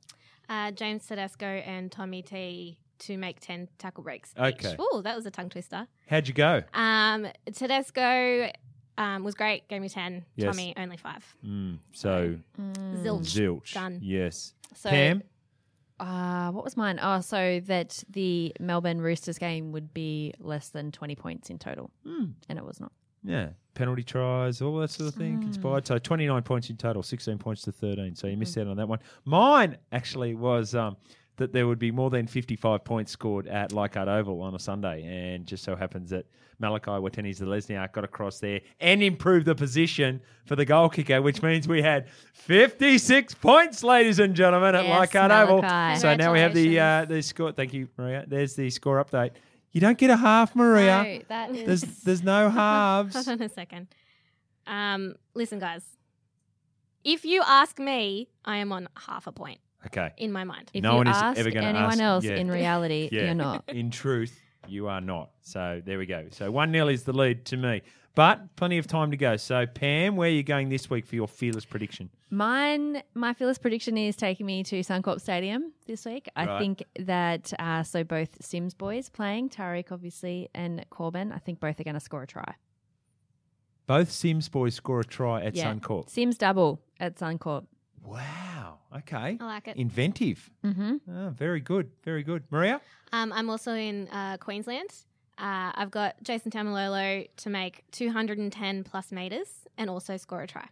Uh, 0.48 0.70
James 0.70 1.04
Tedesco 1.04 1.44
and 1.44 1.90
Tommy 1.90 2.22
T 2.22 2.78
to 3.00 3.16
make 3.16 3.40
10 3.40 3.66
tackle 3.78 4.04
breaks. 4.04 4.32
Okay. 4.38 4.76
Oh, 4.78 5.02
that 5.02 5.16
was 5.16 5.26
a 5.26 5.32
tongue 5.32 5.48
twister. 5.48 5.88
How'd 6.06 6.28
you 6.28 6.34
go? 6.34 6.62
Um, 6.74 7.26
Tedesco 7.52 8.52
um, 8.96 9.24
was 9.24 9.34
great, 9.34 9.66
gave 9.66 9.82
me 9.82 9.88
10. 9.88 10.24
Yes. 10.36 10.54
Tommy, 10.54 10.72
only 10.76 10.96
5. 10.96 11.36
Mm, 11.44 11.78
so, 11.92 12.36
Zilch. 12.56 13.34
zilch. 13.34 13.74
Done. 13.74 13.98
Yes. 14.00 14.54
So, 14.76 14.90
Pam? 14.90 15.24
Uh, 16.02 16.50
what 16.50 16.64
was 16.64 16.76
mine? 16.76 16.98
Oh, 17.00 17.20
so 17.20 17.60
that 17.66 18.02
the 18.10 18.52
Melbourne 18.58 19.00
Roosters 19.00 19.38
game 19.38 19.70
would 19.72 19.94
be 19.94 20.34
less 20.40 20.68
than 20.70 20.90
20 20.92 21.14
points 21.14 21.48
in 21.50 21.58
total. 21.58 21.90
Mm, 22.06 22.32
And 22.48 22.58
it 22.58 22.64
was 22.64 22.80
not. 22.80 22.92
yeah. 23.22 23.50
Penalty 23.74 24.02
tries, 24.02 24.60
all 24.60 24.76
that 24.80 24.90
sort 24.90 25.08
of 25.08 25.14
thing 25.14 25.40
conspired. 25.40 25.86
So 25.86 25.96
29 25.96 26.42
points 26.42 26.68
in 26.68 26.76
total, 26.76 27.02
16 27.02 27.38
points 27.38 27.62
to 27.62 27.72
13. 27.72 28.14
So 28.16 28.26
you 28.26 28.36
missed 28.36 28.58
out 28.58 28.66
on 28.66 28.76
that 28.76 28.86
one. 28.86 28.98
Mine 29.24 29.78
actually 29.92 30.34
was 30.34 30.74
um, 30.74 30.96
that 31.42 31.52
there 31.52 31.66
would 31.66 31.80
be 31.80 31.90
more 31.90 32.08
than 32.08 32.28
55 32.28 32.84
points 32.84 33.10
scored 33.10 33.48
at 33.48 33.72
Leichhardt 33.72 34.06
Oval 34.08 34.40
on 34.42 34.54
a 34.54 34.60
Sunday. 34.60 35.02
And 35.02 35.44
just 35.44 35.64
so 35.64 35.74
happens 35.74 36.10
that 36.10 36.24
Malakai 36.62 37.00
Watene-Zelezniak 37.02 37.92
got 37.92 38.04
across 38.04 38.38
there 38.38 38.60
and 38.78 39.02
improved 39.02 39.46
the 39.46 39.54
position 39.56 40.20
for 40.46 40.54
the 40.54 40.64
goal 40.64 40.88
kicker, 40.88 41.20
which 41.20 41.42
means 41.42 41.66
we 41.66 41.82
had 41.82 42.08
56 42.34 43.34
points, 43.34 43.82
ladies 43.82 44.20
and 44.20 44.36
gentlemen, 44.36 44.76
at 44.76 44.84
Yes, 44.84 44.96
Leichhardt 44.96 45.32
Oval. 45.32 45.62
So 45.98 46.14
now 46.14 46.32
we 46.32 46.38
have 46.38 46.54
the 46.54 46.78
uh, 46.78 47.04
the 47.06 47.20
score. 47.22 47.50
Thank 47.50 47.74
you, 47.74 47.88
Maria. 47.98 48.24
There's 48.26 48.54
the 48.54 48.70
score 48.70 49.04
update. 49.04 49.32
You 49.72 49.80
don't 49.80 49.98
get 49.98 50.10
a 50.10 50.16
half, 50.16 50.54
Maria. 50.54 51.02
No, 51.02 51.18
that 51.28 51.50
is. 51.50 51.66
There's 51.66 52.02
there's 52.04 52.22
no 52.22 52.50
halves. 52.60 53.14
Hold 53.14 53.28
on 53.28 53.42
a 53.42 53.48
second. 53.48 53.88
Um, 54.68 55.16
listen, 55.34 55.58
guys. 55.58 55.82
If 57.02 57.24
you 57.24 57.42
ask 57.44 57.80
me, 57.80 58.28
I 58.44 58.58
am 58.58 58.70
on 58.70 58.88
half 58.96 59.26
a 59.26 59.32
point 59.32 59.58
Okay. 59.86 60.12
in 60.16 60.30
my 60.32 60.44
mind. 60.44 60.70
if 60.74 60.82
no 60.82 60.92
you 60.92 60.96
one 60.98 61.08
is 61.08 61.16
ask 61.16 61.38
ever 61.38 61.50
gonna 61.50 61.66
anyone 61.66 61.92
ask- 61.92 62.00
else, 62.00 62.24
yeah. 62.24 62.36
in 62.36 62.50
reality, 62.50 63.08
Yeah. 63.12 63.24
you're 63.24 63.34
not. 63.34 63.64
In 63.68 63.90
truth, 63.90 64.38
you 64.68 64.86
are 64.88 65.00
not. 65.00 65.30
So 65.42 65.82
there 65.84 65.98
we 65.98 66.06
go. 66.06 66.26
So 66.30 66.50
1 66.50 66.72
0 66.72 66.88
is 66.88 67.02
the 67.04 67.12
lead 67.12 67.44
to 67.46 67.56
me. 67.56 67.82
but 68.14 68.54
plenty 68.56 68.76
of 68.78 68.86
time 68.86 69.10
to 69.10 69.16
go. 69.16 69.36
So, 69.38 69.66
Pam, 69.66 70.16
where 70.16 70.28
are 70.28 70.32
you 70.32 70.42
going 70.42 70.68
this 70.68 70.90
week 70.90 71.06
for 71.06 71.14
your 71.16 71.26
fearless 71.26 71.64
prediction? 71.64 72.10
Mine, 72.30 73.02
my 73.14 73.32
fearless 73.32 73.56
prediction 73.58 73.96
is 73.96 74.16
taking 74.16 74.44
me 74.46 74.62
to 74.64 74.80
Suncorp 74.80 75.20
Stadium 75.20 75.72
this 75.86 76.04
week. 76.04 76.28
I 76.36 76.46
Right. 76.46 76.58
think 76.60 76.84
that 77.00 77.52
uh, 77.58 77.82
so 77.82 78.04
both 78.04 78.36
Sims 78.44 78.74
boys 78.74 79.08
playing 79.08 79.48
Tariq 79.48 79.90
obviously 79.90 80.48
and 80.54 80.84
Korbin. 80.90 81.32
I 81.34 81.38
think 81.38 81.58
both 81.58 81.80
are 81.80 81.84
going 81.84 81.94
to 81.94 82.00
score 82.00 82.22
a 82.22 82.26
try. 82.26 82.54
Both 83.86 84.10
Sims 84.12 84.48
boys 84.48 84.74
score 84.74 85.00
a 85.00 85.04
try 85.04 85.42
at 85.42 85.56
yeah, 85.56 85.72
Suncorp. 85.72 86.08
Sims 86.08 86.38
double 86.38 86.80
at 87.00 87.16
Suncorp. 87.16 87.64
Wow. 88.04 88.20
Okay. 88.98 89.38
I 89.40 89.44
like 89.44 89.68
it. 89.68 89.76
Inventive. 89.76 90.50
Mm-hmm. 90.64 90.96
Oh, 91.10 91.30
very 91.30 91.60
good. 91.60 91.90
Very 92.04 92.22
good. 92.22 92.44
Maria? 92.50 92.80
Um, 93.12 93.32
I'm 93.32 93.48
also 93.50 93.72
in 93.74 94.08
uh, 94.08 94.36
Queensland. 94.38 94.90
Uh, 95.38 95.72
I've 95.74 95.90
got 95.90 96.22
Jason 96.22 96.50
Taumalolo 96.50 97.28
to 97.38 97.50
make 97.50 97.84
210 97.92 98.84
plus 98.84 99.10
meters 99.12 99.48
and 99.78 99.88
also 99.90 100.16
score 100.16 100.42
a 100.42 100.46
try. 100.46 100.66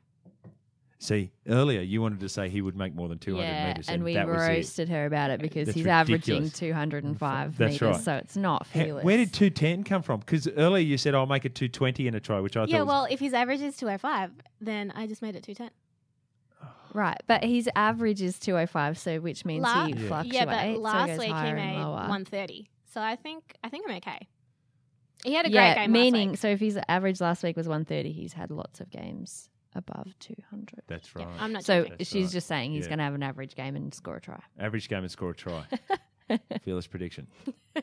See, 1.02 1.30
earlier 1.48 1.80
you 1.80 2.02
wanted 2.02 2.20
to 2.20 2.28
say 2.28 2.50
he 2.50 2.60
would 2.60 2.76
make 2.76 2.94
more 2.94 3.08
than 3.08 3.18
200 3.18 3.42
Yeah, 3.42 3.68
metres. 3.68 3.88
and 3.88 4.04
we 4.04 4.12
that 4.14 4.26
was 4.28 4.36
it. 4.42 4.48
roasted 4.48 4.88
her 4.90 5.06
about 5.06 5.30
it 5.30 5.40
because 5.40 5.64
That's 5.66 5.76
he's 5.78 5.86
averaging 5.86 6.50
205 6.50 7.56
That's 7.56 7.72
meters, 7.72 7.80
right. 7.96 8.04
so 8.04 8.14
it's 8.16 8.36
not 8.36 8.66
Ha- 8.74 9.00
Where 9.00 9.16
did 9.16 9.32
210 9.32 9.84
come 9.84 10.02
from? 10.02 10.20
Because 10.20 10.46
earlier 10.46 10.84
you 10.84 10.98
said 10.98 11.14
I'll 11.14 11.24
make 11.24 11.46
it 11.46 11.54
220 11.54 12.06
in 12.06 12.14
a 12.16 12.20
try, 12.20 12.38
which 12.40 12.54
I 12.54 12.64
yeah, 12.64 12.76
thought 12.76 12.80
was 12.80 12.86
well, 12.86 13.06
if 13.10 13.18
his 13.18 13.32
average 13.32 13.62
is 13.62 13.78
205, 13.78 14.30
then 14.60 14.92
I 14.94 15.06
just 15.06 15.22
made 15.22 15.36
it 15.36 15.42
210. 15.42 15.70
Right, 16.92 17.20
but 17.26 17.44
his 17.44 17.68
average 17.76 18.20
is 18.22 18.38
205, 18.38 18.98
so 18.98 19.20
which 19.20 19.44
means 19.44 19.62
La- 19.62 19.86
he 19.86 19.92
Yeah. 19.92 20.08
fluctuates. 20.08 20.34
yeah, 20.34 20.44
but 20.44 20.78
last 20.80 21.06
goes 21.08 21.18
week 21.18 21.28
he 21.28 21.52
made 21.52 21.76
130. 21.78 22.68
So 22.86 23.00
I 23.00 23.16
think 23.16 23.54
I 23.62 23.68
think 23.68 23.88
I'm 23.88 23.96
okay. 23.96 24.26
He 25.24 25.34
had 25.34 25.46
a 25.46 25.50
yeah, 25.50 25.74
great 25.74 25.82
game 25.84 25.92
meaning 25.92 26.28
last 26.30 26.32
week. 26.32 26.38
so 26.40 26.48
if 26.48 26.60
his 26.60 26.78
average 26.88 27.20
last 27.20 27.42
week 27.42 27.56
was 27.56 27.68
130, 27.68 28.10
he's 28.12 28.32
had 28.32 28.50
lots 28.50 28.80
of 28.80 28.90
games 28.90 29.48
above 29.76 30.14
200. 30.18 30.80
That's 30.88 31.08
Yeah, 31.14 31.24
right. 31.26 31.36
I'm 31.38 31.52
not 31.52 31.62
So 31.64 31.82
joking. 31.84 31.96
She's 32.06 32.24
right. 32.24 32.32
just 32.32 32.46
saying 32.48 32.72
he's 32.72 32.84
Yeah. 32.84 32.88
going 32.88 32.98
to 32.98 33.04
have 33.04 33.14
an 33.14 33.22
average 33.22 33.54
game 33.54 33.76
and 33.76 33.94
score 33.94 34.16
a 34.16 34.20
try. 34.20 34.40
Average 34.58 34.88
game 34.88 35.00
and 35.04 35.10
score 35.10 35.30
a 35.30 35.34
try. 35.34 35.64
Fearless 36.64 36.86
prediction. 36.88 37.26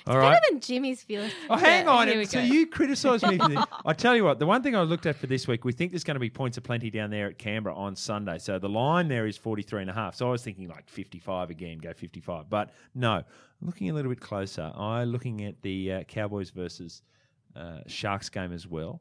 it's 0.00 0.10
All 0.10 0.18
right. 0.18 0.34
better 0.34 0.44
than 0.50 0.60
Jimmy's 0.60 1.02
feeling. 1.02 1.30
Oh, 1.50 1.56
hang 1.56 1.88
on. 1.88 2.08
here 2.08 2.24
So 2.24 2.40
you 2.40 2.66
criticise 2.66 3.22
me 3.22 3.38
for 3.38 3.48
this. 3.48 3.64
I 3.84 3.92
tell 3.92 4.14
you 4.16 4.24
what, 4.24 4.38
the 4.38 4.46
one 4.46 4.62
thing 4.62 4.76
I 4.76 4.82
looked 4.82 5.06
at 5.06 5.16
for 5.16 5.26
this 5.26 5.46
week, 5.48 5.64
we 5.64 5.72
think 5.72 5.92
there's 5.92 6.04
going 6.04 6.16
to 6.16 6.20
be 6.20 6.30
points 6.30 6.56
aplenty 6.56 6.90
down 6.90 7.10
there 7.10 7.28
at 7.28 7.38
Canberra 7.38 7.74
on 7.74 7.96
Sunday. 7.96 8.38
So 8.38 8.58
the 8.58 8.68
line 8.68 9.08
there 9.08 9.26
is 9.26 9.36
43 9.36 9.82
and 9.82 9.90
a 9.90 9.94
half. 9.94 10.14
So 10.14 10.28
I 10.28 10.30
was 10.30 10.42
thinking 10.42 10.68
like 10.68 10.88
55 10.88 11.50
again, 11.50 11.78
go 11.78 11.92
55. 11.92 12.48
But 12.48 12.70
no, 12.94 13.22
looking 13.60 13.90
a 13.90 13.92
little 13.94 14.10
bit 14.10 14.20
closer, 14.20 14.72
I'm 14.76 15.08
looking 15.08 15.44
at 15.44 15.60
the 15.62 15.92
uh, 15.92 16.02
Cowboys 16.04 16.50
versus 16.50 17.02
uh, 17.54 17.80
Sharks 17.86 18.28
game 18.28 18.52
as 18.52 18.66
well. 18.66 19.00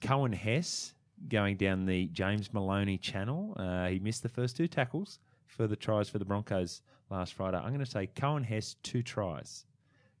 Coen 0.00 0.34
Hess 0.34 0.94
going 1.28 1.56
down 1.56 1.86
the 1.86 2.06
James 2.08 2.52
Maloney 2.52 2.98
channel. 2.98 3.54
Uh, 3.56 3.86
he 3.88 3.98
missed 3.98 4.22
the 4.22 4.28
first 4.28 4.56
two 4.56 4.68
tackles 4.68 5.18
for 5.46 5.66
the 5.66 5.76
tries 5.76 6.08
for 6.08 6.18
the 6.18 6.24
Broncos 6.24 6.82
last 7.10 7.34
Friday. 7.34 7.56
I'm 7.56 7.68
going 7.68 7.78
to 7.80 7.86
say 7.86 8.08
Coen 8.14 8.44
Hess, 8.44 8.76
two 8.82 9.02
tries. 9.02 9.64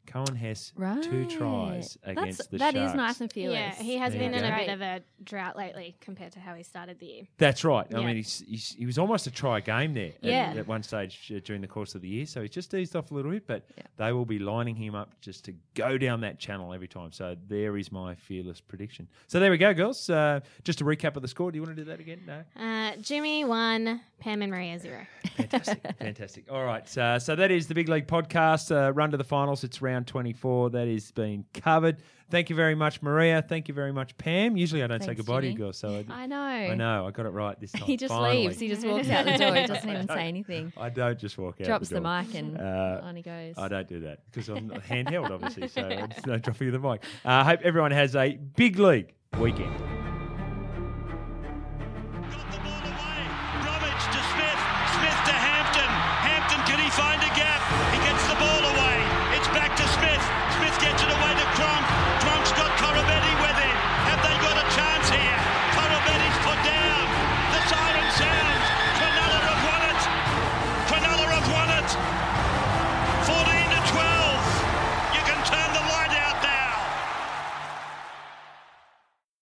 Coen 0.06 0.36
Hess, 0.36 0.72
two 1.02 1.26
tries 1.26 1.98
against 2.04 2.38
That's, 2.38 2.48
the 2.50 2.58
That 2.58 2.74
is 2.74 2.80
Sharks. 2.82 2.94
nice 2.96 3.20
and 3.20 3.32
fearless. 3.32 3.56
Yeah, 3.58 3.74
he 3.74 3.96
has 3.98 4.12
There 4.12 4.20
been 4.20 4.32
you 4.32 4.38
in 4.38 4.44
a 4.52 4.56
bit 4.56 4.68
of 4.70 4.80
a 4.80 5.00
drought 5.24 5.56
lately 5.56 5.96
compared 6.00 6.32
to 6.32 6.40
how 6.40 6.54
he 6.54 6.62
started 6.62 6.98
the 6.98 7.06
year. 7.06 7.22
That's 7.38 7.64
right. 7.64 7.86
I 7.94 8.04
mean, 8.04 8.16
he's, 8.16 8.42
he's, 8.46 8.74
he 8.78 8.86
was 8.86 8.98
almost 8.98 9.26
a 9.26 9.30
try 9.30 9.58
a 9.58 9.60
game 9.60 9.94
there 9.94 10.12
at- 10.22 10.24
Yeah. 10.24 10.54
at, 10.56 10.66
one 10.66 10.82
stage 10.82 11.32
uh, 11.34 11.40
during 11.44 11.62
the 11.62 11.68
course 11.68 11.94
of 11.94 12.02
the 12.02 12.08
year. 12.08 12.26
So 12.26 12.40
he's 12.42 12.50
just 12.50 12.72
eased 12.74 12.94
off 12.96 13.10
a 13.10 13.14
little 13.14 13.30
bit, 13.30 13.46
but 13.46 13.64
Yeah. 13.76 13.84
they 13.96 14.12
will 14.12 14.24
be 14.26 14.38
lining 14.38 14.76
him 14.76 14.94
up 14.94 15.10
just 15.20 15.44
to 15.46 15.54
go 15.74 15.98
down 15.98 16.20
that 16.20 16.38
channel 16.38 16.72
every 16.72 16.88
time. 16.88 17.12
So 17.12 17.36
there 17.48 17.76
is 17.76 17.90
my 17.90 18.14
fearless 18.14 18.60
prediction. 18.60 19.08
So 19.26 19.40
there 19.40 19.50
we 19.50 19.58
go, 19.58 19.72
girls. 19.74 20.08
Uh, 20.10 20.40
just 20.64 20.80
a 20.80 20.84
recap 20.84 21.16
of 21.16 21.22
the 21.22 21.28
score. 21.28 21.50
Do 21.50 21.56
you 21.56 21.62
want 21.62 21.76
to 21.76 21.82
do 21.84 21.90
that 21.90 22.00
again? 22.00 22.20
No? 22.26 22.42
Uh, 22.60 22.92
Jimmy 23.00 23.44
one, 23.44 24.00
Pam 24.18 24.42
and 24.42 24.50
Maria 24.50 24.78
zero. 24.78 25.06
Fantastic. 25.36 25.80
Fantastic. 25.98 26.44
All 26.50 26.64
right. 26.64 26.86
So, 26.88 27.18
so 27.18 27.34
that 27.36 27.50
is 27.50 27.66
the 27.66 27.74
Big 27.74 27.88
League 27.88 28.06
podcast. 28.06 28.70
Uh, 28.74 28.92
run 28.92 29.10
to 29.10 29.16
the 29.16 29.24
finals. 29.24 29.64
It's 29.64 29.80
round 29.80 29.95
24. 30.04 30.70
That 30.70 30.88
is 30.88 31.10
being 31.12 31.44
covered. 31.54 31.98
Thank 32.28 32.50
you 32.50 32.56
very 32.56 32.74
much, 32.74 33.02
Maria. 33.02 33.40
Thank 33.40 33.68
you 33.68 33.74
very 33.74 33.92
much, 33.92 34.16
Pam. 34.18 34.56
Usually 34.56 34.82
I 34.82 34.88
don't 34.88 35.00
say 35.00 35.06
Thanks, 35.06 35.20
goodbye 35.20 35.42
to 35.42 35.46
you 35.46 35.54
girls. 35.56 35.78
So 35.78 35.88
I, 35.90 36.04
I 36.22 36.26
know. 36.26 36.36
I 36.40 36.74
know. 36.74 37.06
I 37.06 37.10
got 37.12 37.26
it 37.26 37.30
right 37.30 37.58
this 37.60 37.70
time. 37.72 37.82
He 37.84 37.96
just 37.96 38.12
Finally. 38.12 38.48
leaves. 38.48 38.58
He 38.58 38.68
just 38.68 38.84
walks 38.84 39.08
out 39.08 39.24
the 39.26 39.36
door. 39.38 39.54
He 39.54 39.66
doesn't 39.66 39.88
even 39.88 40.08
say 40.08 40.26
anything. 40.26 40.72
I 40.76 40.88
don't 40.88 41.18
just 41.18 41.38
walk 41.38 41.60
out. 41.60 41.66
Drops 41.66 41.88
the, 41.88 41.96
the, 41.96 42.00
mic 42.00 42.34
and 42.34 42.58
Uh, 42.58 43.00
on 43.02 43.14
he 43.14 43.22
goes. 43.22 43.54
I 43.56 43.68
don't 43.68 43.86
do 43.86 44.00
that 44.00 44.20
because 44.30 44.48
I'm 44.48 44.70
handheld, 44.70 45.30
obviously. 45.30 45.68
So 45.68 45.86
it's 45.86 46.26
no 46.26 46.38
dropping 46.38 46.68
of 46.68 46.72
the 46.82 46.88
mic. 46.88 47.02
Uh, 47.24 47.28
I 47.28 47.44
hope 47.44 47.60
everyone 47.62 47.92
has 47.92 48.16
a 48.16 48.36
big 48.56 48.78
league 48.78 49.14
weekend. 49.38 49.74